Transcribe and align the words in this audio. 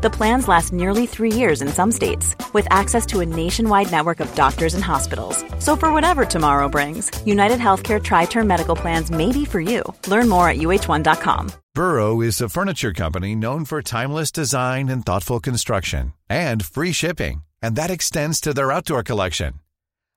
The 0.00 0.10
plans 0.10 0.46
last 0.46 0.72
nearly 0.72 1.06
three 1.06 1.32
years 1.32 1.60
in 1.60 1.66
some 1.66 1.90
states, 1.90 2.36
with 2.52 2.68
access 2.70 3.04
to 3.06 3.18
a 3.18 3.26
nationwide 3.26 3.90
network 3.90 4.20
of 4.20 4.32
doctors 4.36 4.74
and 4.74 4.84
hospitals. 4.84 5.44
So, 5.58 5.74
for 5.74 5.92
whatever 5.92 6.24
tomorrow 6.24 6.68
brings, 6.68 7.10
United 7.26 7.58
Healthcare 7.58 8.00
Tri 8.00 8.26
Term 8.26 8.46
Medical 8.46 8.76
Plans 8.76 9.10
may 9.10 9.32
be 9.32 9.44
for 9.44 9.60
you. 9.60 9.82
Learn 10.06 10.28
more 10.28 10.48
at 10.48 10.58
uh1.com. 10.58 11.50
Burrow 11.74 12.20
is 12.20 12.40
a 12.40 12.48
furniture 12.48 12.92
company 12.92 13.34
known 13.34 13.64
for 13.64 13.82
timeless 13.82 14.30
design 14.30 14.88
and 14.88 15.04
thoughtful 15.04 15.40
construction, 15.40 16.12
and 16.28 16.64
free 16.64 16.92
shipping, 16.92 17.42
and 17.60 17.74
that 17.74 17.90
extends 17.90 18.40
to 18.40 18.54
their 18.54 18.70
outdoor 18.70 19.02
collection. 19.02 19.54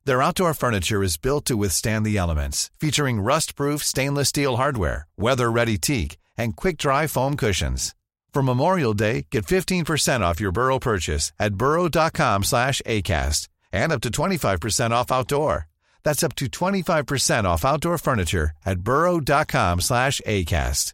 Their 0.05 0.22
outdoor 0.22 0.53
furniture 0.53 1.02
is 1.02 1.17
built 1.17 1.45
to 1.45 1.58
withstand 1.58 2.05
the 2.05 2.17
elements, 2.17 2.70
featuring 2.80 3.20
rust-proof 3.20 3.84
stainless 3.84 4.30
steel 4.30 4.58
hardware, 4.58 5.08
weather-ready 5.17 5.80
teak, 5.80 6.17
and 6.38 6.55
quick-dry 6.55 7.08
foam 7.08 7.36
cushions. 7.36 7.95
For 8.34 8.41
Memorial 8.41 8.94
Day, 8.94 9.27
get 9.30 9.45
15% 9.45 10.21
off 10.21 10.39
your 10.39 10.53
Burrow 10.53 10.80
purchase 10.80 11.34
at 11.38 11.55
burrow.com 11.55 12.44
slash 12.44 12.81
ACAST 12.85 13.49
and 13.73 13.91
up 13.91 13.99
to 14.02 14.09
25% 14.09 14.91
off 14.91 15.12
outdoor. 15.12 15.67
That's 16.03 16.23
up 16.23 16.36
to 16.36 16.45
25% 16.45 17.44
off 17.44 17.66
outdoor 17.66 17.98
furniture 17.98 18.52
at 18.66 18.80
burrow.com 18.80 19.81
slash 19.81 20.22
ACAST. 20.25 20.94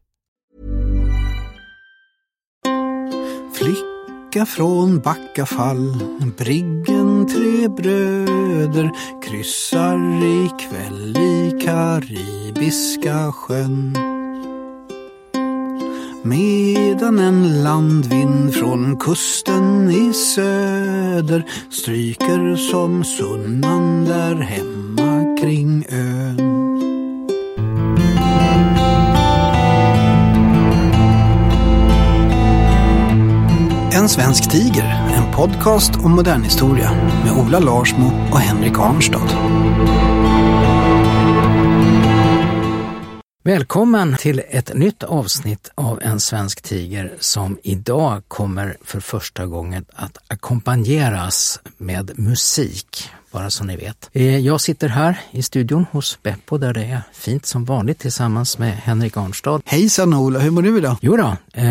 Flicka 3.53 4.45
från 4.45 4.99
Backafall, 5.01 5.93
Briggen 6.37 7.27
tre 7.27 7.67
bröder 7.67 8.91
kryssar 9.21 10.23
ikväll 10.23 11.17
i 11.17 11.51
Karibiska 11.65 13.31
sjön. 13.31 14.16
Medan 16.23 17.19
en 17.19 17.63
landvind 17.63 18.53
från 18.53 18.97
kusten 18.97 19.89
i 19.91 20.13
söder 20.13 21.45
stryker 21.69 22.55
som 22.55 23.03
sunnan 23.03 24.05
där 24.05 24.35
hemma 24.35 25.37
kring 25.41 25.85
ön. 25.89 26.57
En 33.93 34.09
svensk 34.09 34.51
tiger, 34.51 35.09
en 35.15 35.33
podcast 35.35 35.95
om 35.95 36.11
modernhistoria 36.11 36.91
med 37.23 37.45
Ola 37.45 37.59
Larsmo 37.59 38.11
och 38.31 38.39
Henrik 38.39 38.79
Arnstad. 38.79 39.27
Välkommen 43.47 44.15
till 44.17 44.41
ett 44.49 44.73
nytt 44.73 45.03
avsnitt 45.03 45.71
av 45.75 46.01
En 46.01 46.19
svensk 46.19 46.61
tiger 46.61 47.13
som 47.19 47.57
idag 47.63 48.23
kommer 48.27 48.77
för 48.81 48.99
första 48.99 49.45
gången 49.45 49.85
att 49.93 50.17
ackompanjeras 50.27 51.59
med 51.77 52.19
musik 52.19 53.09
bara 53.31 53.49
så 53.49 53.63
ni 53.63 53.77
vet. 53.77 54.09
Eh, 54.13 54.37
jag 54.37 54.61
sitter 54.61 54.87
här 54.89 55.19
i 55.31 55.43
studion 55.43 55.85
hos 55.91 56.19
Beppo 56.23 56.57
där 56.57 56.73
det 56.73 56.83
är 56.85 57.01
fint 57.13 57.45
som 57.45 57.65
vanligt 57.65 57.99
tillsammans 57.99 58.57
med 58.57 58.77
Henrik 58.77 59.17
Arnstad. 59.17 59.61
Hejsan 59.65 60.13
Ola, 60.13 60.39
hur 60.39 60.51
mår 60.51 60.61
du 60.61 60.77
idag? 60.77 60.97
Jo 61.01 61.17
då, 61.17 61.37
eh, 61.53 61.65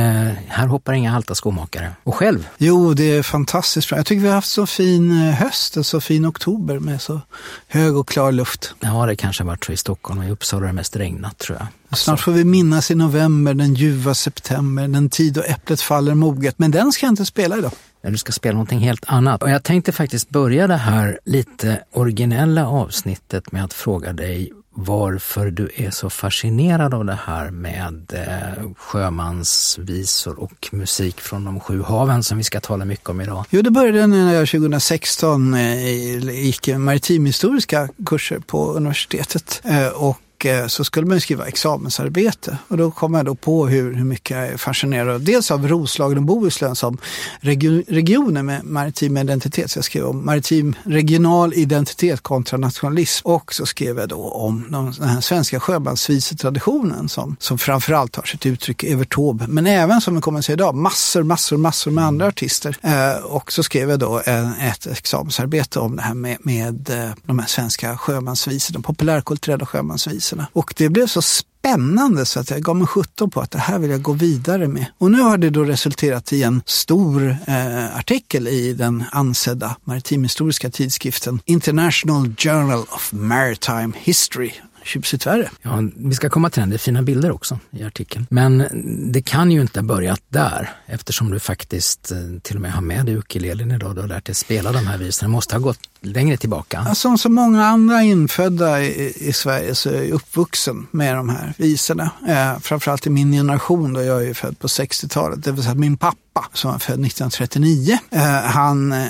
här 0.48 0.66
hoppar 0.66 0.92
inga 0.92 1.10
halta 1.10 1.34
skomakare. 1.34 1.92
Och 2.02 2.14
själv? 2.14 2.48
Jo, 2.58 2.94
det 2.94 3.16
är 3.16 3.22
fantastiskt 3.22 3.88
bra. 3.88 3.98
Jag 3.98 4.06
tycker 4.06 4.22
vi 4.22 4.28
har 4.28 4.34
haft 4.34 4.50
så 4.50 4.66
fin 4.66 5.10
eh, 5.10 5.34
höst 5.34 5.76
och 5.76 5.86
så 5.86 6.00
fin 6.00 6.26
oktober 6.26 6.78
med 6.78 7.02
så 7.02 7.20
hög 7.68 7.96
och 7.96 8.08
klar 8.08 8.32
luft. 8.32 8.74
Ja, 8.80 9.06
det 9.06 9.16
kanske 9.16 9.42
har 9.42 9.46
varit 9.48 9.64
så 9.64 9.72
i 9.72 9.76
Stockholm. 9.76 10.22
I 10.22 10.30
Uppsala 10.30 10.62
har 10.62 10.66
det 10.66 10.72
mest 10.72 10.96
regnat 10.96 11.38
tror 11.38 11.58
jag. 11.58 11.98
Snart 11.98 12.20
får 12.20 12.32
vi 12.32 12.44
minnas 12.44 12.90
i 12.90 12.94
november, 12.94 13.54
den 13.54 13.74
ljuva 13.74 14.14
september, 14.14 14.88
den 14.88 15.10
tid 15.10 15.32
då 15.32 15.42
äpplet 15.42 15.80
faller 15.80 16.14
moget. 16.14 16.58
Men 16.58 16.70
den 16.70 16.92
ska 16.92 17.06
jag 17.06 17.12
inte 17.12 17.24
spela 17.24 17.58
idag 17.58 17.72
när 18.06 18.12
du 18.12 18.18
ska 18.18 18.32
spela 18.32 18.52
någonting 18.52 18.78
helt 18.78 19.04
annat. 19.06 19.42
Och 19.42 19.50
jag 19.50 19.62
tänkte 19.62 19.92
faktiskt 19.92 20.30
börja 20.30 20.66
det 20.66 20.76
här 20.76 21.18
lite 21.24 21.84
originella 21.92 22.68
avsnittet 22.68 23.52
med 23.52 23.64
att 23.64 23.72
fråga 23.72 24.12
dig 24.12 24.52
varför 24.70 25.50
du 25.50 25.70
är 25.76 25.90
så 25.90 26.10
fascinerad 26.10 26.94
av 26.94 27.04
det 27.04 27.18
här 27.24 27.50
med 27.50 28.12
eh, 28.14 28.72
sjömansvisor 28.76 30.40
och 30.40 30.68
musik 30.72 31.20
från 31.20 31.44
de 31.44 31.60
sju 31.60 31.82
haven 31.82 32.22
som 32.22 32.38
vi 32.38 32.44
ska 32.44 32.60
tala 32.60 32.84
mycket 32.84 33.08
om 33.08 33.20
idag. 33.20 33.44
Jo, 33.50 33.62
det 33.62 33.70
började 33.70 34.06
när 34.06 34.34
jag 34.34 34.48
2016 34.48 35.54
eh, 35.54 36.44
gick 36.44 36.68
maritimhistoriska 36.76 37.88
kurser 38.06 38.38
på 38.38 38.72
universitetet 38.72 39.62
eh, 39.64 39.88
och 39.88 40.18
och 40.36 40.46
eh, 40.46 40.66
så 40.66 40.84
skulle 40.84 41.06
man 41.06 41.20
skriva 41.20 41.46
examensarbete. 41.46 42.58
Och 42.68 42.76
då 42.76 42.90
kom 42.90 43.14
jag 43.14 43.24
då 43.24 43.34
på 43.34 43.66
hur, 43.66 43.94
hur 43.94 44.04
mycket 44.04 44.36
jag 44.36 44.46
är 44.46 44.56
fascinerad 44.56 45.20
dels 45.20 45.50
av 45.50 45.68
Roslagen 45.68 46.18
och 46.18 46.24
Bohuslän 46.24 46.76
som 46.76 46.98
region, 47.40 47.82
regioner 47.88 48.42
med 48.42 48.64
maritim 48.64 49.16
identitet. 49.16 49.70
Så 49.70 49.78
jag 49.78 49.84
skrev 49.84 50.04
om 50.04 50.26
maritim 50.26 50.74
regional 50.84 51.54
identitet 51.54 52.20
kontra 52.20 52.58
nationalism. 52.58 53.28
Och 53.28 53.54
så 53.54 53.66
skrev 53.66 53.98
jag 53.98 54.08
då 54.08 54.30
om 54.30 54.66
den 54.98 55.08
här 55.08 55.20
svenska 55.20 55.60
sjömansvisetraditionen 55.60 57.08
som, 57.08 57.36
som 57.40 57.58
framförallt 57.58 58.16
har 58.16 58.22
sitt 58.22 58.46
uttryck 58.46 58.84
i 58.84 58.92
Evert 58.92 59.14
Taube. 59.14 59.46
Men 59.48 59.66
även 59.66 60.00
som 60.00 60.14
vi 60.14 60.20
kommer 60.20 60.38
att 60.38 60.44
se 60.44 60.52
idag, 60.52 60.74
massor, 60.74 61.22
massor, 61.22 61.56
massor 61.56 61.90
med 61.90 62.04
andra 62.04 62.26
artister. 62.26 62.76
Eh, 62.82 63.24
och 63.24 63.52
så 63.52 63.62
skrev 63.62 63.90
jag 63.90 63.98
då 63.98 64.22
en, 64.24 64.52
ett 64.52 64.86
examensarbete 64.86 65.80
om 65.80 65.96
det 65.96 66.02
här 66.02 66.14
med, 66.14 66.36
med 66.40 66.90
eh, 66.90 67.10
de 67.26 67.38
här 67.38 67.46
svenska 67.46 67.96
sjömansvisorna, 67.98 68.80
populärkulturella 68.80 69.66
sjömansvisorna 69.66 70.25
priserna. 70.26 70.46
Och 70.52 70.74
det 70.76 70.88
blev 70.88 71.06
så 71.06 71.22
spännande 71.22 72.26
så 72.26 72.40
att 72.40 72.50
jag 72.50 72.62
gav 72.62 72.76
mig 72.76 72.86
sjutton 72.86 73.30
på 73.30 73.40
att 73.40 73.50
det 73.50 73.58
här 73.58 73.78
vill 73.78 73.90
jag 73.90 74.02
gå 74.02 74.12
vidare 74.12 74.68
med. 74.68 74.86
Och 74.98 75.10
nu 75.10 75.20
har 75.20 75.38
det 75.38 75.50
då 75.50 75.64
resulterat 75.64 76.32
i 76.32 76.42
en 76.42 76.62
stor 76.66 77.36
eh, 77.46 77.96
artikel 77.96 78.48
i 78.48 78.72
den 78.72 79.04
ansedda 79.12 79.76
maritimhistoriska 79.84 80.70
tidskriften 80.70 81.40
International 81.44 82.34
Journal 82.38 82.80
of 82.80 83.12
Maritime 83.12 83.92
History 83.96 84.52
tjusigt 84.86 85.26
värre. 85.26 85.50
Ja, 85.62 85.82
vi 85.96 86.14
ska 86.14 86.30
komma 86.30 86.50
till 86.50 86.60
den. 86.60 86.70
Det 86.70 86.76
är 86.76 86.78
fina 86.78 87.02
bilder 87.02 87.30
också 87.30 87.58
i 87.70 87.84
artikeln. 87.84 88.26
Men 88.30 88.64
det 89.12 89.22
kan 89.22 89.50
ju 89.50 89.60
inte 89.60 89.80
ha 89.80 89.84
börjat 89.84 90.20
där 90.28 90.70
eftersom 90.86 91.30
du 91.30 91.40
faktiskt 91.40 92.12
eh, 92.12 92.18
till 92.42 92.56
och 92.56 92.62
med 92.62 92.72
har 92.72 92.82
med 92.82 93.06
dig 93.06 93.14
ukulelen 93.14 93.70
idag. 93.70 93.94
Du 93.94 94.00
har 94.00 94.08
lärt 94.08 94.24
dig 94.24 94.34
spela 94.34 94.72
de 94.72 94.86
här 94.86 94.98
visorna. 94.98 95.28
Det 95.28 95.32
måste 95.32 95.54
ha 95.54 95.60
gått 95.60 95.78
längre 96.00 96.36
tillbaka. 96.36 96.94
Som 96.94 97.18
så 97.18 97.28
många 97.28 97.66
andra 97.66 98.02
infödda 98.02 98.82
i, 98.82 99.12
i 99.28 99.32
Sverige 99.32 99.74
så 99.74 99.90
är 99.90 99.94
jag 99.94 100.10
uppvuxen 100.10 100.86
med 100.90 101.16
de 101.16 101.28
här 101.28 101.54
visorna. 101.56 102.10
Eh, 102.28 102.58
framförallt 102.58 103.06
i 103.06 103.10
min 103.10 103.32
generation 103.32 103.92
då 103.92 104.02
jag 104.02 104.26
är 104.26 104.34
född 104.34 104.58
på 104.58 104.66
60-talet. 104.66 105.44
Det 105.44 105.52
vill 105.52 105.62
säga 105.62 105.74
min 105.74 105.96
pappa 105.96 106.16
som 106.52 106.70
var 106.70 106.78
född 106.78 107.06
1939. 107.06 107.98
Eh, 108.10 108.20
han, 108.30 108.92
eh, 108.92 109.06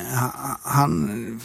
han 0.62 1.40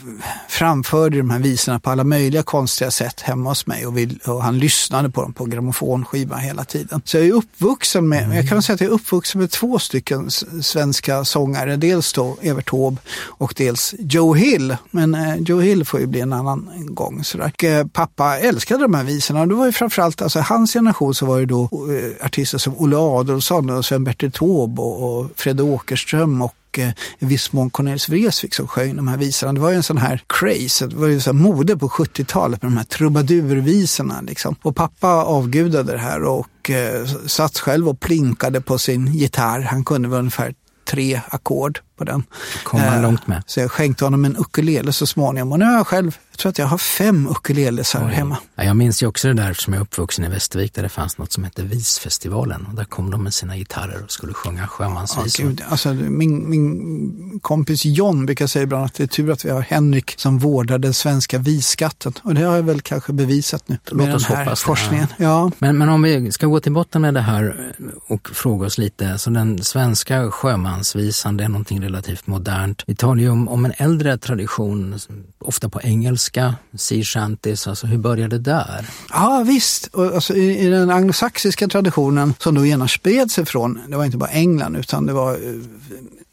framförde 0.50 1.18
de 1.18 1.29
här 1.29 1.40
visorna 1.40 1.79
på 1.79 1.90
alla 1.90 2.03
möjliga 2.03 2.44
konstiga 2.44 2.91
sätt 2.91 3.22
hemma 3.22 3.50
hos 3.50 3.68
mig 3.68 3.85
och, 3.85 3.97
vill, 3.97 4.19
och 4.25 4.44
han 4.44 4.59
lyssnade 4.59 5.09
på 5.09 5.22
dem 5.22 5.34
på 5.34 5.46
grammofonskiva 5.46 6.38
hela 6.38 6.63
tiden. 6.63 7.02
Så 7.06 7.18
jag 7.18 7.25
är 7.25 7.31
uppvuxen 7.31 8.09
med, 8.09 8.23
mm. 8.23 8.38
jag 8.38 8.50
kan 8.50 8.62
säga 8.62 8.73
att 8.73 8.81
jag 8.81 8.90
är 8.90 8.94
uppvuxen 8.94 9.41
med 9.41 9.52
två 9.52 9.79
stycken 9.79 10.31
svenska 10.62 11.25
sångare. 11.25 11.75
Dels 11.75 12.13
då 12.13 12.38
Evert 12.41 12.69
Taube 12.69 12.97
och 13.25 13.53
dels 13.58 13.96
Joe 14.00 14.34
Hill. 14.34 14.78
Men 14.91 15.16
eh, 15.16 15.35
Joe 15.46 15.59
Hill 15.59 15.85
får 15.85 16.00
ju 16.00 16.06
bli 16.06 16.19
en 16.19 16.34
annan 16.34 16.69
gång. 16.85 17.24
Sådär. 17.24 17.52
Och, 17.53 17.63
eh, 17.63 17.88
pappa 17.88 18.38
älskade 18.38 18.81
de 18.81 18.94
här 18.94 19.03
visorna. 19.03 19.46
Det 19.46 19.56
var 19.56 19.66
ju 19.66 19.72
framförallt, 19.72 20.22
alltså 20.22 20.40
hans 20.40 20.74
generation 20.74 21.16
så 21.16 21.25
var 21.25 21.40
det 21.40 21.46
då 21.46 21.63
eh, 21.63 22.25
artister 22.25 22.57
som 22.57 22.75
Olle 22.78 22.97
Adolphson 22.97 23.69
och 23.69 23.85
Sven-Bertil 23.85 24.32
Taube 24.32 24.82
och, 24.82 25.20
och 25.20 25.32
Fred 25.35 25.61
Åkerström 25.61 26.41
och 26.41 26.55
och 26.72 26.79
i 27.20 27.26
viss 27.26 27.53
mån 27.53 27.70
Cornelis 27.70 28.09
Vreeswijk 28.09 28.53
som 28.53 28.67
sjöng 28.67 28.96
de 28.96 29.08
här 29.08 29.17
visorna. 29.17 29.53
Det 29.53 29.59
var 29.59 29.70
ju 29.70 29.76
en 29.76 29.84
sån 29.84 29.97
här 29.97 30.23
craze, 30.28 30.88
det 30.88 30.96
var 30.96 31.08
ju 31.08 31.20
så 31.20 31.34
mode 31.34 31.78
på 31.78 31.90
70-talet 31.90 32.61
med 32.61 32.72
de 32.72 32.78
här 32.78 32.84
trubadurvisorna. 32.84 34.22
Liksom. 34.22 34.55
Och 34.61 34.76
pappa 34.76 35.08
avgudade 35.08 35.91
det 35.91 35.97
här 35.97 36.23
och 36.23 36.70
eh, 36.70 37.05
satt 37.26 37.58
själv 37.58 37.90
och 37.90 37.99
plinkade 37.99 38.61
på 38.61 38.78
sin 38.78 39.08
gitarr. 39.08 39.61
Han 39.61 39.85
kunde 39.85 40.09
väl 40.09 40.20
ungefär 40.20 40.53
tre 40.85 41.22
ackord 41.29 41.79
på 42.02 42.06
den. 42.12 42.24
Kom 42.64 42.80
han 42.80 42.96
Eh, 42.98 43.02
långt 43.02 43.28
med. 43.28 43.44
Så 43.46 43.59
jag 43.59 43.72
skänkte 43.72 44.03
honom 44.03 44.26
en 44.26 44.38
ukulele 44.38 44.94
så 44.94 45.08
småningom. 45.08 45.52
Och 45.52 45.59
nu 45.59 45.66
har 45.66 45.74
jag 45.74 45.88
själv, 45.88 46.18
jag 46.32 46.38
tror 46.40 46.50
att 46.50 46.58
jag 46.58 46.66
har 46.68 46.78
fem 46.78 47.28
ukuleles 47.28 47.94
här 47.94 48.08
hemma. 48.08 48.38
Ja, 48.56 48.64
jag 48.64 48.76
minns 48.76 49.03
ju 49.03 49.08
också 49.08 49.28
det 49.28 49.34
där 49.34 49.53
som 49.53 49.74
jag 49.74 49.80
är 49.80 49.84
uppvuxen 49.84 50.26
i 50.26 50.30
Västervik 50.30 50.74
där 50.74 50.84
det 50.84 50.90
fanns 50.90 51.18
något 51.18 51.32
som 51.32 51.44
hette 51.44 51.62
Visfestivalen. 51.64 52.66
Och 52.70 52.76
där 52.76 52.84
kom 52.84 53.12
de 53.12 53.24
med 53.24 53.34
sina 53.34 53.58
gitarrer 53.58 54.03
och 54.03 54.12
skulle 54.12 54.34
sjunga 54.34 54.62
Ja, 54.62 54.68
sjömansvisor. 54.68 55.44
gud. 55.44 55.62
Alltså, 55.70 55.94
min, 55.94 56.50
min 56.50 57.40
kompis 57.40 57.86
John 57.86 58.26
brukar 58.26 58.47
säga 58.47 58.64
ibland 58.64 58.86
att 58.86 58.94
det 58.94 59.04
är 59.04 59.08
tur 59.08 59.32
att 59.32 59.46
vi 59.46 59.50
har 59.50 59.62
Henrik 59.62 60.14
som 60.18 60.40
vårdar 60.40 60.78
den 60.78 60.94
svenska 60.94 61.38
visskatten. 61.38 62.14
Och 62.24 62.36
det 62.36 62.42
har 62.42 62.56
jag 62.56 62.64
väl 62.64 62.82
kanske 62.82 63.14
bevisat 63.14 63.68
nu 63.68 63.78
Låt 63.86 63.97
med 63.97 64.16
oss 64.16 64.28
den 64.28 64.36
här 64.38 64.44
hoppas 64.46 64.59
det, 64.62 64.66
forskningen. 64.66 65.08
Ja. 65.18 65.52
Men, 65.59 65.78
men 65.78 65.90
om 65.90 66.02
vi 66.02 66.32
ska 66.32 66.47
gå 66.47 66.59
till 66.59 66.72
botten 66.72 67.02
med 67.02 67.14
det 67.14 67.22
här 67.22 67.74
och 68.08 68.30
fråga 68.34 68.66
oss 68.68 68.78
lite, 68.78 69.18
så 69.18 69.30
den 69.30 69.64
svenska 69.64 70.32
sjömansvisan 70.32 71.38
det 71.38 71.44
är 71.44 71.50
någonting 71.50 71.82
relativt 71.91 72.28
modernt. 72.28 72.84
Vi 72.88 72.96
talar 72.96 73.22
ju 73.22 73.29
om, 73.29 73.47
om 73.47 73.66
en 73.66 73.73
äldre 73.78 74.17
tradition, 74.17 74.99
ofta 75.40 75.70
på 75.70 75.82
engelska, 75.82 76.55
sea 76.76 77.03
shanties, 77.03 77.67
alltså 77.67 77.88
hur 77.88 77.97
började 77.97 78.38
det 78.38 78.52
där? 78.52 78.85
Ja 79.09 79.43
visst, 79.47 79.88
och 79.88 80.05
alltså, 80.05 80.34
i, 80.34 80.59
i 80.59 80.67
den 80.67 80.90
anglosaxiska 80.90 81.67
traditionen 81.67 82.34
som 82.40 82.55
då 82.55 82.66
genast 82.66 82.93
spred 82.93 83.32
sig 83.32 83.46
från, 83.46 83.79
det 83.88 83.97
var 83.97 84.05
inte 84.05 84.17
bara 84.17 84.29
England 84.29 84.76
utan 84.76 85.05
det 85.05 85.14
var 85.14 85.32
eh, 85.34 85.38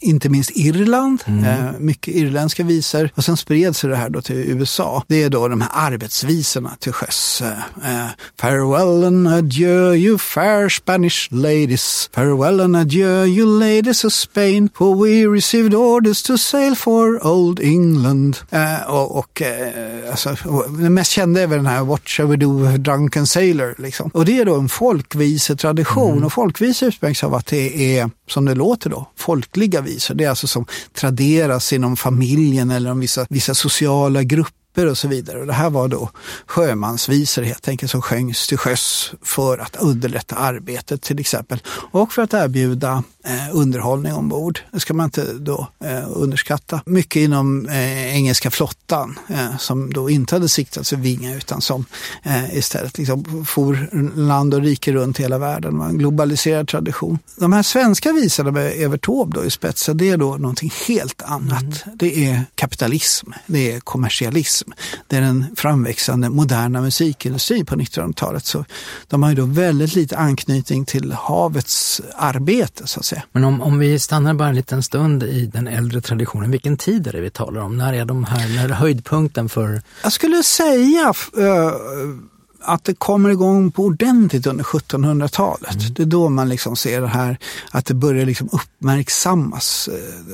inte 0.00 0.28
minst 0.28 0.50
Irland, 0.54 1.22
eh, 1.26 1.78
mycket 1.78 2.14
irländska 2.14 2.64
visor 2.64 3.10
och 3.14 3.24
sen 3.24 3.36
spred 3.36 3.76
sig 3.76 3.90
det 3.90 3.96
här 3.96 4.10
då 4.10 4.22
till 4.22 4.36
USA. 4.36 5.04
Det 5.06 5.22
är 5.22 5.30
då 5.30 5.48
de 5.48 5.60
här 5.60 5.70
arbetsvisorna 5.74 6.76
till 6.78 6.92
sjöss. 6.92 7.42
Eh, 7.42 8.02
eh, 8.02 8.08
Farewell 8.40 9.04
and 9.04 9.28
adieu 9.28 9.94
you 9.94 10.18
fair 10.18 10.68
Spanish 10.68 11.28
ladies, 11.30 12.10
farewell 12.12 12.60
and 12.60 12.76
adieu 12.76 13.26
you 13.26 13.58
ladies 13.58 14.04
of 14.04 14.12
Spain, 14.12 14.70
for 14.74 14.94
we 14.94 15.36
received 15.36 15.74
orders 15.74 16.22
to 16.22 16.38
sail 16.38 16.76
for 16.76 17.26
old 17.26 17.60
England. 17.60 18.36
Och 18.86 19.18
och 19.18 19.42
alltså, 20.10 20.36
den 20.68 20.94
mest 20.94 21.10
kända 21.10 21.40
är 21.40 21.46
väl 21.46 21.58
den 21.58 21.66
här 21.66 21.84
What 21.84 22.08
shall 22.08 22.26
we 22.26 22.36
do 22.36 22.76
drunken 22.76 23.26
sailor? 23.26 23.74
Liksom. 23.78 24.10
Och 24.14 24.24
det 24.24 24.38
är 24.38 24.44
då 24.44 24.54
en 24.54 24.68
folkvisetradition 24.68 26.24
och 26.24 26.32
folkvisor 26.32 26.88
utmärks 26.88 27.24
av 27.24 27.34
att 27.34 27.46
det 27.46 27.98
är, 27.98 28.10
som 28.30 28.44
det 28.44 28.54
låter 28.54 28.90
då, 28.90 29.06
folkliga 29.16 29.80
visor. 29.80 30.14
Det 30.14 30.24
är 30.24 30.30
alltså 30.30 30.46
som 30.46 30.66
traderas 30.92 31.72
inom 31.72 31.96
familjen 31.96 32.70
eller 32.70 32.90
om 32.90 33.00
vissa, 33.00 33.26
vissa 33.28 33.54
sociala 33.54 34.22
grupper 34.22 34.57
och 34.86 34.98
så 34.98 35.08
vidare. 35.08 35.40
Och 35.40 35.46
det 35.46 35.52
här 35.52 35.70
var 35.70 35.88
då 35.88 36.10
sjömansvisor 36.46 37.42
helt 37.42 37.68
enkelt 37.68 37.90
som 37.90 38.02
sjöngs 38.02 38.46
till 38.46 38.58
sjöss 38.58 39.12
för 39.22 39.58
att 39.58 39.76
underlätta 39.76 40.36
arbetet 40.36 41.02
till 41.02 41.20
exempel. 41.20 41.62
Och 41.90 42.12
för 42.12 42.22
att 42.22 42.34
erbjuda 42.34 43.02
eh, 43.24 43.56
underhållning 43.56 44.12
ombord. 44.14 44.60
Det 44.72 44.80
ska 44.80 44.94
man 44.94 45.04
inte 45.04 45.32
då 45.32 45.68
eh, 45.84 46.04
underskatta. 46.06 46.80
Mycket 46.86 47.20
inom 47.20 47.68
eh, 47.68 48.16
engelska 48.16 48.50
flottan 48.50 49.18
eh, 49.28 49.56
som 49.58 49.92
då 49.92 50.10
inte 50.10 50.34
hade 50.34 50.48
siktat 50.48 50.86
sig 50.86 50.98
vinga 50.98 51.36
utan 51.36 51.60
som 51.60 51.84
eh, 52.22 52.58
istället 52.58 52.98
liksom 52.98 53.44
for 53.46 53.88
land 54.16 54.54
och 54.54 54.62
rike 54.62 54.92
runt 54.92 55.18
hela 55.18 55.38
världen. 55.38 55.72
Det 55.72 55.78
var 55.78 55.86
en 55.86 55.98
globaliserad 55.98 56.68
tradition. 56.68 57.18
De 57.36 57.52
här 57.52 57.62
svenska 57.62 58.12
visorna 58.12 58.50
med 58.50 58.72
Evert 58.76 59.06
Taube 59.06 59.38
då 59.38 59.44
i 59.44 59.50
spetsen, 59.50 59.96
det 59.96 60.10
är 60.10 60.16
då 60.16 60.36
någonting 60.36 60.72
helt 60.88 61.22
annat. 61.22 61.84
Det 61.94 62.26
är 62.26 62.42
kapitalism, 62.54 63.30
det 63.46 63.72
är 63.72 63.80
kommersialism, 63.80 64.67
det 65.06 65.16
är 65.16 65.20
den 65.20 65.46
framväxande 65.56 66.28
moderna 66.28 66.80
musikindustrin 66.80 67.66
på 67.66 67.74
1900-talet. 67.74 68.46
Så 68.46 68.64
de 69.08 69.22
har 69.22 69.30
ju 69.30 69.36
då 69.36 69.44
väldigt 69.44 69.94
lite 69.94 70.16
anknytning 70.16 70.84
till 70.84 71.12
havets 71.12 72.00
arbete 72.16 72.86
så 72.86 73.00
att 73.00 73.06
säga. 73.06 73.22
Men 73.32 73.44
om, 73.44 73.62
om 73.62 73.78
vi 73.78 73.98
stannar 73.98 74.34
bara 74.34 74.48
en 74.48 74.54
liten 74.54 74.82
stund 74.82 75.22
i 75.22 75.46
den 75.46 75.68
äldre 75.68 76.00
traditionen, 76.00 76.50
vilken 76.50 76.76
tid 76.76 77.06
är 77.06 77.12
det 77.12 77.20
vi 77.20 77.30
talar 77.30 77.60
om? 77.60 77.76
När 77.76 77.92
är 77.92 78.04
de 78.04 78.24
här, 78.24 78.48
när 78.56 78.64
är 78.64 78.68
höjdpunkten 78.68 79.48
för 79.48 79.82
Jag 80.02 80.12
skulle 80.12 80.42
säga 80.42 81.12
eh, 81.38 81.72
att 82.60 82.84
det 82.84 82.94
kommer 82.94 83.30
igång 83.30 83.70
på 83.70 83.84
ordentligt 83.84 84.46
under 84.46 84.64
1700-talet. 84.64 85.96
Det 85.96 86.02
är 86.02 86.06
då 86.06 86.28
man 86.28 86.48
liksom 86.48 86.76
ser 86.76 87.00
det 87.00 87.06
här 87.08 87.38
att 87.70 87.86
det 87.86 87.94
börjar 87.94 88.26
liksom 88.26 88.48
uppmärksammas. 88.52 89.88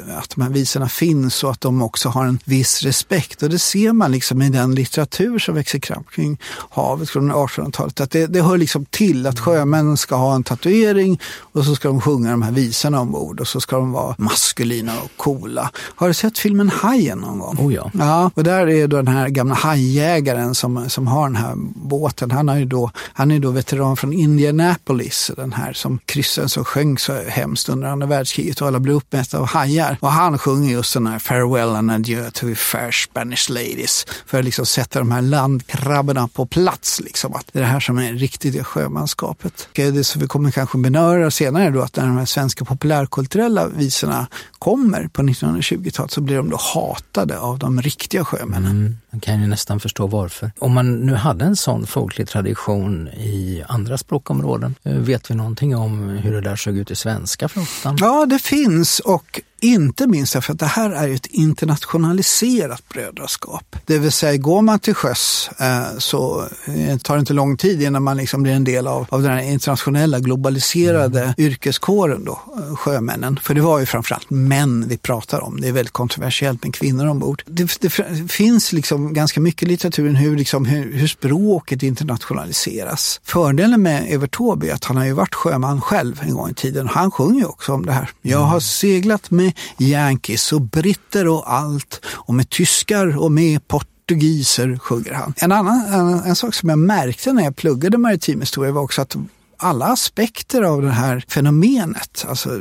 eh, 0.09 0.19
Att 0.19 0.31
de 0.31 0.43
här 0.43 0.51
visorna 0.51 0.89
finns 0.89 1.45
och 1.45 1.51
att 1.51 1.61
de 1.61 1.83
också 1.83 2.09
har 2.09 2.25
en 2.25 2.39
viss 2.45 2.83
respekt. 2.83 3.43
Och 3.43 3.51
det 3.51 3.59
ser 3.59 3.93
man 3.93 4.13
liksom 4.13 4.43
i 4.43 4.49
den 4.51 4.75
litteratur 4.75 5.39
som 5.39 5.55
växer 5.55 5.81
fram 5.87 6.05
kring 6.05 6.39
havet 6.71 7.11
från 7.11 7.33
1800-talet. 7.33 8.01
Att 8.01 8.11
det, 8.11 8.27
det 8.27 8.43
hör 8.43 8.59
liksom 8.59 8.85
till 8.91 9.27
att 9.27 9.41
sjömännen 9.41 9.97
ska 9.97 10.17
ha 10.17 10.35
en 10.35 10.43
tatuering 10.45 11.21
och 11.53 11.65
så 11.65 11.75
ska 11.75 11.89
de 11.89 12.01
sjunga 12.01 12.31
de 12.31 12.43
här 12.43 12.53
visorna 12.53 13.01
ombord 13.01 13.41
och 13.41 13.49
så 13.49 13.61
ska 13.61 13.77
de 13.77 13.93
vara 13.93 14.15
maskulina 14.19 14.93
och 15.03 15.11
coola. 15.17 15.71
Har 15.77 16.09
du 16.09 16.15
sett 16.15 16.39
filmen 16.39 16.69
Hajen 16.69 17.19
någon 17.19 17.39
gång? 17.39 17.57
Oh 17.59 17.75
ja. 17.75 17.91
Ja, 17.99 18.31
och 18.35 18.45
där 18.45 18.67
är 18.69 18.89
då 18.89 18.97
den 18.97 19.09
här 19.09 19.29
gamla 19.29 19.55
hajjägaren 19.55 20.55
som, 20.55 20.91
som 20.91 21.07
har 21.07 21.25
den 21.29 21.37
här 21.37 21.53
båten. 21.75 22.14
Han, 22.21 22.49
har 22.49 22.57
ju 22.57 22.65
då, 22.65 22.91
han 22.97 23.31
är 23.31 23.39
då 23.39 23.51
veteran 23.51 23.97
från 23.97 24.13
Indianapolis, 24.13 25.31
den 25.37 25.53
här 25.53 25.73
som 25.73 25.99
kryssen 26.05 26.49
som 26.49 26.65
sjöng 26.65 26.99
så 26.99 27.23
hemskt 27.29 27.69
under 27.69 27.89
andra 27.89 28.07
världskriget 28.07 28.61
och 28.61 28.69
alla 28.69 28.81
blev 28.81 28.97
uppmätta 28.97 29.39
av 29.39 29.47
hajar. 29.47 29.97
Och 30.01 30.13
han 30.13 30.39
sjunger 30.39 30.73
just 30.73 30.95
den 30.95 31.07
här 31.07 31.19
Farewell 31.19 31.77
and 31.77 31.91
adieu 31.91 32.31
to 32.31 32.47
the 32.47 32.55
fair 32.55 32.91
Spanish 32.91 33.51
ladies 33.51 34.07
för 34.27 34.39
att 34.39 34.45
liksom 34.45 34.67
sätta 34.67 34.99
de 34.99 35.13
här 35.13 35.23
landkrabborna 35.23 36.29
på 36.29 36.47
plats. 36.47 37.01
Liksom. 37.01 37.35
Att 37.35 37.47
det 37.53 37.59
är 37.59 37.61
det 37.61 37.69
här 37.69 37.81
som 37.81 37.99
är 37.99 38.13
riktigt 38.13 38.55
det 38.55 38.65
sjömanskapet. 38.65 39.69
Det 39.73 40.05
som 40.05 40.21
vi 40.21 40.27
kommer 40.27 40.51
kanske 40.51 40.79
benöra 40.79 41.31
senare 41.31 41.71
då 41.71 41.83
att 41.83 41.97
när 41.97 42.07
de 42.07 42.17
här 42.17 42.25
svenska 42.25 42.65
populärkulturella 42.65 43.69
visorna 43.69 44.27
kommer 44.59 45.09
på 45.09 45.23
1920-talet 45.23 46.11
så 46.11 46.21
blir 46.21 46.37
de 46.37 46.51
då 46.51 46.57
hatade 46.75 47.39
av 47.39 47.59
de 47.59 47.83
riktiga 47.83 48.25
sjömännen. 48.25 48.71
Mm, 48.71 48.99
man 49.11 49.21
kan 49.21 49.41
ju 49.41 49.47
nästan 49.47 49.81
förstå 49.81 50.07
varför. 50.07 50.51
Om 50.59 50.75
man 50.75 50.95
nu 51.07 51.15
hade 51.15 51.45
en 51.45 51.57
sån 51.57 51.87
fråga 51.87 52.04
folklig 52.05 52.29
tradition 52.29 53.09
i 53.09 53.65
andra 53.69 53.99
språkområden, 53.99 54.75
eh, 54.83 54.93
vet 54.93 55.31
vi 55.31 55.35
någonting 55.35 55.77
om 55.77 56.09
hur 56.09 56.33
det 56.33 56.41
där 56.41 56.57
såg 56.57 56.77
ut 56.77 56.91
i 56.91 56.95
svenska 56.95 57.49
flottan? 57.49 57.97
Ja, 58.01 58.27
det 58.27 58.39
finns 58.39 59.01
och 59.01 59.41
inte 59.65 60.07
minst 60.07 60.33
därför 60.33 60.53
att 60.53 60.59
det 60.59 60.67
här 60.67 60.91
är 60.91 61.09
ett 61.09 61.27
internationaliserat 61.27 62.89
brödraskap. 62.89 63.77
Det 63.87 63.99
vill 63.99 64.13
säga, 64.13 64.37
går 64.37 64.63
man 64.63 64.79
till 64.79 64.95
sjöss 64.95 65.51
eh, 65.59 65.99
så 65.99 66.45
eh, 66.67 66.99
tar 66.99 67.15
det 67.15 67.21
inte 67.21 67.33
lång 67.33 67.57
tid 67.57 67.83
innan 67.83 68.03
man 68.03 68.17
liksom 68.17 68.43
blir 68.43 68.53
en 68.53 68.65
del 68.65 68.87
av, 68.87 69.07
av 69.11 69.23
den 69.23 69.33
här 69.33 69.43
internationella 69.43 70.19
globaliserade 70.19 71.35
yrkeskåren 71.39 72.25
då, 72.25 72.41
eh, 72.57 72.77
sjömännen. 72.77 73.41
För 73.43 73.55
det 73.55 73.61
var 73.61 73.79
ju 73.79 73.87
framförallt 73.87 74.31
män 74.31 74.89
vi 74.89 74.97
pratar 74.97 75.41
om. 75.41 75.61
Det 75.61 75.69
är 75.69 75.73
väldigt 75.73 75.93
kontroversiellt 75.93 76.65
med 76.65 76.75
kvinnor 76.75 77.07
ombord. 77.07 77.43
Det, 77.47 77.81
det 77.81 77.91
finns 78.29 78.73
liksom 78.73 79.13
ganska 79.13 79.41
mycket 79.41 79.69
litteratur 79.69 80.09
om 80.09 80.15
hur, 80.15 80.37
liksom, 80.37 80.65
hur, 80.65 80.93
hur 80.93 81.09
språket 81.09 81.83
internationaliseras. 81.83 83.21
Fördelen 83.25 83.83
med 83.83 84.07
Evert 84.09 84.37
Taube 84.37 84.69
är 84.69 84.75
att 84.75 84.85
han 84.85 84.97
har 84.97 85.05
ju 85.05 85.13
varit 85.13 85.35
sjöman 85.35 85.81
själv 85.81 86.21
en 86.23 86.35
gång 86.35 86.51
i 86.51 86.55
tiden. 86.55 86.89
Han 86.89 87.11
sjunger 87.11 87.41
ju 87.41 87.47
också 87.47 87.73
om 87.73 87.87
det 87.87 87.93
här. 87.93 88.11
Jag 88.23 88.39
har 88.39 88.61
seglat 88.61 89.31
med 89.31 89.53
Yankees 89.79 90.53
och 90.53 90.61
britter 90.61 91.29
och 91.29 91.53
allt 91.53 92.01
och 92.07 92.35
med 92.35 92.51
tyskar 92.51 93.19
och 93.19 93.33
med 93.33 93.69
portugiser 93.69 94.79
sjunger 94.79 95.13
han. 95.13 95.35
En 95.37 95.53
annan 95.53 95.81
en, 95.81 96.23
en 96.25 96.37
sak 96.37 96.55
som 96.55 96.69
jag 96.69 96.79
märkte 96.79 97.33
när 97.33 97.45
jag 97.45 97.57
pluggade 97.57 97.99
maritim 97.99 98.41
historia 98.41 98.73
var 98.73 98.83
också 98.83 99.03
att 99.03 99.17
alla 99.57 99.87
aspekter 99.87 100.63
av 100.63 100.83
det 100.83 100.91
här 100.91 101.25
fenomenet, 101.29 102.25
alltså 102.29 102.61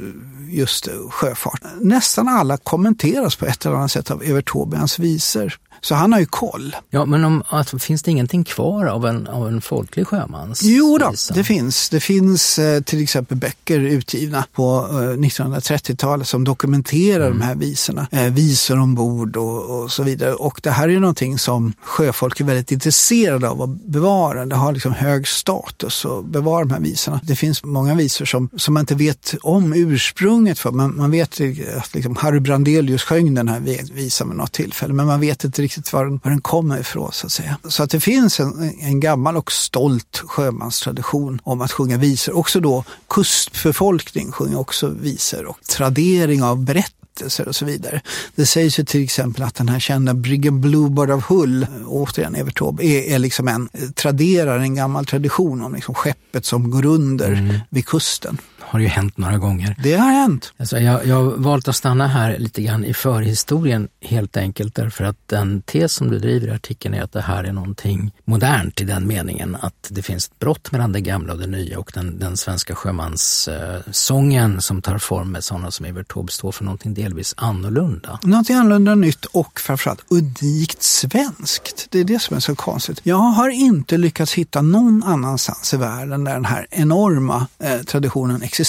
just 0.49 0.87
sjöfart, 1.09 1.61
nästan 1.79 2.27
alla 2.27 2.57
kommenteras 2.57 3.35
på 3.35 3.45
ett 3.45 3.65
eller 3.65 3.75
annat 3.75 3.91
sätt 3.91 4.11
av 4.11 4.23
Evert 4.23 4.51
Taube, 4.51 4.77
hans 4.77 4.99
visor. 4.99 5.59
Så 5.83 5.95
han 5.95 6.13
har 6.13 6.19
ju 6.19 6.25
koll. 6.25 6.75
Ja, 6.89 7.05
men 7.05 7.23
om, 7.23 7.43
alltså, 7.49 7.79
finns 7.79 8.03
det 8.03 8.11
ingenting 8.11 8.43
kvar 8.43 8.85
av 8.85 9.05
en, 9.05 9.27
av 9.27 9.47
en 9.47 9.61
folklig 9.61 10.07
sjömans 10.07 10.61
Jo 10.63 10.97
då, 10.97 11.13
det 11.33 11.43
finns. 11.43 11.89
Det 11.89 11.99
finns 11.99 12.59
eh, 12.59 12.81
till 12.81 13.03
exempel 13.03 13.37
böcker 13.37 13.79
utgivna 13.79 14.45
på 14.53 14.87
eh, 14.91 14.95
1930-talet 14.95 16.27
som 16.27 16.43
dokumenterar 16.43 17.29
de 17.29 17.41
här 17.41 17.55
visorna. 17.55 18.07
Eh, 18.11 18.23
visor 18.23 18.79
ombord 18.79 19.37
och, 19.37 19.83
och 19.83 19.91
så 19.91 20.03
vidare. 20.03 20.33
Och 20.33 20.59
det 20.63 20.71
här 20.71 20.83
är 20.83 20.91
ju 20.91 20.99
någonting 20.99 21.37
som 21.37 21.73
sjöfolk 21.81 22.39
är 22.39 22.45
väldigt 22.45 22.71
intresserade 22.71 23.49
av 23.49 23.61
att 23.61 23.69
bevara. 23.69 24.45
Det 24.45 24.55
har 24.55 24.71
liksom 24.71 24.93
hög 24.93 25.27
status 25.27 26.05
att 26.05 26.25
bevara 26.25 26.65
de 26.65 26.73
här 26.73 26.81
visorna. 26.81 27.19
Det 27.23 27.35
finns 27.35 27.63
många 27.63 27.95
visor 27.95 28.25
som, 28.25 28.49
som 28.57 28.73
man 28.73 28.81
inte 28.81 28.95
vet 28.95 29.35
om 29.41 29.73
ursprunget 29.73 30.59
för. 30.59 30.71
Man, 30.71 30.97
man 30.97 31.11
vet 31.11 31.41
att 31.77 31.93
liksom 31.93 32.15
Harry 32.15 32.39
Brandelius 32.39 33.03
sjöng 33.03 33.33
den 33.33 33.47
här 33.47 33.59
visan 33.93 34.29
vid 34.29 34.37
något 34.37 34.51
tillfälle, 34.51 34.93
men 34.93 35.05
man 35.05 35.19
vet 35.19 35.43
inte 35.43 35.61
riktigt 35.61 35.72
var 35.93 36.05
den, 36.05 36.19
var 36.23 36.31
den 36.31 36.41
kommer 36.41 36.79
ifrån 36.79 37.11
så 37.11 37.25
att 37.25 37.31
säga. 37.31 37.57
Så 37.67 37.83
att 37.83 37.89
det 37.89 37.99
finns 37.99 38.39
en, 38.39 38.73
en 38.79 38.99
gammal 38.99 39.37
och 39.37 39.51
stolt 39.51 40.23
sjömanstradition 40.25 41.41
om 41.43 41.61
att 41.61 41.71
sjunga 41.71 41.97
visor. 41.97 42.37
Också 42.37 42.59
då 42.59 42.83
kustbefolkning 43.09 44.31
sjunger 44.31 44.59
också 44.59 44.87
visor 44.87 45.45
och 45.45 45.57
tradering 45.63 46.43
av 46.43 46.63
berättelser 46.63 47.47
och 47.47 47.55
så 47.55 47.65
vidare. 47.65 48.01
Det 48.35 48.45
sägs 48.45 48.79
ju 48.79 48.85
till 48.85 49.03
exempel 49.03 49.43
att 49.43 49.55
den 49.55 49.69
här 49.69 49.79
kända 49.79 50.13
Briggen 50.13 50.61
Bluebird 50.61 51.11
av 51.11 51.21
Hull, 51.21 51.67
återigen 51.87 52.35
Evert 52.35 52.57
Taube, 52.57 52.85
är, 52.85 53.01
är 53.01 53.19
liksom 53.19 53.47
en, 53.47 53.69
traderar 53.95 54.59
en 54.59 54.75
gammal 54.75 55.05
tradition 55.05 55.61
om 55.61 55.73
liksom 55.75 55.95
skeppet 55.95 56.45
som 56.45 56.71
går 56.71 56.85
under 56.85 57.61
vid 57.69 57.85
kusten. 57.85 58.37
Har 58.73 58.79
ju 58.79 58.87
hänt 58.87 59.17
några 59.17 59.37
gånger. 59.37 59.75
Det 59.83 59.93
har 59.93 60.11
hänt. 60.11 60.53
Alltså 60.57 60.79
jag, 60.79 61.05
jag 61.05 61.15
har 61.15 61.23
valt 61.23 61.67
att 61.67 61.75
stanna 61.75 62.07
här 62.07 62.37
lite 62.37 62.61
grann 62.61 62.85
i 62.85 62.93
förhistorien 62.93 63.87
helt 64.01 64.37
enkelt 64.37 64.75
därför 64.75 65.03
att 65.03 65.17
den 65.25 65.61
tes 65.61 65.93
som 65.93 66.09
du 66.09 66.19
driver 66.19 66.47
i 66.47 66.51
artikeln 66.51 66.93
är 66.93 67.01
att 67.01 67.11
det 67.11 67.21
här 67.21 67.43
är 67.43 67.51
någonting 67.51 68.11
modernt 68.25 68.81
i 68.81 68.83
den 68.83 69.07
meningen 69.07 69.57
att 69.61 69.87
det 69.89 70.01
finns 70.01 70.27
ett 70.27 70.39
brott 70.39 70.71
mellan 70.71 70.91
det 70.91 71.01
gamla 71.01 71.33
och 71.33 71.39
det 71.39 71.47
nya 71.47 71.79
och 71.79 71.91
den, 71.93 72.19
den 72.19 72.37
svenska 72.37 72.75
sjömanssången 72.75 74.61
som 74.61 74.81
tar 74.81 74.97
form 74.97 75.31
med 75.31 75.43
sådana 75.43 75.71
som 75.71 75.85
Evert 75.85 76.13
Taube 76.13 76.31
står 76.31 76.51
för 76.51 76.63
någonting 76.63 76.93
delvis 76.93 77.33
annorlunda. 77.37 78.19
Någonting 78.23 78.55
annorlunda 78.55 78.95
nytt 78.95 79.25
och 79.25 79.59
framförallt 79.59 80.05
unikt 80.09 80.83
svenskt. 80.83 81.87
Det 81.89 81.99
är 81.99 82.03
det 82.03 82.19
som 82.19 82.35
är 82.35 82.41
så 82.41 82.55
konstigt. 82.55 82.99
Jag 83.03 83.15
har 83.15 83.49
inte 83.49 83.97
lyckats 83.97 84.33
hitta 84.33 84.61
någon 84.61 85.03
annanstans 85.03 85.73
i 85.73 85.77
världen 85.77 86.23
där 86.23 86.33
den 86.33 86.45
här 86.45 86.67
enorma 86.71 87.47
eh, 87.59 87.81
traditionen 87.81 88.41
existerar. 88.41 88.62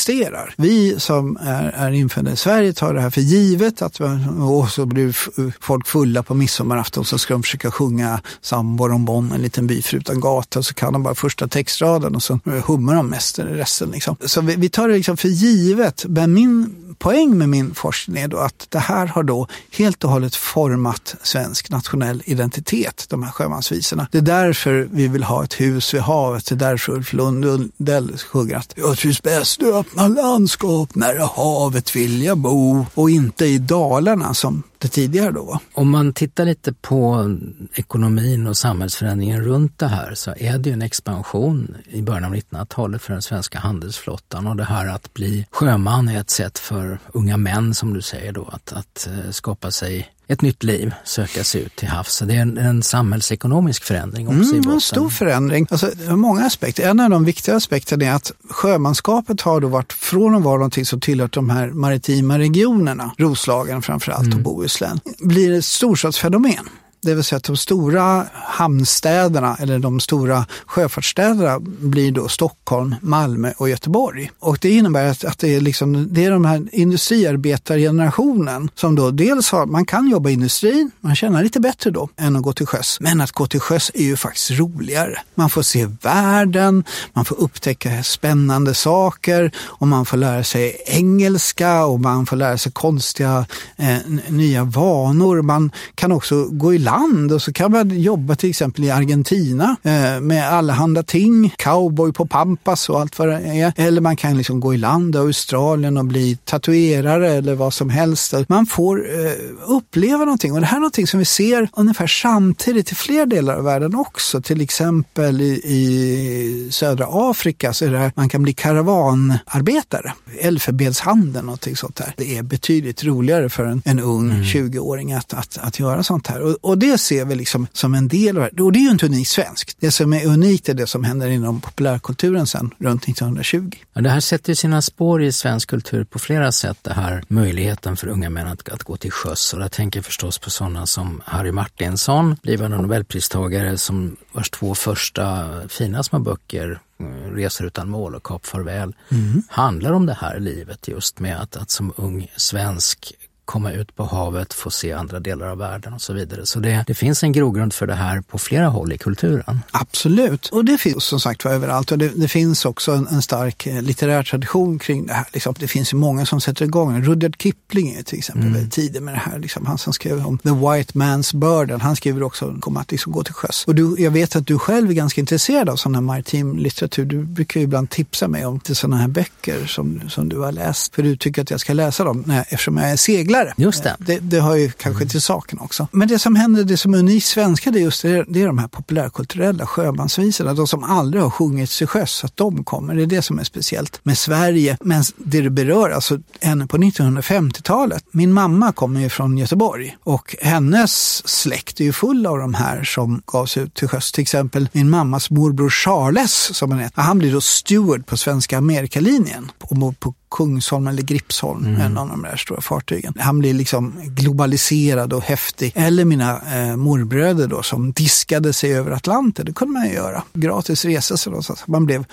Vi 0.56 1.00
som 1.00 1.36
är, 1.40 1.62
är 1.64 1.90
infödda 1.90 2.32
i 2.32 2.36
Sverige 2.36 2.72
tar 2.72 2.94
det 2.94 3.00
här 3.00 3.10
för 3.10 3.20
givet 3.20 3.82
att 3.82 4.00
och 4.40 4.70
så 4.70 4.86
blir 4.86 5.16
folk 5.60 5.86
fulla 5.86 6.22
på 6.22 6.34
midsommarafton 6.34 7.04
så 7.04 7.18
ska 7.18 7.34
de 7.34 7.42
försöka 7.42 7.70
sjunga 7.70 8.20
Sambor 8.40 8.92
om 8.92 9.04
Bonn, 9.04 9.32
en 9.32 9.42
liten 9.42 9.66
by 9.66 9.82
förutan 9.82 10.20
gata 10.20 10.58
och 10.58 10.66
så 10.66 10.74
kan 10.74 10.92
de 10.92 11.02
bara 11.02 11.14
första 11.14 11.48
textraden 11.48 12.14
och 12.14 12.22
så 12.22 12.40
hummar 12.64 12.94
de 12.94 13.06
mest 13.06 13.38
resten. 13.38 13.90
Liksom. 13.90 14.16
Så 14.24 14.40
vi, 14.40 14.56
vi 14.56 14.68
tar 14.68 14.88
det 14.88 14.94
liksom 14.94 15.16
för 15.16 15.28
givet. 15.28 16.04
Men 16.08 16.34
min 16.34 16.83
poäng 16.94 17.38
med 17.38 17.48
min 17.48 17.74
forskning 17.74 18.22
är 18.22 18.28
då 18.28 18.38
att 18.38 18.66
det 18.68 18.78
här 18.78 19.06
har 19.06 19.22
då 19.22 19.46
helt 19.70 20.04
och 20.04 20.10
hållet 20.10 20.36
format 20.36 21.14
svensk 21.22 21.70
nationell 21.70 22.22
identitet, 22.24 23.06
de 23.08 23.22
här 23.22 23.30
sjömansvisorna. 23.30 24.08
Det 24.10 24.18
är 24.18 24.22
därför 24.22 24.88
vi 24.90 25.08
vill 25.08 25.24
ha 25.24 25.44
ett 25.44 25.60
hus 25.60 25.94
vid 25.94 26.00
havet. 26.00 26.46
Det 26.46 26.54
är 26.54 26.56
därför 26.56 26.92
Ulf 26.92 27.12
Lundell 27.12 28.18
sjunger 28.18 28.56
att 28.56 28.72
jag 28.76 28.98
trivs 28.98 29.22
bäst 29.22 29.62
i 29.62 29.64
öppna 29.64 30.08
landskap, 30.08 30.94
nära 30.94 31.26
havet 31.26 31.96
vill 31.96 32.22
jag 32.22 32.38
bo 32.38 32.86
och 32.94 33.10
inte 33.10 33.46
i 33.46 33.58
Dalarna 33.58 34.34
som 34.34 34.62
det 34.84 34.88
tidigare 34.88 35.30
då. 35.30 35.60
Om 35.74 35.90
man 35.90 36.12
tittar 36.12 36.44
lite 36.44 36.72
på 36.72 37.30
ekonomin 37.74 38.46
och 38.46 38.56
samhällsförändringen 38.56 39.40
runt 39.40 39.78
det 39.78 39.86
här 39.86 40.14
så 40.14 40.34
är 40.36 40.58
det 40.58 40.68
ju 40.68 40.72
en 40.72 40.82
expansion 40.82 41.76
i 41.86 42.02
början 42.02 42.24
av 42.24 42.34
1900-talet 42.34 43.02
för 43.02 43.12
den 43.12 43.22
svenska 43.22 43.58
handelsflottan 43.58 44.46
och 44.46 44.56
det 44.56 44.64
här 44.64 44.86
att 44.86 45.14
bli 45.14 45.46
sjöman 45.50 46.08
är 46.08 46.20
ett 46.20 46.30
sätt 46.30 46.58
för 46.58 46.98
unga 47.12 47.36
män 47.36 47.74
som 47.74 47.94
du 47.94 48.02
säger 48.02 48.32
då 48.32 48.48
att, 48.52 48.72
att 48.72 49.08
eh, 49.10 49.30
skapa 49.30 49.70
sig 49.70 50.08
ett 50.28 50.42
nytt 50.42 50.62
liv, 50.62 50.94
söka 51.04 51.44
sig 51.44 51.62
ut 51.62 51.76
till 51.76 51.88
havs. 51.88 52.22
Det 52.26 52.34
är 52.34 52.40
en, 52.40 52.58
en 52.58 52.82
samhällsekonomisk 52.82 53.84
förändring 53.84 54.28
också 54.28 54.40
mm, 54.40 54.56
i 54.56 54.58
botten. 54.58 54.72
En 54.72 54.80
stor 54.80 55.10
förändring. 55.10 55.66
Alltså, 55.70 55.90
många 56.08 56.44
aspekter. 56.44 56.90
En 56.90 57.00
av 57.00 57.10
de 57.10 57.24
viktiga 57.24 57.56
aspekterna 57.56 58.04
är 58.04 58.12
att 58.12 58.32
sjömanskapet 58.50 59.40
har 59.40 59.60
då 59.60 59.68
varit 59.68 59.92
från 59.92 60.34
att 60.34 60.42
vara 60.42 60.56
någonting 60.56 60.86
som 60.86 61.00
tillhört 61.00 61.34
de 61.34 61.50
här 61.50 61.68
maritima 61.70 62.38
regionerna, 62.38 63.14
Roslagen 63.18 63.82
framförallt 63.82 64.26
mm. 64.26 64.38
och 64.38 64.42
Bohuslän, 64.42 65.00
blir 65.18 65.58
ett 65.58 65.64
storstadsfenomen. 65.64 66.68
Det 67.04 67.14
vill 67.14 67.24
säga 67.24 67.36
att 67.36 67.44
de 67.44 67.56
stora 67.56 68.26
hamnstäderna 68.32 69.56
eller 69.60 69.78
de 69.78 70.00
stora 70.00 70.46
sjöfartsstäderna 70.66 71.60
blir 71.60 72.12
då 72.12 72.28
Stockholm, 72.28 72.94
Malmö 73.00 73.52
och 73.56 73.68
Göteborg. 73.68 74.30
Och 74.38 74.58
det 74.60 74.70
innebär 74.70 75.10
att, 75.10 75.24
att 75.24 75.38
det, 75.38 75.54
är 75.54 75.60
liksom, 75.60 76.08
det 76.10 76.24
är 76.24 76.30
de 76.30 76.44
här 76.44 76.68
industriarbetargenerationen 76.72 78.70
som 78.74 78.94
då 78.94 79.10
dels 79.10 79.50
har, 79.50 79.66
man 79.66 79.84
kan 79.84 80.08
jobba 80.08 80.30
i 80.30 80.32
industrin, 80.32 80.90
man 81.00 81.16
tjänar 81.16 81.42
lite 81.42 81.60
bättre 81.60 81.90
då 81.90 82.08
än 82.16 82.36
att 82.36 82.42
gå 82.42 82.52
till 82.52 82.66
sjöss. 82.66 82.98
Men 83.00 83.20
att 83.20 83.32
gå 83.32 83.46
till 83.46 83.60
sjöss 83.60 83.90
är 83.94 84.04
ju 84.04 84.16
faktiskt 84.16 84.50
roligare. 84.50 85.18
Man 85.34 85.50
får 85.50 85.62
se 85.62 85.86
världen, 86.02 86.84
man 87.12 87.24
får 87.24 87.40
upptäcka 87.40 88.02
spännande 88.02 88.74
saker 88.74 89.52
och 89.58 89.88
man 89.88 90.06
får 90.06 90.16
lära 90.16 90.44
sig 90.44 90.82
engelska 90.86 91.84
och 91.84 92.00
man 92.00 92.26
får 92.26 92.36
lära 92.36 92.58
sig 92.58 92.72
konstiga 92.72 93.46
eh, 93.76 93.96
nya 94.28 94.64
vanor. 94.64 95.42
Man 95.42 95.70
kan 95.94 96.12
också 96.12 96.44
gå 96.44 96.74
i 96.74 96.78
land 96.78 96.93
land 96.94 97.32
och 97.32 97.42
så 97.42 97.52
kan 97.52 97.72
man 97.72 98.00
jobba 98.00 98.34
till 98.34 98.50
exempel 98.50 98.84
i 98.84 98.90
Argentina 98.90 99.76
eh, 99.82 100.20
med 100.20 100.52
allehanda 100.52 101.02
ting, 101.02 101.54
cowboy 101.58 102.12
på 102.12 102.26
Pampas 102.26 102.88
och 102.88 103.00
allt 103.00 103.18
vad 103.18 103.28
det 103.28 103.34
är. 103.34 103.72
Eller 103.76 104.00
man 104.00 104.16
kan 104.16 104.38
liksom 104.38 104.60
gå 104.60 104.74
i 104.74 104.76
land 104.76 105.14
i 105.14 105.18
Australien 105.18 105.96
och 105.96 106.04
bli 106.04 106.38
tatuerare 106.44 107.30
eller 107.30 107.54
vad 107.54 107.74
som 107.74 107.90
helst. 107.90 108.34
Man 108.48 108.66
får 108.66 108.98
eh, 108.98 109.32
uppleva 109.66 110.24
någonting 110.24 110.52
och 110.52 110.60
det 110.60 110.66
här 110.66 110.76
är 110.76 110.80
någonting 110.80 111.06
som 111.06 111.18
vi 111.18 111.24
ser 111.24 111.68
ungefär 111.72 112.06
samtidigt 112.06 112.92
i 112.92 112.94
fler 112.94 113.26
delar 113.26 113.54
av 113.54 113.64
världen 113.64 113.94
också. 113.94 114.42
Till 114.42 114.60
exempel 114.60 115.40
i, 115.40 115.60
i 115.64 116.68
södra 116.70 117.06
Afrika 117.10 117.72
så 117.72 117.84
är 117.84 117.90
det 117.90 117.98
här, 117.98 118.12
man 118.14 118.28
kan 118.28 118.42
bli 118.42 118.52
karavanarbetare, 118.52 120.12
elfenbenshandeln 120.40 121.48
och 121.48 121.68
sånt 121.74 121.96
där. 121.96 122.14
Det 122.16 122.38
är 122.38 122.42
betydligt 122.42 123.04
roligare 123.04 123.48
för 123.48 123.64
en, 123.64 123.82
en 123.84 124.00
ung 124.00 124.30
mm. 124.30 124.42
20-åring 124.42 125.12
att, 125.12 125.34
att, 125.34 125.58
att 125.60 125.78
göra 125.78 126.02
sånt 126.02 126.26
här. 126.26 126.40
Och, 126.42 126.56
och 126.60 126.78
det 126.84 126.98
ser 126.98 127.24
vi 127.24 127.34
liksom 127.34 127.66
som 127.72 127.94
en 127.94 128.08
del 128.08 128.38
av 128.38 128.48
det. 128.52 128.62
Och 128.62 128.72
det 128.72 128.78
är 128.78 128.82
ju 128.82 128.90
inte 128.90 129.06
unikt 129.06 129.30
svenskt. 129.30 129.76
Det 129.80 129.90
som 129.90 130.12
är 130.12 130.26
unikt 130.26 130.68
är 130.68 130.74
det 130.74 130.86
som 130.86 131.04
händer 131.04 131.28
inom 131.28 131.60
populärkulturen 131.60 132.46
sen 132.46 132.70
runt 132.78 133.02
1920. 133.02 133.70
Ja, 133.92 134.00
det 134.00 134.10
här 134.10 134.20
sätter 134.20 134.54
sina 134.54 134.82
spår 134.82 135.22
i 135.22 135.32
svensk 135.32 135.70
kultur 135.70 136.04
på 136.04 136.18
flera 136.18 136.52
sätt. 136.52 136.78
Det 136.82 136.92
här 136.92 137.24
möjligheten 137.28 137.96
för 137.96 138.08
unga 138.08 138.30
män 138.30 138.46
att, 138.46 138.68
att 138.68 138.82
gå 138.82 138.96
till 138.96 139.10
sjöss. 139.10 139.54
Och 139.54 139.62
jag 139.62 139.72
tänker 139.72 140.02
förstås 140.02 140.38
på 140.38 140.50
sådana 140.50 140.86
som 140.86 141.22
Harry 141.24 141.52
Martinsson, 141.52 142.36
blivande 142.42 142.76
nobelpristagare 142.76 143.78
som 143.78 144.16
vars 144.32 144.50
två 144.50 144.74
första 144.74 145.50
fina 145.68 146.02
små 146.02 146.18
böcker 146.18 146.80
eh, 147.00 147.30
Resor 147.30 147.66
utan 147.66 147.88
mål 147.88 148.14
och 148.14 148.22
Kap 148.22 148.46
farväl 148.46 148.94
mm. 149.10 149.42
handlar 149.48 149.92
om 149.92 150.06
det 150.06 150.14
här 150.20 150.40
livet 150.40 150.88
just 150.88 151.20
med 151.20 151.40
att, 151.40 151.56
att 151.56 151.70
som 151.70 151.92
ung 151.96 152.30
svensk 152.36 153.14
komma 153.44 153.72
ut 153.72 153.96
på 153.96 154.04
havet, 154.04 154.54
få 154.54 154.70
se 154.70 154.92
andra 154.92 155.20
delar 155.20 155.46
av 155.46 155.58
världen 155.58 155.92
och 155.92 156.00
så 156.00 156.12
vidare. 156.12 156.46
Så 156.46 156.58
det, 156.60 156.84
det 156.86 156.94
finns 156.94 157.22
en 157.22 157.32
grogrund 157.32 157.74
för 157.74 157.86
det 157.86 157.94
här 157.94 158.20
på 158.20 158.38
flera 158.38 158.66
håll 158.66 158.92
i 158.92 158.98
kulturen. 158.98 159.60
Absolut, 159.70 160.46
och 160.46 160.64
det 160.64 160.78
finns 160.78 161.04
som 161.04 161.20
sagt 161.20 161.44
var 161.44 161.52
överallt 161.52 161.92
och 161.92 161.98
det, 161.98 162.08
det 162.08 162.28
finns 162.28 162.64
också 162.64 162.92
en, 162.92 163.06
en, 163.06 163.22
stark 163.22 163.66
eh, 163.66 163.82
litterär 163.82 164.22
tradition 164.22 164.78
kring 164.78 165.06
det 165.06 165.12
här. 165.12 165.26
Liksom. 165.32 165.54
Det 165.58 165.68
finns 165.68 165.92
ju 165.92 165.96
många 165.96 166.26
som 166.26 166.40
sätter 166.40 166.64
igång. 166.64 167.02
Rudyard 167.02 167.36
Kipling 167.42 167.94
är 167.94 168.02
till 168.02 168.18
exempel 168.18 168.42
mm. 168.42 168.54
väldigt 168.54 168.72
tidig 168.72 169.02
med 169.02 169.14
det 169.14 169.18
här. 169.18 169.38
Liksom. 169.38 169.66
Han 169.66 169.78
som 169.78 169.92
skrev 169.92 170.26
om 170.26 170.38
The 170.38 170.50
White 170.50 170.98
Man's 170.98 171.36
Burden, 171.36 171.80
han 171.80 171.96
skriver 171.96 172.22
också 172.22 172.54
om 172.62 172.76
att 172.76 172.90
liksom 172.90 173.12
gå 173.12 173.24
till 173.24 173.34
sjöss. 173.34 173.64
Och 173.66 173.74
du, 173.74 173.96
jag 173.98 174.10
vet 174.10 174.36
att 174.36 174.46
du 174.46 174.58
själv 174.58 174.90
är 174.90 174.94
ganska 174.94 175.20
intresserad 175.20 175.68
av 175.68 175.76
sån 175.76 175.94
här 175.94 176.02
maritim 176.02 176.58
litteratur. 176.58 177.04
Du 177.04 177.24
brukar 177.24 177.60
ju 177.60 177.64
ibland 177.64 177.90
tipsa 177.90 178.28
mig 178.28 178.46
om 178.46 178.60
till 178.60 178.76
sådana 178.76 178.96
här 178.96 179.08
böcker 179.08 179.66
som, 179.66 180.00
som 180.08 180.28
du 180.28 180.38
har 180.38 180.52
läst. 180.52 180.94
För 180.94 181.02
du 181.02 181.16
tycker 181.16 181.42
att 181.42 181.50
jag 181.50 181.60
ska 181.60 181.72
läsa 181.72 182.04
dem 182.04 182.24
när, 182.26 182.40
eftersom 182.40 182.76
jag 182.76 182.90
är 182.90 182.96
seglare 182.96 183.33
seglare. 183.34 183.54
Just 183.56 183.82
det. 183.82 183.96
det. 183.98 184.18
Det, 184.18 184.40
hör 184.40 184.54
ju 184.54 184.70
kanske 184.70 185.02
mm. 185.02 185.08
till 185.08 185.22
saken 185.22 185.58
också. 185.58 185.88
Men 185.92 186.08
det 186.08 186.18
som 186.18 186.36
händer, 186.36 186.64
det 186.64 186.76
som 186.76 186.94
är 186.94 186.98
unikt 186.98 187.26
svenska, 187.26 187.70
det 187.70 187.78
är 187.78 187.82
just 187.82 188.02
det, 188.02 188.24
det 188.28 188.42
är 188.42 188.46
de 188.46 188.58
här 188.58 188.68
populärkulturella 188.68 189.66
sjömansvisorna. 189.66 190.54
De 190.54 190.66
som 190.66 190.84
aldrig 190.84 191.22
har 191.22 191.30
sjungits 191.30 191.78
till 191.78 191.86
sjöss, 191.86 192.24
att 192.24 192.36
de 192.36 192.64
kommer. 192.64 192.94
Det 192.94 193.02
är 193.02 193.06
det 193.06 193.22
som 193.22 193.38
är 193.38 193.44
speciellt 193.44 194.00
med 194.02 194.18
Sverige. 194.18 194.76
Men 194.80 195.04
det 195.16 195.40
du 195.40 195.50
berör, 195.50 195.90
alltså 195.90 196.18
ännu 196.40 196.66
på 196.66 196.76
1950-talet. 196.76 198.04
Min 198.10 198.32
mamma 198.32 198.72
kommer 198.72 199.00
ju 199.00 199.08
från 199.08 199.38
Göteborg 199.38 199.96
och 200.04 200.36
hennes 200.40 201.28
släkt 201.28 201.80
är 201.80 201.84
ju 201.84 201.92
full 201.92 202.26
av 202.26 202.38
de 202.38 202.54
här 202.54 202.84
som 202.84 203.22
gavs 203.26 203.56
ut 203.56 203.74
till 203.74 203.88
sjöss. 203.88 204.12
Till 204.12 204.22
exempel 204.22 204.68
min 204.72 204.90
mammas 204.90 205.30
morbror 205.30 205.70
Charles, 205.70 206.56
som 206.56 206.70
han 206.70 206.80
heter. 206.80 207.02
Han 207.02 207.18
blir 207.18 207.32
då 207.32 207.40
steward 207.40 208.06
på 208.06 208.16
Svenska 208.16 208.58
Amerikalinjen 208.58 209.50
ombord 209.74 210.00
på 210.00 210.14
Kungsholm 210.34 210.86
eller 210.86 211.02
Gripsholm, 211.02 211.66
mm. 211.66 211.80
en 211.80 211.98
av 211.98 212.08
de 212.08 212.22
där 212.22 212.36
stora 212.36 212.60
fartygen. 212.60 213.14
Han 213.18 213.38
blir 213.38 213.54
liksom 213.54 214.00
globaliserad 214.04 215.12
och 215.12 215.22
häftig. 215.22 215.72
Eller 215.74 216.04
mina 216.04 216.40
eh, 216.54 216.76
morbröder 216.76 217.46
då 217.46 217.62
som 217.62 217.92
diskade 217.92 218.52
sig 218.52 218.74
över 218.74 218.90
Atlanten, 218.90 219.46
det 219.46 219.52
kunde 219.52 219.72
man 219.72 219.88
ju 219.88 219.94
göra. 219.94 220.22
Gratis 220.32 220.84
resa 220.84 221.16
sig 221.16 221.30
någonstans. 221.30 221.66
Man 221.66 221.86
blev 221.86 222.04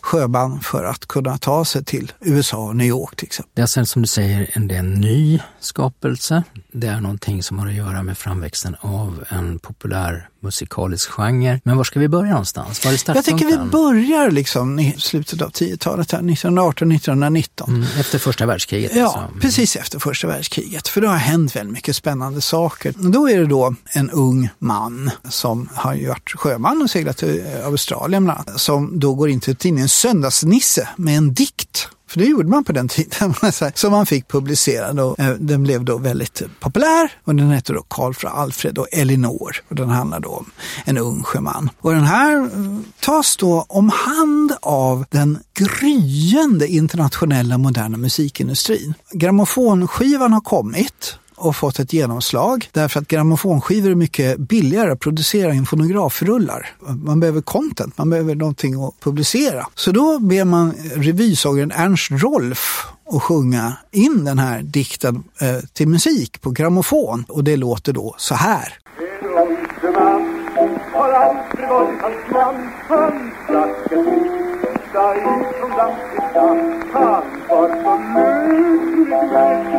sjöman 0.00 0.60
för 0.60 0.84
att 0.84 1.06
kunna 1.06 1.38
ta 1.38 1.64
sig 1.64 1.84
till 1.84 2.12
USA 2.20 2.56
och 2.56 2.76
New 2.76 2.86
York 2.86 3.16
till 3.16 3.26
exempel. 3.26 3.52
Det 3.54 3.62
är 3.62 3.66
sen 3.66 3.86
som 3.86 4.02
du 4.02 4.08
säger 4.08 4.50
en, 4.52 4.70
en 4.70 4.94
ny 4.94 5.40
skapelse. 5.60 6.42
Det 6.80 6.86
är 6.86 7.00
någonting 7.00 7.42
som 7.42 7.58
har 7.58 7.66
att 7.66 7.74
göra 7.74 8.02
med 8.02 8.18
framväxten 8.18 8.76
av 8.80 9.24
en 9.28 9.58
populär 9.58 10.28
musikalisk 10.40 11.10
genre. 11.10 11.60
Men 11.64 11.76
var 11.76 11.84
ska 11.84 12.00
vi 12.00 12.08
börja 12.08 12.30
någonstans? 12.30 12.84
Var 12.84 12.92
är 12.92 13.14
Jag 13.14 13.24
tycker 13.24 13.46
vi 13.46 13.56
börjar 13.56 14.30
liksom 14.30 14.78
i 14.78 14.94
slutet 14.98 15.42
av 15.42 15.50
10-talet, 15.50 16.12
1918-1919. 16.12 17.68
Mm, 17.68 17.82
efter 17.82 18.18
första 18.18 18.46
världskriget? 18.46 18.92
Ja, 18.94 19.04
alltså. 19.04 19.18
Mm. 19.18 19.40
precis 19.40 19.76
efter 19.76 19.98
första 19.98 20.26
världskriget. 20.26 20.88
För 20.88 21.00
det 21.00 21.08
har 21.08 21.16
hänt 21.16 21.56
väldigt 21.56 21.72
mycket 21.72 21.96
spännande 21.96 22.40
saker. 22.40 22.94
Då 22.96 23.28
är 23.28 23.38
det 23.38 23.46
då 23.46 23.74
en 23.92 24.10
ung 24.10 24.48
man 24.58 25.10
som 25.28 25.68
har 25.74 26.08
varit 26.08 26.30
sjöman 26.30 26.82
och 26.82 26.90
seglat 26.90 27.16
till 27.16 27.44
Australien 27.64 28.24
bland 28.24 28.40
annat, 28.40 28.60
som 28.60 29.00
då 29.00 29.14
går 29.14 29.28
in 29.28 29.40
till 29.40 29.56
tidningen 29.56 29.88
Söndagsnisse 29.88 30.88
med 30.96 31.16
en 31.16 31.34
dikt 31.34 31.88
för 32.08 32.18
det 32.18 32.24
gjorde 32.24 32.48
man 32.48 32.64
på 32.64 32.72
den 32.72 32.88
tiden. 32.88 33.34
Som 33.74 33.92
man 33.92 34.06
fick 34.06 34.28
publicerad 34.28 35.00
och 35.00 35.18
eh, 35.18 35.34
den 35.34 35.62
blev 35.62 35.84
då 35.84 35.98
väldigt 35.98 36.42
populär. 36.60 37.12
Och 37.24 37.34
den 37.34 37.50
hette 37.50 37.72
då 37.72 37.82
Karl 37.82 38.14
från 38.14 38.32
Alfred 38.32 38.78
och 38.78 38.86
Elinor. 38.92 39.56
Och 39.68 39.74
den 39.74 39.88
handlar 39.88 40.20
då 40.20 40.28
om 40.28 40.50
en 40.84 40.98
ung 40.98 41.22
sjöman. 41.22 41.70
Och 41.80 41.92
den 41.92 42.04
här 42.04 42.36
eh, 42.42 42.78
tas 43.00 43.36
då 43.36 43.66
om 43.68 43.90
hand 43.90 44.52
av 44.62 45.04
den 45.10 45.38
gryende 45.54 46.68
internationella 46.68 47.58
moderna 47.58 47.96
musikindustrin. 47.96 48.94
Grammofonskivan 49.12 50.32
har 50.32 50.40
kommit 50.40 51.18
och 51.38 51.56
fått 51.56 51.78
ett 51.78 51.92
genomslag 51.92 52.68
därför 52.72 53.00
att 53.00 53.08
grammofonskivor 53.08 53.90
är 53.90 53.94
mycket 53.94 54.38
billigare 54.38 54.92
att 54.92 55.00
producera 55.00 55.52
än 55.52 55.66
fonografrullar. 55.66 56.66
Man 57.04 57.20
behöver 57.20 57.40
content, 57.40 57.98
man 57.98 58.10
behöver 58.10 58.34
någonting 58.34 58.84
att 58.84 59.00
publicera. 59.00 59.66
Så 59.74 59.92
då 59.92 60.18
ber 60.18 60.44
man 60.44 60.74
revysångaren 60.94 61.72
Ernst 61.72 62.10
Rolf 62.10 62.86
att 63.10 63.22
sjunga 63.22 63.72
in 63.90 64.24
den 64.24 64.38
här 64.38 64.62
dikten 64.62 65.24
eh, 65.40 65.58
till 65.72 65.88
musik 65.88 66.40
på 66.40 66.50
grammofon 66.50 67.24
och 67.28 67.44
det 67.44 67.56
låter 67.56 67.92
då 67.92 68.14
så 68.18 68.34
här 68.34 68.78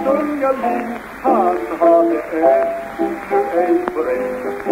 unga 0.10 0.51
liv 0.51 1.01
han 1.22 1.58
hade 1.80 2.22
ännu 2.22 3.39
ej 3.62 3.86
förälskat 3.94 4.63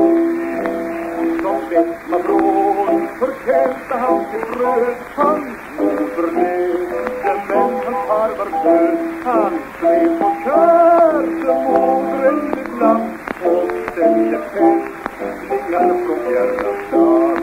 Som 1.41 1.70
bäst 1.70 2.24
bråd, 2.24 3.08
förtjänte 3.20 3.96
han 3.96 4.25
till 4.32 4.58
bröd 4.58 4.96
Hans 5.15 5.58
moder 5.77 6.27
levde 6.36 7.01
men 7.24 7.39
hans 7.50 7.84
far 8.08 8.29
var 8.38 8.63
död 8.63 8.98
Han 9.25 9.60
blev 9.79 10.20
på 10.20 10.29
kär 10.44 11.22
till 11.22 11.53
modern 11.65 12.60
ibland 12.60 13.20
och 13.39 13.70
ställde 13.91 14.39
fästningar 14.53 16.06
från 16.06 16.20
fjärran 16.25 16.77
stad 16.88 17.41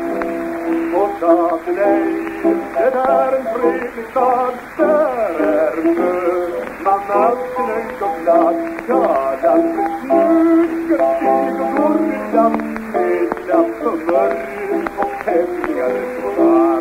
och 0.95 1.11
sa 1.21 1.61
till 1.65 1.77
dig 1.77 2.34
det 2.45 2.99
är 2.99 3.33
en 3.37 3.45
fredlig 3.55 4.07
stad 4.11 4.55
där 4.77 5.41
är 5.41 5.95
född 5.95 6.85
man 6.85 7.01
alltid 7.11 7.67
nöjd 7.69 8.03
och 8.03 8.23
glad 8.23 8.57
Ja, 8.89 9.37
aldrig 9.49 9.87
snygg 10.01 11.01
och 11.01 11.77
gorilla 11.77 12.49
med 12.93 13.45
klapp 13.45 13.87
och 13.87 13.99
mörk 14.13 14.91
och 14.99 15.25
tävlingar 15.25 15.95
på 16.23 16.74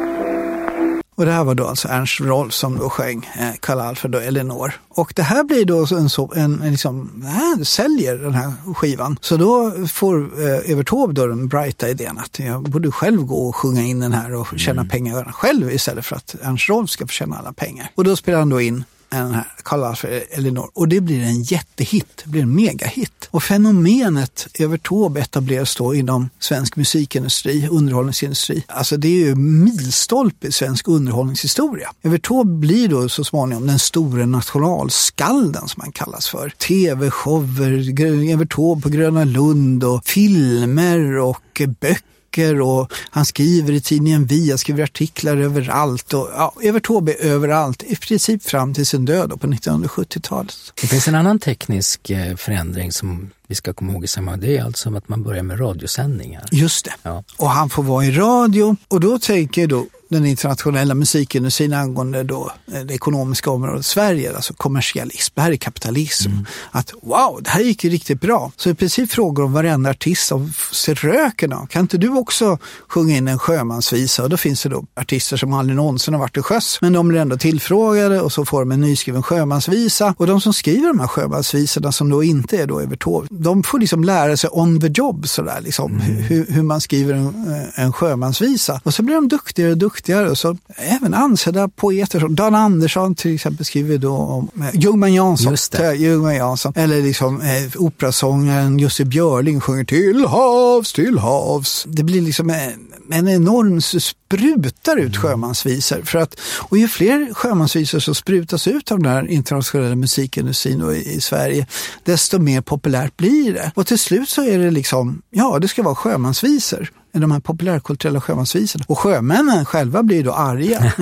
och 1.15 1.25
det 1.25 1.31
här 1.31 1.43
var 1.43 1.55
då 1.55 1.67
alltså 1.67 1.87
Ernst 1.87 2.21
Rolf 2.21 2.53
som 2.53 2.77
då 2.77 2.89
sjöng 2.89 3.29
eh, 3.39 3.53
Karl 3.59 3.79
Alfred 3.79 4.15
och 4.15 4.23
Elinor. 4.23 4.73
Och 4.89 5.13
det 5.15 5.23
här 5.23 5.43
blir 5.43 5.65
då 5.65 5.79
en, 5.79 6.09
så, 6.09 6.33
en, 6.35 6.61
en 6.61 6.71
liksom, 6.71 7.23
äh, 7.57 7.63
säljer 7.63 8.17
den 8.17 8.33
här 8.33 8.53
skivan. 8.75 9.17
Så 9.21 9.37
då 9.37 9.71
får 9.87 10.41
eh, 10.41 10.71
Evert 10.71 10.89
Taube 10.89 11.13
då 11.13 11.27
den 11.27 11.47
brighta 11.47 11.89
idén 11.89 12.17
att 12.17 12.39
jag 12.39 12.63
borde 12.63 12.91
själv 12.91 13.25
gå 13.25 13.47
och 13.47 13.55
sjunga 13.55 13.81
in 13.81 13.99
den 13.99 14.13
här 14.13 14.33
och 14.33 14.47
tjäna 14.57 14.81
mm. 14.81 14.89
pengar 14.89 15.31
själv 15.31 15.71
istället 15.71 16.05
för 16.05 16.15
att 16.15 16.35
Ernst 16.41 16.69
Rolf 16.69 16.89
ska 16.89 17.07
få 17.07 17.11
tjäna 17.11 17.35
alla 17.35 17.53
pengar. 17.53 17.91
Och 17.95 18.03
då 18.03 18.15
spelar 18.15 18.39
han 18.39 18.49
då 18.49 18.61
in 18.61 18.83
den 19.19 19.33
här 19.33 19.47
kallas 19.63 19.99
för 19.99 20.23
Elinor. 20.31 20.69
Och 20.73 20.87
det 20.87 21.01
blir 21.01 21.23
en 21.23 21.43
jättehit, 21.43 22.21
det 22.23 22.29
blir 22.29 22.41
en 22.41 22.55
megahit. 22.55 23.27
Och 23.31 23.43
fenomenet 23.43 24.47
Evert 24.53 24.87
Taube 24.87 25.21
etableras 25.21 25.75
då 25.75 25.95
inom 25.95 26.29
svensk 26.39 26.75
musikindustri, 26.75 27.67
underhållningsindustri. 27.71 28.63
Alltså 28.67 28.97
det 28.97 29.07
är 29.07 29.25
ju 29.25 29.35
milstolpe 29.35 30.47
i 30.47 30.51
svensk 30.51 30.87
underhållningshistoria. 30.87 31.91
Evert 32.01 32.27
Taube 32.27 32.53
blir 32.53 32.87
då 32.87 33.09
så 33.09 33.23
småningom 33.23 33.67
den 33.67 33.79
stora 33.79 34.25
nationalskalden 34.25 35.67
som 35.67 35.81
han 35.81 35.91
kallas 35.91 36.27
för. 36.27 36.49
Tv-shower, 36.49 38.01
Evert 38.31 38.53
Taube 38.53 38.81
på 38.81 38.89
Gröna 38.89 39.23
Lund 39.23 39.83
och 39.83 40.05
filmer 40.05 41.17
och 41.17 41.61
böcker 41.79 42.12
böcker 42.33 42.61
och 42.61 42.93
han 43.09 43.25
skriver 43.25 43.73
i 43.73 43.81
tidningen 43.81 44.25
Vi, 44.25 44.49
han 44.49 44.57
skriver 44.57 44.83
artiklar 44.83 45.37
överallt. 45.37 46.13
Och, 46.13 46.29
ja, 46.33 46.53
Evert 46.61 46.87
Taube 46.87 47.13
överallt, 47.13 47.83
i 47.83 47.95
princip 47.95 48.43
fram 48.43 48.73
till 48.73 48.85
sin 48.85 49.05
död 49.05 49.41
på 49.41 49.47
1970-talet. 49.47 50.55
Det 50.81 50.87
finns 50.87 51.07
en 51.07 51.15
annan 51.15 51.39
teknisk 51.39 52.09
eh, 52.09 52.35
förändring 52.35 52.91
som 52.91 53.29
vi 53.47 53.55
ska 53.55 53.73
komma 53.73 53.93
ihåg 53.93 54.03
i 54.03 54.07
sammanhanget. 54.07 54.47
Det 54.47 54.57
är 54.57 54.63
alltså 54.63 54.95
att 54.95 55.09
man 55.09 55.23
börjar 55.23 55.43
med 55.43 55.59
radiosändningar. 55.59 56.45
Just 56.51 56.85
det. 56.85 56.93
Ja. 57.03 57.23
Och 57.37 57.49
han 57.49 57.69
får 57.69 57.83
vara 57.83 58.05
i 58.05 58.11
radio 58.11 58.75
och 58.87 58.99
då 58.99 59.19
tänker 59.19 59.67
då 59.67 59.85
den 60.13 60.25
internationella 60.25 60.93
musikindustrin 60.93 61.73
angående 61.73 62.23
då 62.23 62.51
eh, 62.73 62.81
det 62.81 62.93
ekonomiska 62.93 63.51
området 63.51 63.85
Sverige, 63.85 64.35
alltså 64.35 64.53
kommersialism, 64.53 65.33
det 65.35 65.41
här 65.41 65.51
är 65.51 65.55
kapitalism. 65.55 66.31
Mm. 66.31 66.45
Att 66.71 66.93
wow, 67.01 67.39
det 67.41 67.49
här 67.49 67.61
gick 67.61 67.83
ju 67.83 67.89
riktigt 67.89 68.21
bra. 68.21 68.51
Så 68.57 68.69
i 68.69 68.73
princip 68.73 69.11
frågar 69.11 69.41
de 69.41 69.53
varenda 69.53 69.89
artist 69.89 70.27
som 70.27 70.53
ser 70.71 70.95
röken 70.95 71.49
då, 71.49 71.67
kan 71.69 71.81
inte 71.81 71.97
du 71.97 72.09
också 72.09 72.57
sjunga 72.87 73.17
in 73.17 73.27
en 73.27 73.39
sjömansvisa? 73.39 74.23
Och 74.23 74.29
då 74.29 74.37
finns 74.37 74.63
det 74.63 74.69
då 74.69 74.85
artister 74.95 75.37
som 75.37 75.53
aldrig 75.53 75.75
någonsin 75.75 76.13
har 76.13 76.21
varit 76.21 76.33
till 76.33 76.43
sjöss, 76.43 76.77
men 76.81 76.93
de 76.93 77.07
blir 77.07 77.19
ändå 77.19 77.37
tillfrågade 77.37 78.21
och 78.21 78.31
så 78.31 78.45
får 78.45 78.59
de 78.59 78.71
en 78.71 78.81
nyskriven 78.81 79.23
sjömansvisa. 79.23 80.15
Och 80.17 80.27
de 80.27 80.41
som 80.41 80.53
skriver 80.53 80.87
de 80.87 80.99
här 80.99 81.07
sjömansvisorna 81.07 81.91
som 81.91 82.09
då 82.09 82.23
inte 82.23 82.57
är 82.57 82.67
då 82.67 82.81
Taube, 82.99 83.27
de 83.31 83.63
får 83.63 83.79
liksom 83.79 84.03
lära 84.03 84.37
sig 84.37 84.49
on 84.53 84.81
the 84.81 84.87
job 84.87 85.27
sådär, 85.27 85.61
liksom, 85.61 85.91
mm. 85.91 86.23
hur, 86.23 86.45
hur, 86.49 86.63
man 86.63 86.81
skriver 86.81 87.13
en, 87.13 87.27
eh, 87.27 87.83
en 87.83 87.93
sjömansvisa. 87.93 88.81
Och 88.83 88.93
så 88.93 89.03
blir 89.03 89.15
de 89.15 89.27
duktigare 89.27 89.71
och 89.71 89.77
duktigare 89.77 90.02
duktigare. 90.03 90.35
Så 90.35 90.57
även 90.75 91.13
ansedda 91.13 91.67
poeter 91.67 92.19
som 92.19 92.35
Dan 92.35 92.55
Andersson 92.55 93.15
till 93.15 93.35
exempel 93.35 93.65
skriver 93.65 93.97
då 93.97 94.15
om 94.15 94.49
eh, 94.61 94.79
Ljungman 94.79 95.13
Jansson. 95.13 95.55
Ljungman 95.95 96.35
Jansson. 96.35 96.73
Eller 96.75 97.01
liksom 97.01 97.41
eh, 97.41 97.81
operasångaren 97.81 98.79
Jussi 98.79 99.05
Björling 99.05 99.61
sjunger 99.61 99.83
Till 99.83 100.25
havs, 100.25 100.93
till 100.93 101.17
havs. 101.17 101.85
Det 101.87 102.03
blir 102.03 102.21
liksom 102.21 102.49
en, 102.49 102.87
en 103.11 103.27
enorm 103.27 103.81
sprutar 103.81 104.97
ut 104.97 105.15
mm. 105.15 105.21
sjömansvisor. 105.21 106.01
För 106.05 106.19
att, 106.19 106.39
och 106.69 106.77
ju 106.77 106.87
fler 106.87 107.33
sjömansvisor 107.33 107.99
som 107.99 108.15
sprutas 108.15 108.67
ut 108.67 108.91
av 108.91 108.99
den 108.99 109.11
här 109.11 109.27
internationella 109.27 109.95
musikindustrin 109.95 110.81
och 110.81 110.95
i, 110.95 111.15
i 111.15 111.21
Sverige, 111.21 111.67
desto 112.03 112.39
mer 112.39 112.61
populärt 112.61 113.17
blir 113.17 113.53
det. 113.53 113.71
Och 113.75 113.87
till 113.87 113.99
slut 113.99 114.29
så 114.29 114.43
är 114.43 114.59
det 114.59 114.71
liksom, 114.71 115.21
ja 115.29 115.59
det 115.59 115.67
ska 115.67 115.83
vara 115.83 115.95
sjömansvisor 115.95 116.91
de 117.21 117.31
här 117.31 117.39
populärkulturella 117.39 118.21
sjömansvisorna. 118.21 118.85
Och 118.87 118.99
sjömännen 118.99 119.65
själva 119.65 120.03
blir 120.03 120.23
då 120.23 120.33
arga 120.33 120.93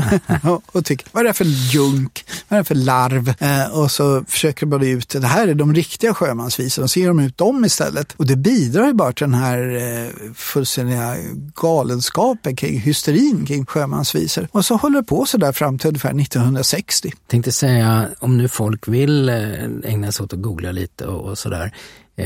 och 0.72 0.86
tycker, 0.86 1.08
vad 1.12 1.24
är 1.24 1.28
det 1.28 1.34
för 1.34 1.46
junk, 1.46 2.26
vad 2.48 2.58
är 2.58 2.62
det 2.62 2.68
för 2.68 2.76
larv? 2.76 3.34
Eh, 3.40 3.78
och 3.80 3.92
så 3.92 4.24
försöker 4.28 4.66
de 4.66 4.88
ut, 4.88 5.10
det 5.10 5.28
här 5.28 5.48
är 5.48 5.54
de 5.54 5.74
riktiga 5.74 6.14
sjömansvisorna, 6.14 6.88
så 6.88 7.00
ger 7.00 7.08
de 7.08 7.20
ut 7.20 7.38
dem 7.38 7.66
istället. 7.66 8.14
Och 8.18 8.26
det 8.26 8.36
bidrar 8.36 8.88
ju 8.88 8.94
bara 8.94 9.14
till 9.14 9.24
den 9.24 9.40
här 9.40 9.76
eh, 9.76 10.34
fullständiga 10.36 11.16
galenskapen 11.56 12.56
kring 12.56 12.80
hysterin 12.80 13.46
kring 13.46 13.66
sjömansvisor. 13.66 14.48
Och 14.52 14.66
så 14.66 14.76
håller 14.76 15.02
det 15.02 15.08
på 15.08 15.26
så 15.26 15.38
där 15.38 15.52
fram 15.52 15.80
till 15.80 15.88
ungefär 15.88 16.22
1960. 16.22 17.10
Jag 17.12 17.28
tänkte 17.28 17.52
säga, 17.52 18.08
om 18.20 18.38
nu 18.38 18.48
folk 18.48 18.88
vill 18.88 19.30
eh, 19.30 19.36
ägna 19.84 20.12
sig 20.12 20.24
åt 20.24 20.34
att 20.34 20.42
googla 20.42 20.72
lite 20.72 21.06
och, 21.06 21.30
och 21.30 21.38
sådär, 21.38 21.74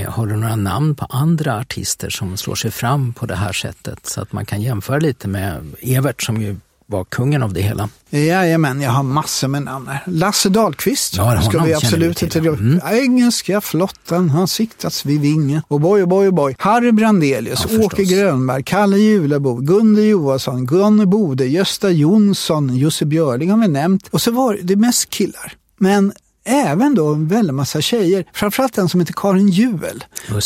har 0.04 0.28
du 0.28 0.36
några 0.36 0.56
namn 0.56 0.96
på 0.96 1.06
andra 1.06 1.60
artister 1.60 2.10
som 2.10 2.38
slår 2.38 2.56
sig 2.56 2.72
fram 2.72 3.14
på 3.14 3.26
det 3.26 3.36
här 3.36 3.54
sättet 3.54 4.06
så 4.06 4.22
att 4.22 4.32
man 4.32 4.46
kan 4.46 4.62
jämföra 4.62 5.00
lite 5.00 5.28
med 5.28 5.76
Evert 5.82 6.24
som 6.24 6.42
ju 6.42 6.56
var 6.88 7.04
kungen 7.04 7.44
av 7.44 7.54
det 7.54 7.62
hela? 7.62 7.90
Jajamän, 8.10 8.82
jag 8.82 8.92
har 8.92 9.04
massor 9.04 9.48
med 9.48 9.64
namn 9.64 9.88
här. 9.88 10.04
Lasse 10.06 10.50
Dahlqvist 10.50 11.16
ja, 11.16 11.42
ska 11.42 11.60
vi 11.60 11.74
absolut 11.74 12.24
inte 12.24 12.40
glömma. 12.40 12.58
Mm. 12.58 12.80
Engelska 13.04 13.62
flottan 13.62 14.30
har 14.30 14.48
siktats 14.48 15.06
vid 15.06 15.22
Vinge. 15.22 15.62
Och 15.68 15.82
boy, 15.82 16.02
och 16.02 16.08
boy, 16.08 16.28
och 16.28 16.34
boy. 16.34 16.56
Harry 16.60 16.92
Brandelius, 16.92 17.66
ja, 17.70 17.86
Åke 17.86 18.04
Grönberg, 18.04 18.64
Kalle 18.64 18.98
Julabo, 18.98 19.56
Gunde 19.56 20.02
Johansson, 20.02 20.66
Gunne 20.66 21.06
Bode, 21.06 21.46
Gösta 21.46 21.90
Jonsson, 21.90 22.76
Jussi 22.76 23.06
Björling 23.06 23.52
har 23.52 23.58
vi 23.58 23.68
nämnt. 23.68 24.08
Och 24.12 24.22
så 24.22 24.32
var 24.32 24.60
det 24.64 24.76
mest 24.76 25.10
killar. 25.10 25.54
Men 25.78 26.14
även 26.46 26.96
då 26.96 27.14
en 27.14 27.28
väldig 27.28 27.54
massa 27.54 27.82
tjejer. 27.82 28.26
Framförallt 28.34 28.74
den 28.74 28.90
som 28.90 29.00
heter 29.00 29.14
Karin 29.14 29.48
Juel. 29.48 30.04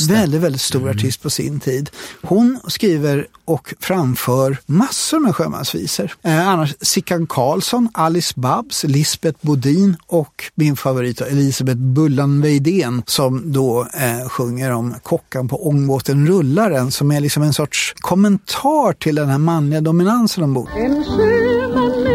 Väldigt, 0.09 0.41
väldigt 0.41 0.61
stor 0.61 0.81
mm. 0.81 0.95
artist 0.95 1.21
på 1.21 1.29
sin 1.29 1.59
tid. 1.59 1.89
Hon 2.21 2.59
skriver 2.67 3.27
och 3.45 3.73
framför 3.79 4.57
massor 4.65 5.19
med 5.19 5.35
sjömansvisor. 5.35 6.11
Eh, 6.21 6.47
annars 6.47 6.75
Sickan 6.81 7.27
Karlsson, 7.27 7.89
Alice 7.93 8.33
Babs, 8.37 8.83
Lisbeth 8.83 9.39
Bodin 9.41 9.95
och 10.07 10.51
min 10.55 10.75
favorit 10.75 11.21
Elisabeth 11.21 11.77
Bullan 11.77 12.41
Weidén 12.41 13.03
som 13.05 13.51
då 13.51 13.87
eh, 13.93 14.29
sjunger 14.29 14.71
om 14.71 14.95
kockan 15.03 15.47
på 15.47 15.67
ångbåten 15.67 16.27
Rullaren 16.27 16.91
som 16.91 17.11
är 17.11 17.21
liksom 17.21 17.43
en 17.43 17.53
sorts 17.53 17.95
kommentar 17.97 18.93
till 18.93 19.15
den 19.15 19.29
här 19.29 19.37
manliga 19.37 19.81
dominansen 19.81 20.43
ombord. 20.43 20.69
En 20.75 21.03
sjöman 21.03 22.08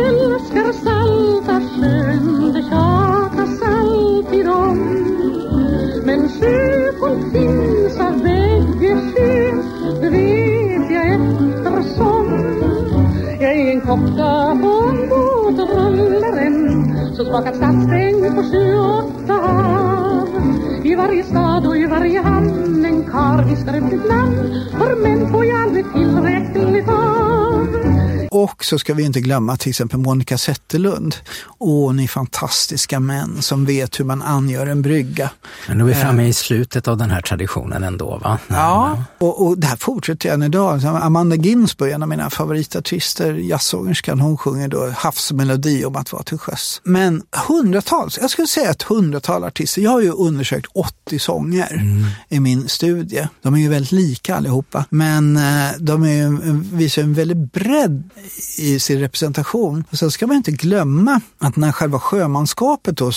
rullar 15.96 16.36
en 16.46 16.84
Så 17.16 17.24
så 17.24 17.24
smakar 17.24 17.52
stadsdräng 17.52 18.36
på 18.36 18.42
sju, 18.42 18.74
åtta. 18.76 19.40
I 20.84 20.94
varje 20.94 21.24
stad 21.24 21.66
och 21.66 21.76
i 21.76 21.86
varje 21.86 22.20
hamn 22.20 22.84
en 22.84 23.04
karl 23.04 23.44
viskar 23.44 23.76
ut 23.76 23.90
sitt 23.90 24.08
namn, 24.08 24.64
för 24.70 25.02
män 25.02 25.32
får 25.32 25.44
jag 25.44 25.62
aldrig 25.62 25.84
tillräckligt 25.92 26.88
av. 26.88 28.03
Och 28.34 28.64
så 28.64 28.78
ska 28.78 28.94
vi 28.94 29.02
inte 29.02 29.20
glömma 29.20 29.56
till 29.56 29.70
exempel 29.70 29.98
Monica 29.98 30.38
Zetterlund. 30.38 31.16
Åh, 31.58 31.94
ni 31.94 32.08
fantastiska 32.08 33.00
män 33.00 33.42
som 33.42 33.64
vet 33.64 34.00
hur 34.00 34.04
man 34.04 34.22
angör 34.22 34.66
en 34.66 34.82
brygga. 34.82 35.30
Men 35.68 35.78
nu 35.78 35.84
är 35.84 35.88
vi 35.88 35.94
framme 35.94 36.26
i 36.26 36.32
slutet 36.32 36.88
av 36.88 36.96
den 36.96 37.10
här 37.10 37.20
traditionen 37.20 37.84
ändå 37.84 38.18
va? 38.18 38.38
Ja, 38.48 39.04
och, 39.18 39.46
och 39.46 39.58
det 39.58 39.66
här 39.66 39.76
fortsätter 39.76 40.32
än 40.32 40.42
idag. 40.42 40.84
Amanda 40.84 41.36
Ginsburg, 41.36 41.92
en 41.92 42.02
av 42.02 42.08
mina 42.08 42.30
favoritartister, 42.30 43.34
jazzsångerskan, 43.34 44.20
hon 44.20 44.38
sjunger 44.38 44.68
då 44.68 44.90
havsmelodi 44.96 45.84
om 45.84 45.96
att 45.96 46.12
vara 46.12 46.22
till 46.22 46.38
sjöss. 46.38 46.80
Men 46.84 47.22
hundratals, 47.48 48.18
jag 48.20 48.30
skulle 48.30 48.48
säga 48.48 48.70
ett 48.70 48.82
hundratal 48.82 49.44
artister. 49.44 49.82
Jag 49.82 49.90
har 49.90 50.00
ju 50.00 50.10
undersökt 50.10 50.66
80 50.74 51.18
sånger 51.18 51.72
mm. 51.72 52.04
i 52.28 52.40
min 52.40 52.68
studie. 52.68 53.28
De 53.42 53.54
är 53.54 53.58
ju 53.58 53.68
väldigt 53.68 53.92
lika 53.92 54.36
allihopa, 54.36 54.84
men 54.90 55.36
eh, 55.36 55.70
de 55.78 56.04
är, 56.04 56.76
visar 56.76 57.02
en 57.02 57.14
väldigt 57.14 57.52
bredd 57.52 58.10
i 58.58 58.80
sin 58.80 59.00
representation. 59.00 59.84
Och 59.90 59.98
sen 59.98 60.10
ska 60.10 60.26
man 60.26 60.36
inte 60.36 60.52
glömma 60.52 61.20
att 61.38 61.56
när 61.56 61.72
själva 61.72 61.98
sjömanskapet 61.98 62.96
då 62.96 63.12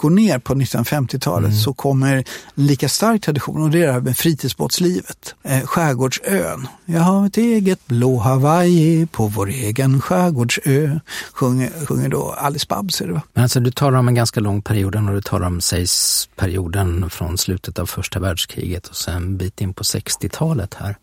går 0.00 0.10
ner 0.10 0.38
på 0.38 0.54
1950-talet 0.54 1.48
mm. 1.48 1.60
så 1.60 1.74
kommer 1.74 2.16
en 2.16 2.24
lika 2.54 2.88
stark 2.88 3.22
tradition 3.22 3.62
och 3.62 3.70
det 3.70 3.82
är 3.82 3.86
det 3.86 3.92
här 3.92 4.00
med 4.00 4.16
fritidsbåtslivet. 4.16 5.34
Eh, 5.42 5.60
skärgårdsön. 5.60 6.68
Jag 6.84 7.00
har 7.00 7.26
ett 7.26 7.36
eget 7.36 7.86
blå 7.86 8.18
Hawaii 8.18 9.06
på 9.06 9.26
vår 9.26 9.48
egen 9.48 10.00
skärgårdsö. 10.00 10.98
Sjunger, 11.32 11.86
sjunger 11.86 12.08
då 12.08 12.34
Alice 12.38 12.66
Babs. 12.68 13.00
Men 13.00 13.42
alltså, 13.42 13.60
du 13.60 13.70
talar 13.70 13.98
om 13.98 14.08
en 14.08 14.14
ganska 14.14 14.40
lång 14.40 14.62
period 14.62 14.96
och 14.96 15.14
du 15.14 15.22
talar 15.22 15.46
om 15.46 15.60
sägs 15.60 16.28
perioden 16.36 17.10
från 17.10 17.38
slutet 17.38 17.78
av 17.78 17.86
första 17.86 18.20
världskriget 18.20 18.86
och 18.86 18.96
sen 18.96 19.16
en 19.16 19.36
bit 19.36 19.60
in 19.60 19.74
på 19.74 19.82
60-talet 19.82 20.74
här 20.74 20.96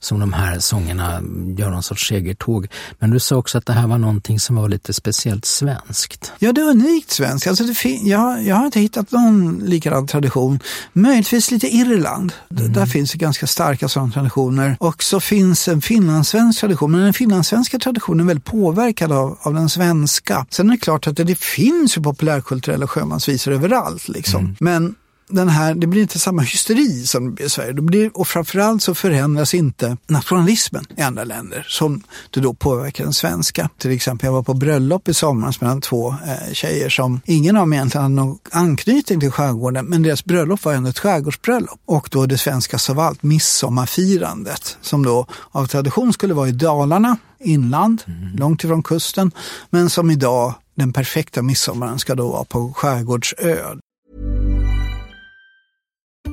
som 0.00 0.20
de 0.20 0.32
här 0.32 0.58
sångerna 0.58 1.22
gör 1.58 1.70
någon 1.70 1.82
sorts 1.82 2.08
segertåg. 2.08 2.66
Men 2.98 3.10
du 3.10 3.20
sa 3.20 3.36
också 3.36 3.58
att 3.58 3.66
det 3.66 3.72
här 3.72 3.86
var 3.86 3.98
någonting 3.98 4.40
som 4.40 4.56
var 4.56 4.68
lite 4.68 4.92
speciellt 4.92 5.44
svenskt. 5.44 6.32
Ja, 6.38 6.52
det 6.52 6.60
är 6.60 6.70
unikt 6.70 7.10
svenskt. 7.10 7.46
Alltså 7.46 7.64
jag, 7.84 8.42
jag 8.42 8.56
har 8.56 8.66
inte 8.66 8.80
hittat 8.80 9.12
någon 9.12 9.58
likadan 9.64 10.06
tradition. 10.06 10.60
Möjligtvis 10.92 11.50
lite 11.50 11.66
Irland. 11.66 12.32
Mm. 12.50 12.72
Där 12.72 12.86
finns 12.86 13.12
det 13.12 13.18
ganska 13.18 13.46
starka 13.46 13.88
sådana 13.88 14.12
traditioner. 14.12 14.76
Och 14.80 15.02
så 15.02 15.20
finns 15.20 15.68
en 15.68 15.82
finlandssvensk 15.82 16.60
tradition. 16.60 16.90
Men 16.90 17.00
den 17.00 17.12
finlandssvenska 17.12 17.78
traditionen 17.78 18.20
är 18.20 18.24
väldigt 18.24 18.44
påverkad 18.44 19.12
av, 19.12 19.38
av 19.42 19.54
den 19.54 19.68
svenska. 19.68 20.46
Sen 20.50 20.70
är 20.70 20.74
det 20.74 20.80
klart 20.80 21.06
att 21.06 21.16
det, 21.16 21.24
det 21.24 21.38
finns 21.38 21.96
ju 21.96 22.02
populärkulturella 22.02 22.86
sjömansvisor 22.86 23.52
överallt. 23.52 24.08
Liksom. 24.08 24.40
Mm. 24.40 24.56
Men 24.60 24.94
den 25.28 25.48
här, 25.48 25.74
det 25.74 25.86
blir 25.86 26.02
inte 26.02 26.18
samma 26.18 26.42
hysteri 26.42 27.06
som 27.06 27.36
i 27.40 27.48
Sverige. 27.48 27.72
Det 27.72 27.82
blir, 27.82 28.10
och 28.14 28.28
framförallt 28.28 28.82
så 28.82 28.94
förändras 28.94 29.54
inte 29.54 29.96
nationalismen 30.06 30.84
i 30.96 31.02
andra 31.02 31.24
länder 31.24 31.66
som 31.68 32.02
det 32.30 32.40
då 32.40 32.54
påverkar 32.54 33.04
den 33.04 33.12
svenska. 33.12 33.68
Till 33.78 33.90
exempel 33.90 34.26
jag 34.26 34.32
var 34.32 34.42
på 34.42 34.54
bröllop 34.54 35.08
i 35.08 35.14
somras 35.14 35.60
mellan 35.60 35.80
två 35.80 36.10
eh, 36.10 36.52
tjejer 36.52 36.88
som 36.88 37.20
ingen 37.24 37.56
av 37.56 37.62
dem 37.62 37.72
egentligen 37.72 38.02
hade 38.02 38.14
någon 38.14 38.38
anknytning 38.50 39.20
till 39.20 39.30
skärgården 39.30 39.86
men 39.86 40.02
deras 40.02 40.24
bröllop 40.24 40.64
var 40.64 40.72
ändå 40.72 40.90
ett 40.90 40.98
skärgårdsbröllop. 40.98 41.80
Och 41.86 42.08
då 42.12 42.26
det 42.26 42.38
svenska 42.38 42.78
allt, 42.96 43.22
midsommarfirandet 43.22 44.76
som 44.80 45.04
då 45.04 45.26
av 45.50 45.66
tradition 45.66 46.12
skulle 46.12 46.34
vara 46.34 46.48
i 46.48 46.52
Dalarna, 46.52 47.16
inland, 47.40 48.02
mm. 48.06 48.36
långt 48.36 48.64
ifrån 48.64 48.82
kusten, 48.82 49.30
men 49.70 49.90
som 49.90 50.10
idag 50.10 50.54
den 50.74 50.92
perfekta 50.92 51.42
midsommaren 51.42 51.98
ska 51.98 52.14
då 52.14 52.28
vara 52.28 52.44
på 52.44 52.72
skärgårdsö 52.72 53.74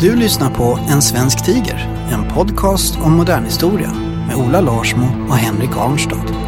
Du 0.00 0.16
lyssnar 0.16 0.50
på 0.50 0.78
En 0.90 1.02
svensk 1.02 1.44
tiger, 1.44 2.08
en 2.12 2.34
podcast 2.34 2.98
om 3.00 3.12
modern 3.12 3.44
historia 3.44 3.92
med 4.26 4.36
Ola 4.36 4.60
Larsmo 4.60 5.06
och 5.28 5.36
Henrik 5.36 5.76
Arnstad. 5.76 6.47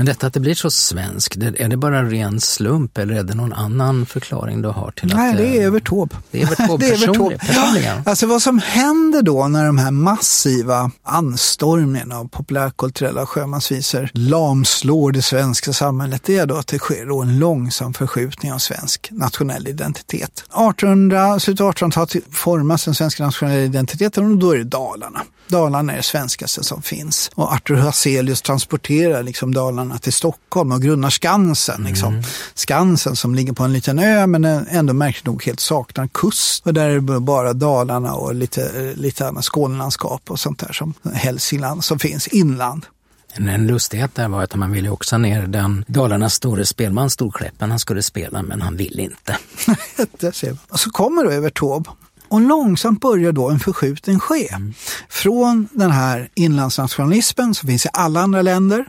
Men 0.00 0.06
detta 0.06 0.26
att 0.26 0.34
det 0.34 0.40
blir 0.40 0.54
så 0.54 0.70
svenskt, 0.70 1.36
är 1.36 1.68
det 1.68 1.76
bara 1.76 2.02
ren 2.02 2.40
slump 2.40 2.98
eller 2.98 3.14
är 3.14 3.22
det 3.22 3.34
någon 3.34 3.52
annan 3.52 4.06
förklaring 4.06 4.62
du 4.62 4.68
har? 4.68 4.90
till 4.90 5.08
Nej, 5.14 5.30
att 5.30 5.36
det 5.36 5.58
är 5.58 5.66
över 5.66 5.80
Taube. 5.80 6.16
Det 6.30 6.42
är 6.42 6.46
över 6.46 6.56
Taube 6.56 7.38
personligen. 7.46 7.96
Ja, 7.96 8.10
alltså 8.10 8.26
vad 8.26 8.42
som 8.42 8.58
händer 8.58 9.22
då 9.22 9.48
när 9.48 9.66
de 9.66 9.78
här 9.78 9.90
massiva 9.90 10.90
anstormningarna 11.02 12.18
av 12.18 12.28
populärkulturella 12.28 13.26
sjömansvisor 13.26 14.10
lamslår 14.14 15.12
det 15.12 15.22
svenska 15.22 15.72
samhället, 15.72 16.22
det 16.24 16.38
är 16.38 16.46
då 16.46 16.56
att 16.56 16.66
det 16.66 16.78
sker 16.78 17.22
en 17.22 17.38
långsam 17.38 17.94
förskjutning 17.94 18.52
av 18.52 18.58
svensk 18.58 19.08
nationell 19.10 19.68
identitet. 19.68 20.44
1800, 20.44 21.40
slutet 21.40 21.64
av 21.64 21.72
1800-talet 21.72 22.24
formas 22.30 22.84
den 22.84 22.94
svenska 22.94 23.24
nationella 23.24 23.60
identiteten 23.60 24.32
och 24.32 24.38
då 24.38 24.54
är 24.54 24.58
det 24.58 24.64
Dalarna. 24.64 25.22
Dalarna 25.50 25.92
är 25.92 25.96
det 25.96 26.02
svenskaste 26.02 26.64
som 26.64 26.82
finns. 26.82 27.30
Och 27.34 27.52
Artur 27.52 27.76
Hazelius 27.76 28.42
transporterar 28.42 29.22
liksom 29.22 29.54
Dalarna 29.54 29.98
till 29.98 30.12
Stockholm 30.12 30.72
och 30.72 30.82
grundar 30.82 31.10
Skansen. 31.10 31.84
Liksom. 31.84 32.12
Mm. 32.12 32.24
Skansen 32.54 33.16
som 33.16 33.34
ligger 33.34 33.52
på 33.52 33.64
en 33.64 33.72
liten 33.72 33.98
ö 33.98 34.26
men 34.26 34.44
ändå 34.44 34.92
märkligt 34.92 35.26
nog 35.26 35.44
helt 35.44 35.60
saknar 35.60 36.08
kust. 36.08 36.66
Och 36.66 36.74
där 36.74 36.88
är 36.88 37.00
det 37.00 37.20
bara 37.20 37.52
Dalarna 37.52 38.14
och 38.14 38.34
lite, 38.34 38.92
lite 38.96 39.28
annat 39.28 39.44
Skånelandskap 39.44 40.30
och 40.30 40.40
sånt 40.40 40.58
där 40.58 40.72
som 40.72 40.94
Hälsingland 41.14 41.84
som 41.84 41.98
finns, 41.98 42.28
inland. 42.28 42.86
En 43.34 43.66
lustighet 43.66 44.14
där 44.14 44.28
var 44.28 44.42
att 44.42 44.54
man 44.54 44.72
ville 44.72 44.90
också 44.90 45.18
ner 45.18 45.46
den 45.46 45.84
Dalarnas 45.88 46.34
store 46.34 46.66
spelman 46.66 47.10
Storkläppen. 47.10 47.70
Han 47.70 47.78
skulle 47.78 48.02
spela 48.02 48.42
men 48.42 48.62
han 48.62 48.76
ville 48.76 49.02
inte. 49.02 49.38
det 50.20 50.34
ser 50.34 50.48
man. 50.48 50.58
Och 50.68 50.80
så 50.80 50.90
kommer 50.90 51.24
då 51.24 51.30
över 51.30 51.50
Taube 51.50 51.90
och 52.30 52.40
långsamt 52.40 53.00
börjar 53.00 53.32
då 53.32 53.50
en 53.50 53.60
förskjutning 53.60 54.18
ske. 54.18 54.48
Mm. 54.48 54.74
Från 55.08 55.68
den 55.72 55.90
här 55.90 56.28
inlandsnationalismen 56.34 57.54
som 57.54 57.68
finns 57.68 57.86
i 57.86 57.88
alla 57.92 58.20
andra 58.20 58.42
länder 58.42 58.86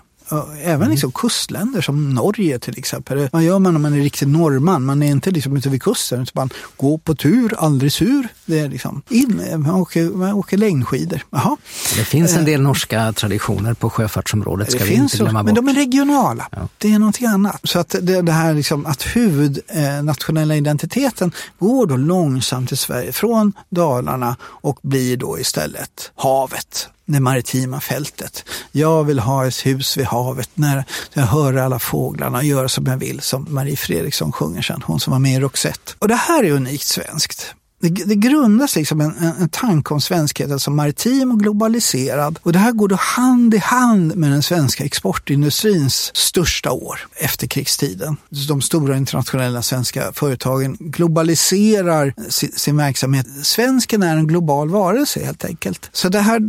även 0.64 0.90
liksom 0.90 1.12
kustländer 1.12 1.82
som 1.82 2.14
Norge 2.14 2.60
till 2.60 2.78
exempel. 2.78 3.30
Vad 3.32 3.44
gör 3.44 3.60
man 3.60 3.76
om 3.76 3.82
man 3.82 3.94
är 3.94 3.98
riktig 3.98 4.28
norrman? 4.28 4.86
Man 4.86 5.04
är 5.04 5.12
inte 5.12 5.32
liksom 5.32 5.58
ute 5.58 5.70
vid 5.70 5.84
kusten 5.84 6.22
utan 6.22 6.32
man 6.36 6.50
går 6.78 6.98
på 6.98 7.16
tur, 7.16 7.56
aldrig 7.58 7.94
sur. 7.94 8.28
Det 8.46 8.60
är 8.60 8.70
liksom 8.70 9.02
in, 9.10 9.42
man 9.56 9.76
åker, 9.76 10.10
man 10.10 10.34
åker 10.34 10.58
längdskidor. 10.58 11.24
Jaha. 11.30 11.58
Det 11.98 12.06
finns 12.06 12.36
en 12.36 12.46
del 12.46 12.62
norska 12.62 13.14
traditioner 13.14 13.74
på 13.74 13.90
sjöfartsområdet, 13.90 14.72
ska 14.72 14.80
det 14.80 14.90
vi 14.90 14.96
inte 14.96 15.18
glömma 15.18 15.44
bort. 15.44 15.46
men 15.46 15.56
de 15.56 15.68
är 15.68 15.74
regionala. 15.74 16.48
Ja. 16.52 16.68
Det 16.78 16.94
är 16.94 17.00
någonting 17.00 17.28
annat. 17.28 17.60
Så 17.64 17.80
att 17.80 17.96
det, 18.02 18.22
det 18.22 18.32
här 18.32 18.54
liksom, 18.54 18.86
att 18.86 19.04
huvudnationella 19.16 20.56
identiteten 20.56 21.32
går 21.60 21.86
då 21.86 21.98
långsamt 21.98 22.72
i 22.72 22.76
Sverige 22.76 23.12
från 23.12 23.54
Dalarna 23.70 24.36
och 24.42 24.80
blir 24.82 25.18
då 25.18 25.40
istället 25.40 26.12
havet 26.16 26.90
det 27.12 27.20
maritima 27.20 27.82
fältet. 27.82 28.46
Jag 28.72 29.04
vill 29.04 29.20
ha 29.20 29.48
ett 29.48 29.66
hus 29.66 29.98
vid 29.98 30.06
havet 30.06 30.50
när 30.54 30.86
jag 31.14 31.24
hör 31.24 31.54
alla 31.54 31.80
fåglarna 31.80 32.38
och 32.38 32.44
gör 32.44 32.68
som 32.68 32.86
jag 32.86 32.98
vill, 32.98 33.22
som 33.22 33.48
Marie 33.50 33.78
Fredriksson 33.78 34.32
sjunger 34.32 34.62
sen, 34.62 34.82
hon 34.86 35.00
som 35.00 35.12
var 35.12 35.20
med 35.20 35.34
i 35.34 35.40
Roxette. 35.40 35.94
Och 36.00 36.08
det 36.08 36.16
här 36.16 36.44
är 36.44 36.52
unikt 36.52 36.86
svenskt. 36.86 37.56
Det, 37.82 37.90
det 37.90 38.16
grundas 38.16 38.76
liksom 38.76 39.02
en, 39.02 39.18
en, 39.18 39.34
en 39.40 39.50
tanke 39.50 39.94
om 39.94 40.02
svenskheten 40.02 40.60
som 40.60 40.76
maritim 40.76 41.32
och 41.32 41.40
globaliserad. 41.40 42.40
Och 42.44 42.54
det 42.54 42.60
här 42.60 42.72
går 42.72 42.88
då 42.88 42.96
hand 42.96 43.54
i 43.54 43.58
hand 43.58 44.16
med 44.16 44.32
den 44.32 44.44
svenska 44.44 44.84
exportindustrins 44.84 46.12
största 46.16 46.72
år 46.72 47.00
efter 47.16 47.48
krigstiden. 47.48 48.18
De 48.48 48.62
stora 48.62 48.98
internationella 48.98 49.62
svenska 49.62 50.12
företagen 50.14 50.78
globaliserar 50.80 52.14
sin, 52.30 52.52
sin 52.52 52.78
verksamhet. 52.78 53.28
Svensken 53.44 54.04
är 54.04 54.16
en 54.16 54.28
global 54.28 54.70
varelse 54.70 55.26
helt 55.26 55.46
enkelt. 55.46 55.90
Så 55.94 56.10
det 56.10 56.20
här, 56.20 56.42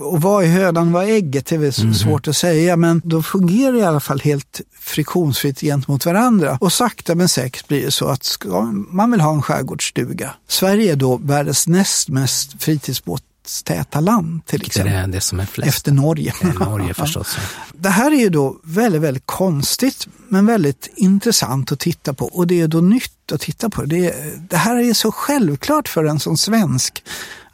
och 0.00 0.22
vad 0.22 0.44
är 0.44 0.48
hönan, 0.48 0.92
vad 0.92 1.04
är 1.04 1.08
ägget? 1.08 1.46
Det 1.46 1.54
är 1.54 1.58
väl 1.58 1.72
Mhm. 1.84 1.94
svårt 1.94 2.28
att 2.28 2.36
säga, 2.36 2.76
men 2.76 3.02
de 3.04 3.22
fungerar 3.22 3.76
i 3.76 3.82
alla 3.84 4.00
fall 4.00 4.20
helt 4.20 4.60
friktionsfritt 4.86 5.60
gentemot 5.60 6.06
varandra. 6.06 6.58
Och 6.60 6.72
sakta 6.72 7.14
men 7.14 7.28
säkert 7.28 7.68
blir 7.68 7.84
det 7.84 7.90
så 7.90 8.08
att 8.08 8.24
ska 8.24 8.62
man 8.90 9.10
vill 9.10 9.20
ha 9.20 9.32
en 9.34 9.42
skärgårdsstuga. 9.42 10.34
Sverige 10.48 10.92
är 10.92 10.96
då 10.96 11.16
världens 11.16 11.66
näst 11.68 12.08
mest 12.08 12.62
fritidsbåtstäta 12.62 14.00
land 14.00 14.46
till 14.46 14.60
Det 14.60 14.66
exempel. 14.66 14.92
är 14.94 15.06
det 15.06 15.20
som 15.20 15.40
är 15.40 15.46
flest. 15.46 15.68
Efter 15.68 15.92
Norge. 15.92 16.32
Det 16.40 16.52
Norge 16.58 16.94
förstås. 17.04 17.36
Det 17.72 17.88
här 17.88 18.10
är 18.10 18.16
ju 18.20 18.28
då 18.28 18.56
väldigt, 18.64 19.02
väldigt 19.02 19.26
konstigt 19.26 20.06
men 20.28 20.46
väldigt 20.46 20.88
intressant 20.96 21.72
att 21.72 21.78
titta 21.80 22.14
på 22.14 22.26
och 22.26 22.46
det 22.46 22.60
är 22.60 22.68
då 22.68 22.80
nytt 22.80 23.12
att 23.32 23.40
titta 23.40 23.70
på. 23.70 23.82
Det, 23.82 24.14
det 24.50 24.56
här 24.56 24.76
är 24.76 24.94
så 24.94 25.12
självklart 25.12 25.88
för 25.88 26.04
en 26.04 26.20
som 26.20 26.36
svensk 26.36 27.02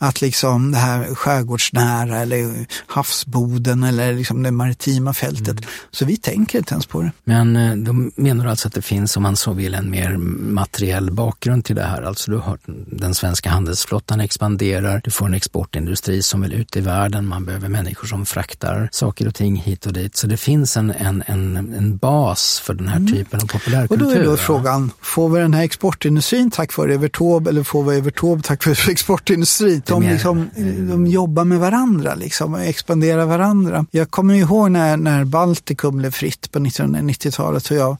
att 0.03 0.21
liksom 0.21 0.73
det 0.73 0.79
här 0.79 1.15
skärgårdsnära 1.15 2.19
eller 2.19 2.67
havsboden 2.87 3.83
eller 3.83 4.13
liksom 4.13 4.43
det 4.43 4.51
maritima 4.51 5.15
fältet. 5.15 5.49
Mm. 5.49 5.65
Så 5.91 6.05
vi 6.05 6.17
tänker 6.17 6.59
inte 6.59 6.75
ens 6.75 6.87
på 6.87 7.03
det. 7.03 7.13
Men 7.25 7.57
eh, 7.57 7.77
då 7.77 7.93
menar 8.23 8.45
du 8.45 8.51
alltså 8.51 8.69
att 8.69 8.75
det 8.75 8.83
finns, 8.83 9.17
om 9.17 9.23
man 9.23 9.37
så 9.37 9.53
vill, 9.53 9.75
en 9.75 9.91
mer 9.91 10.17
materiell 10.17 11.11
bakgrund 11.11 11.65
till 11.65 11.77
det 11.77 11.83
här? 11.83 12.03
Alltså 12.03 12.31
du 12.31 12.37
har 12.37 12.45
hört 12.45 12.61
den 12.87 13.15
svenska 13.15 13.51
handelsflottan 13.51 14.21
expanderar, 14.21 15.01
du 15.05 15.11
får 15.11 15.27
en 15.27 15.35
exportindustri 15.35 16.23
som 16.23 16.41
vill 16.41 16.53
ut 16.53 16.77
i 16.77 16.81
världen, 16.81 17.27
man 17.27 17.45
behöver 17.45 17.69
människor 17.69 18.07
som 18.07 18.27
fraktar 18.27 18.89
saker 18.93 19.29
och 19.29 19.35
ting 19.35 19.57
hit 19.57 19.87
och 19.87 19.93
dit. 19.93 20.17
Så 20.17 20.27
det 20.27 20.37
finns 20.37 20.77
en, 20.77 20.91
en, 20.91 21.23
en, 21.27 21.57
en 21.57 21.97
bas 21.97 22.61
för 22.65 22.75
den 22.75 22.89
här 22.89 22.99
typen 22.99 23.41
av 23.41 23.45
Och 23.45 23.51
populärkultur. 23.51 24.07
då 24.07 24.11
är 24.11 24.25
då 24.25 24.37
frågan, 24.37 24.91
får 25.01 25.29
vi 25.29 25.41
den 25.41 25.55
här 25.55 25.62
exportindustrin 25.65 26.51
tack 26.51 26.77
vare 26.77 26.95
Evert 26.95 27.17
Taube 27.17 27.51
eller 27.51 27.63
får 27.63 27.83
vi 27.85 27.97
Evert 27.99 28.21
Taube 28.21 28.43
tack 28.43 28.67
vare 28.67 28.77
exportindustrin? 28.93 29.83
De, 29.87 30.03
liksom, 30.03 30.51
de 30.91 31.07
jobbar 31.07 31.45
med 31.45 31.59
varandra 31.59 32.15
liksom, 32.15 32.55
och 32.55 32.63
expanderar 32.63 33.27
varandra. 33.27 33.87
Jag 33.91 34.11
kommer 34.11 34.35
ihåg 34.35 34.71
när, 34.71 34.97
när 34.97 35.25
Baltikum 35.25 35.97
blev 35.97 36.11
fritt 36.11 36.53
på 36.53 36.59
1990-talet 36.59 37.71
och 37.71 37.77
jag 37.77 37.97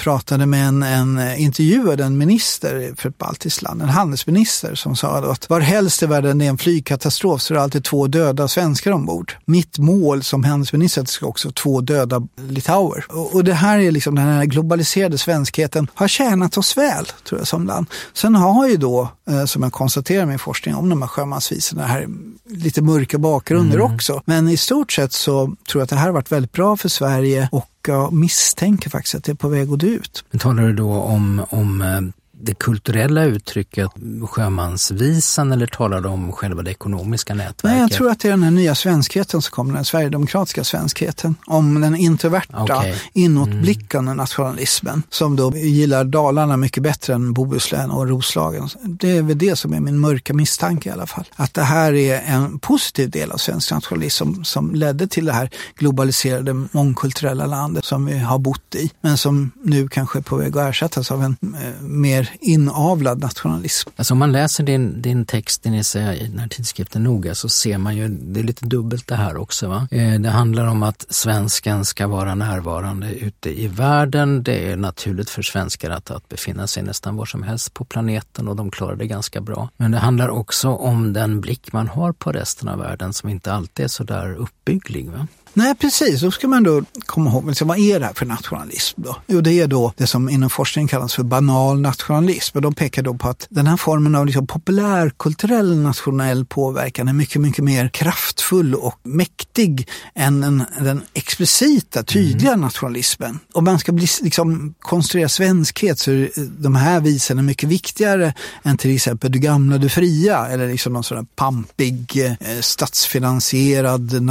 pratade 0.00 0.46
med 0.46 0.68
en, 0.68 0.82
en 0.82 1.36
intervjuade 1.36 2.04
en 2.04 2.18
minister 2.18 2.94
för 2.96 3.08
ett 3.08 3.18
baltiskt 3.18 3.62
land, 3.62 3.82
en 3.82 3.88
handelsminister 3.88 4.74
som 4.74 4.96
sa 4.96 5.32
att 5.32 5.50
var 5.50 5.60
helst 5.60 6.02
i 6.02 6.06
världen 6.06 6.38
det 6.38 6.44
är 6.44 6.48
en 6.48 6.58
flygkatastrof 6.58 7.42
så 7.42 7.54
är 7.54 7.56
det 7.56 7.62
alltid 7.62 7.84
två 7.84 8.06
döda 8.06 8.48
svenskar 8.48 8.92
ombord. 8.92 9.32
Mitt 9.44 9.78
mål 9.78 10.22
som 10.22 10.44
handelsminister 10.44 11.00
är 11.00 11.02
att 11.02 11.06
det 11.06 11.12
ska 11.12 11.26
också 11.26 11.50
två 11.50 11.80
döda 11.80 12.22
litauer. 12.36 13.04
Och, 13.08 13.34
och 13.34 13.44
det 13.44 13.54
här 13.54 13.78
är 13.78 13.90
liksom 13.90 14.14
den 14.14 14.24
här 14.24 14.44
globaliserade 14.44 15.18
svenskheten 15.18 15.90
har 15.94 16.08
tjänat 16.08 16.56
oss 16.56 16.76
väl 16.76 17.06
tror 17.28 17.40
jag 17.40 17.48
som 17.48 17.66
land. 17.66 17.86
Sen 18.12 18.34
har 18.34 18.68
ju 18.68 18.76
då, 18.76 19.08
eh, 19.30 19.44
som 19.44 19.62
jag 19.62 19.72
konstaterar 19.72 20.22
i 20.22 20.26
min 20.26 20.38
forskning 20.38 20.74
om 20.74 20.88
de 20.88 21.02
här 21.02 21.08
sjömansvisorna, 21.08 21.86
här 21.86 22.06
lite 22.50 22.82
mörka 22.82 23.18
bakgrunder 23.18 23.80
också. 23.80 24.22
Men 24.24 24.48
i 24.48 24.56
stort 24.56 24.92
sett 24.92 25.12
så 25.12 25.46
tror 25.46 25.80
jag 25.80 25.82
att 25.82 25.90
det 25.90 25.96
här 25.96 26.06
har 26.06 26.12
varit 26.12 26.32
väldigt 26.32 26.52
bra 26.52 26.76
för 26.76 26.88
Sverige 26.88 27.48
och 27.52 27.79
jag 27.88 28.12
misstänker 28.12 28.90
faktiskt 28.90 29.14
att 29.14 29.24
det 29.24 29.32
är 29.32 29.36
på 29.36 29.48
väg 29.48 29.72
att 29.72 29.78
dö 29.78 29.86
ut. 29.86 30.24
Men 30.30 30.38
talar 30.38 30.62
du 30.62 30.72
då 30.72 30.92
om, 30.92 31.46
om 31.50 31.82
eh, 31.82 32.00
det 32.42 32.54
kulturella 32.54 33.24
uttrycket 33.24 33.90
sjömansvisan 34.30 35.52
eller 35.52 35.66
talar 35.66 36.06
om 36.06 36.32
själva 36.32 36.62
det 36.62 36.70
ekonomiska 36.70 37.34
nätverket? 37.34 37.64
Nej, 37.64 37.80
jag 37.80 37.92
tror 37.92 38.10
att 38.10 38.20
det 38.20 38.28
är 38.28 38.30
den 38.30 38.42
här 38.42 38.50
nya 38.50 38.74
svenskheten 38.74 39.42
som 39.42 39.50
kommer, 39.50 39.74
den 39.74 39.84
sverigedemokratiska 39.84 40.64
svenskheten. 40.64 41.34
Om 41.46 41.80
den 41.80 41.96
introverta, 41.96 42.62
Okej. 42.62 43.02
inåtblickande 43.12 44.14
nationalismen 44.14 45.02
som 45.10 45.36
då 45.36 45.52
gillar 45.56 46.04
Dalarna 46.04 46.56
mycket 46.56 46.82
bättre 46.82 47.14
än 47.14 47.32
Bohuslän 47.32 47.90
och 47.90 48.08
Roslagen. 48.08 48.68
Det 48.84 49.16
är 49.16 49.22
väl 49.22 49.38
det 49.38 49.56
som 49.56 49.74
är 49.74 49.80
min 49.80 49.98
mörka 49.98 50.34
misstanke 50.34 50.88
i 50.88 50.92
alla 50.92 51.06
fall. 51.06 51.24
Att 51.36 51.54
det 51.54 51.62
här 51.62 51.92
är 51.92 52.22
en 52.26 52.58
positiv 52.58 53.10
del 53.10 53.32
av 53.32 53.36
svensk 53.36 53.70
nationalism 53.70 54.24
som, 54.24 54.44
som 54.44 54.74
ledde 54.74 55.06
till 55.06 55.24
det 55.24 55.32
här 55.32 55.50
globaliserade 55.78 56.54
mångkulturella 56.72 57.46
landet 57.46 57.84
som 57.84 58.06
vi 58.06 58.18
har 58.18 58.38
bott 58.38 58.74
i. 58.74 58.90
Men 59.00 59.18
som 59.18 59.50
nu 59.64 59.88
kanske 59.88 60.18
är 60.18 60.22
på 60.22 60.36
väg 60.36 60.56
att 60.56 60.70
ersättas 60.70 61.10
av 61.10 61.22
en 61.22 61.36
eh, 61.42 61.82
mer 61.82 62.29
inavlad 62.40 63.20
nationalism. 63.20 63.90
Alltså 63.96 64.14
om 64.14 64.18
man 64.18 64.32
läser 64.32 64.64
din, 64.64 65.02
din 65.02 65.24
text, 65.24 65.62
din 65.62 65.74
essä 65.74 66.14
i 66.14 66.26
den 66.28 66.38
här 66.38 66.48
tidskriften 66.48 67.02
noga 67.02 67.34
så 67.34 67.48
ser 67.48 67.78
man 67.78 67.96
ju, 67.96 68.08
det 68.08 68.40
är 68.40 68.44
lite 68.44 68.66
dubbelt 68.66 69.06
det 69.06 69.14
här 69.14 69.36
också. 69.36 69.68
Va? 69.68 69.88
Eh, 69.90 70.20
det 70.20 70.30
handlar 70.30 70.66
om 70.66 70.82
att 70.82 71.06
svensken 71.08 71.84
ska 71.84 72.06
vara 72.06 72.34
närvarande 72.34 73.14
ute 73.14 73.60
i 73.60 73.68
världen. 73.68 74.42
Det 74.42 74.72
är 74.72 74.76
naturligt 74.76 75.30
för 75.30 75.42
svenskar 75.42 75.90
att, 75.90 76.10
att 76.10 76.28
befinna 76.28 76.66
sig 76.66 76.82
nästan 76.82 77.16
var 77.16 77.26
som 77.26 77.42
helst 77.42 77.74
på 77.74 77.84
planeten 77.84 78.48
och 78.48 78.56
de 78.56 78.70
klarar 78.70 78.96
det 78.96 79.06
ganska 79.06 79.40
bra. 79.40 79.68
Men 79.76 79.90
det 79.90 79.98
handlar 79.98 80.28
också 80.28 80.68
om 80.68 81.12
den 81.12 81.40
blick 81.40 81.72
man 81.72 81.88
har 81.88 82.12
på 82.12 82.32
resten 82.32 82.68
av 82.68 82.78
världen 82.78 83.12
som 83.12 83.28
inte 83.28 83.52
alltid 83.52 83.84
är 83.84 83.88
så 83.88 84.04
där 84.04 84.34
uppbygglig. 84.34 85.10
Va? 85.10 85.26
Nej, 85.54 85.74
precis. 85.74 86.20
Då 86.20 86.30
ska 86.30 86.48
man 86.48 86.62
då 86.62 86.82
komma 87.06 87.30
ihåg, 87.30 87.54
vad 87.60 87.78
är 87.78 88.00
det 88.00 88.06
här 88.06 88.14
för 88.14 88.26
nationalism 88.26 89.02
då? 89.02 89.16
Jo, 89.26 89.40
det 89.40 89.52
är 89.52 89.66
då 89.66 89.92
det 89.96 90.06
som 90.06 90.28
inom 90.28 90.50
forskningen 90.50 90.88
kallas 90.88 91.14
för 91.14 91.22
banal 91.22 91.80
nationalism. 91.80 92.58
Och 92.58 92.62
de 92.62 92.74
pekar 92.74 93.02
då 93.02 93.14
på 93.14 93.28
att 93.28 93.46
den 93.50 93.66
här 93.66 93.76
formen 93.76 94.14
av 94.14 94.26
liksom 94.26 94.46
populärkulturell 94.46 95.78
nationell 95.78 96.44
påverkan 96.44 97.08
är 97.08 97.12
mycket, 97.12 97.40
mycket 97.40 97.64
mer 97.64 97.88
kraftfull 97.88 98.74
och 98.74 98.98
mäktig 99.02 99.88
än 100.14 100.40
den, 100.40 100.64
den 100.80 101.02
explicita, 101.14 102.02
tydliga 102.02 102.56
nationalismen. 102.56 103.38
Om 103.52 103.64
man 103.64 103.78
ska 103.78 103.92
bli, 103.92 104.06
liksom, 104.22 104.74
konstruera 104.78 105.28
svenskhet 105.28 105.98
så 105.98 106.10
är 106.10 106.30
de 106.62 106.74
här 106.74 107.00
visorna 107.00 107.42
mycket 107.42 107.68
viktigare 107.68 108.34
än 108.62 108.76
till 108.76 108.94
exempel 108.94 109.32
Du 109.32 109.38
gamla, 109.38 109.78
du 109.78 109.88
fria 109.88 110.46
eller 110.48 110.68
liksom 110.68 110.92
någon 110.92 111.04
sån 111.04 111.16
här 111.16 111.26
pampig, 111.36 112.20
eh, 112.40 112.60
statsfinansierad 112.60 114.22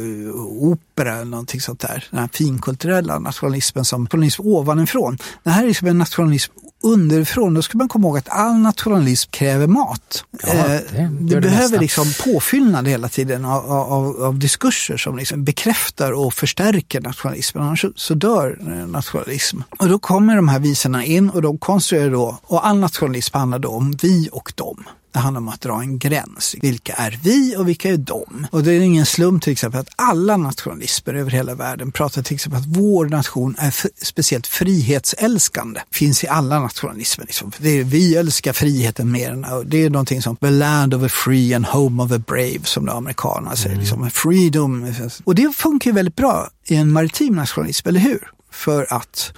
nationalopera 0.00 1.14
eller 1.14 1.30
någonting 1.30 1.60
sånt 1.60 1.80
där. 1.80 2.04
Den 2.10 2.20
här 2.20 2.28
finkulturella 2.32 3.18
nationalismen 3.18 3.84
som 3.84 4.02
nationalism 4.02 4.42
ovanifrån. 4.42 5.18
Det 5.42 5.50
här 5.50 5.62
är 5.62 5.68
liksom 5.68 5.88
en 5.88 5.98
nationalism 5.98 6.52
underifrån. 6.82 7.54
Då 7.54 7.62
ska 7.62 7.78
man 7.78 7.88
komma 7.88 8.06
ihåg 8.08 8.18
att 8.18 8.28
all 8.28 8.54
nationalism 8.54 9.30
kräver 9.30 9.66
mat. 9.66 10.24
Ja, 10.42 10.48
Eh, 10.48 10.66
det 10.66 11.08
du 11.20 11.34
det 11.34 11.40
behöver 11.40 11.62
mesta. 11.62 11.80
liksom 11.80 12.32
påfyllnad 12.32 12.88
hela 12.88 13.08
tiden 13.08 13.44
av, 13.44 13.72
av, 13.72 14.22
av 14.22 14.38
diskurser 14.38 14.96
som 14.96 15.16
liksom 15.16 15.44
bekräftar 15.44 16.12
och 16.12 16.34
förstärker 16.34 17.00
nationalismen. 17.00 17.64
Annars 17.64 17.84
så, 17.96 18.14
dör 18.14 18.58
eh, 18.60 18.86
nationalism. 18.86 19.60
Och 19.78 19.88
då 19.88 19.98
kommer 19.98 20.36
de 20.36 20.48
här 20.48 20.58
visorna 20.58 21.04
in 21.04 21.30
och 21.30 21.42
de 21.42 21.58
konstruerar 21.58 22.10
då, 22.10 22.38
och 22.42 22.66
all 22.66 22.78
nationalism 22.78 23.36
handlar 23.36 23.58
då 23.58 23.68
om 23.68 23.96
vi 24.02 24.28
och 24.32 24.52
dem. 24.56 24.84
Det 25.12 25.18
handlar 25.18 25.40
om 25.40 25.48
att 25.48 25.60
dra 25.60 25.80
en 25.80 25.98
gräns. 25.98 26.56
Vilka 26.62 26.92
är 26.92 27.18
vi 27.22 27.56
och 27.56 27.68
vilka 27.68 27.88
är 27.88 27.96
de? 27.96 28.46
Och 28.50 28.62
det 28.62 28.72
är 28.72 28.80
ingen 28.80 29.06
slump 29.06 29.42
till 29.42 29.52
exempel 29.52 29.80
att 29.80 29.88
alla 29.96 30.36
nationalismer 30.36 31.14
över 31.14 31.30
hela 31.30 31.54
världen 31.54 31.92
pratar 31.92 32.22
till 32.22 32.34
exempel 32.34 32.60
att 32.60 32.66
vår 32.66 33.06
nation 33.06 33.56
är 33.58 33.74
speciellt 34.04 34.46
frihetsälskande. 34.46 35.80
Finns 35.90 36.24
i 36.24 36.28
alla 36.28 36.60
nationalismer. 36.60 37.24
Liksom. 37.24 37.52
Det 37.58 37.68
är, 37.68 37.84
vi 37.84 38.16
älskar 38.16 38.52
friheten 38.52 39.10
mer 39.12 39.30
än, 39.30 39.44
och 39.44 39.66
det 39.66 39.84
är 39.84 39.90
någonting 39.90 40.22
som 40.22 40.36
the 40.36 40.50
land 40.50 40.94
of 40.94 41.02
the 41.02 41.08
free 41.08 41.54
and 41.54 41.66
home 41.66 42.02
of 42.02 42.10
the 42.10 42.18
brave 42.18 42.60
som 42.64 42.86
de 42.86 42.96
amerikanerna 42.96 43.56
säger. 43.56 43.76
Liksom, 43.76 44.10
freedom. 44.10 44.94
Och 45.24 45.34
det 45.34 45.56
funkar 45.56 45.92
väldigt 45.92 46.16
bra 46.16 46.50
i 46.64 46.76
en 46.76 46.92
maritim 46.92 47.34
nationalism, 47.34 47.88
eller 47.88 48.00
hur? 48.00 48.30
För 48.52 48.86
att, 48.90 49.32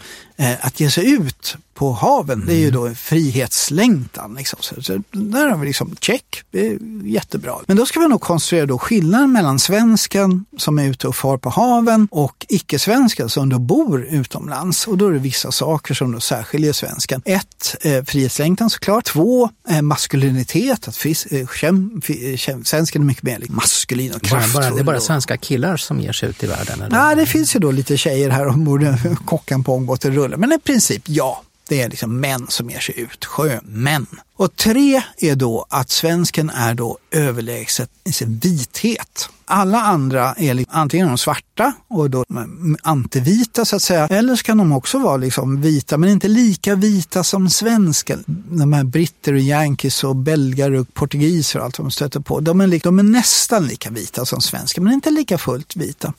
att 0.60 0.80
ge 0.80 0.90
sig 0.90 1.12
ut 1.12 1.56
på 1.74 1.92
haven. 1.92 2.44
Det 2.46 2.54
är 2.54 2.58
ju 2.58 2.70
då 2.70 2.94
frihetslängtan. 2.94 4.34
Liksom. 4.34 4.58
Så, 4.62 4.82
så 4.82 5.02
där 5.10 5.48
har 5.48 5.58
vi 5.58 5.66
liksom 5.66 5.96
check, 6.00 6.42
det 6.50 6.66
är 6.66 6.78
jättebra. 7.04 7.54
Men 7.66 7.76
då 7.76 7.86
ska 7.86 8.00
vi 8.00 8.08
nog 8.08 8.20
konstruera 8.20 8.66
då 8.66 8.78
skillnaden 8.78 9.32
mellan 9.32 9.58
svensken 9.58 10.44
som 10.58 10.78
är 10.78 10.84
ute 10.84 11.08
och 11.08 11.16
far 11.16 11.36
på 11.36 11.50
haven 11.50 12.08
och 12.10 12.46
icke-svensken 12.48 13.28
som 13.28 13.48
då 13.48 13.58
bor 13.58 14.04
utomlands. 14.04 14.86
Och 14.86 14.98
då 14.98 15.08
är 15.08 15.12
det 15.12 15.18
vissa 15.18 15.52
saker 15.52 15.94
som 15.94 16.12
då 16.12 16.20
särskiljer 16.20 16.72
svensken. 16.72 17.22
Ett, 17.24 17.76
eh, 17.80 18.04
frihetslängtan 18.04 18.70
såklart. 18.70 19.04
Två, 19.04 19.50
eh, 19.68 19.82
maskulinitet. 19.82 20.88
Att 20.88 20.96
fis, 20.96 21.26
eh, 21.26 21.46
käm, 21.60 22.00
fi, 22.04 22.36
käm, 22.36 22.64
svensken 22.64 23.02
är 23.02 23.06
mycket 23.06 23.22
mer 23.22 23.42
maskulin 23.48 24.12
och 24.14 24.22
kraftfull. 24.22 24.62
bara, 24.62 24.70
det 24.70 24.80
är 24.80 24.84
bara 24.84 25.00
svenska 25.00 25.36
killar 25.36 25.76
som 25.76 26.00
ger 26.00 26.12
sig 26.12 26.28
ut 26.28 26.42
i 26.42 26.46
världen? 26.46 26.82
Eller? 26.82 27.04
Nej, 27.04 27.16
det 27.16 27.26
finns 27.26 27.56
ju 27.56 27.60
då 27.60 27.70
lite 27.70 27.96
tjejer 27.96 28.30
här 28.30 28.48
ombord, 28.48 28.84
kockan 29.24 29.64
på 29.64 29.74
ångbåten 29.74 30.14
rullar. 30.22 30.36
Men 30.36 30.52
i 30.52 30.58
princip 30.58 31.02
ja, 31.06 31.42
det 31.68 31.82
är 31.82 31.88
liksom 31.88 32.20
män 32.20 32.46
som 32.48 32.70
ger 32.70 32.80
sig 32.80 33.00
ut, 33.00 33.24
sjömän. 33.24 34.06
Och 34.36 34.56
tre 34.56 35.02
är 35.16 35.34
då 35.34 35.66
att 35.68 35.90
svensken 35.90 36.50
är 36.50 36.74
då 36.74 36.98
överlägset 37.10 37.90
i 38.04 38.12
sin 38.12 38.38
vithet. 38.38 39.28
Alla 39.44 39.80
andra 39.80 40.34
är 40.34 40.54
liksom, 40.54 40.78
antingen 40.78 41.08
de 41.08 41.18
svarta 41.18 41.72
och 41.88 42.10
då 42.10 42.24
mm, 42.30 42.76
antivita 42.82 43.64
så 43.64 43.76
att 43.76 43.82
säga. 43.82 44.06
Eller 44.06 44.36
så 44.36 44.42
kan 44.42 44.58
de 44.58 44.72
också 44.72 44.98
vara 44.98 45.16
liksom 45.16 45.60
vita 45.60 45.98
men 45.98 46.10
inte 46.10 46.28
lika 46.28 46.74
vita 46.74 47.24
som 47.24 47.50
svensken. 47.50 48.24
De 48.50 48.72
här 48.72 48.84
britter 48.84 49.32
och 49.32 49.38
yankees 49.38 50.04
och 50.04 50.16
belgare 50.16 50.80
och 50.80 50.94
portugiser 50.94 51.58
och 51.58 51.64
allt 51.64 51.78
vad 51.78 51.86
de 51.86 51.90
stöter 51.90 52.20
på. 52.20 52.40
De 52.40 52.60
är, 52.60 52.80
de 52.82 52.98
är 52.98 53.02
nästan 53.02 53.66
lika 53.66 53.90
vita 53.90 54.26
som 54.26 54.40
svensken 54.40 54.84
men 54.84 54.92
inte 54.92 55.10
lika 55.10 55.38
fullt 55.38 55.76
vita. 55.76 56.12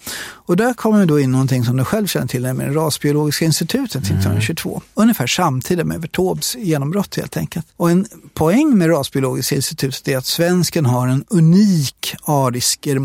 Och 0.46 0.58
där 0.58 0.74
kommer 0.74 1.06
då 1.06 1.20
in 1.20 1.32
någonting 1.32 1.66
som 1.66 1.78
du 1.78 1.86
själv 1.86 2.08
känner 2.08 2.28
till, 2.28 2.42
nämligen 2.42 2.74
Rasbiologiska 2.74 3.46
institutet 3.46 4.04
1922. 4.04 4.82
Ungefär 4.94 5.28
samtidigt 5.28 5.86
med 5.86 5.98
Evert 5.98 6.16
Taubes 6.16 6.56
genombrott 6.56 7.16
helt 7.16 7.38
enkelt. 7.38 7.68
Och 7.78 7.92
en 7.92 8.06
poäng 8.34 8.78
med 8.78 8.90
Rasbiologiska 8.90 9.56
institutet 9.56 10.08
är 10.08 10.18
att 10.18 10.26
svensken 10.26 10.86
har 10.86 11.08
en 11.08 11.26
unik 11.30 12.16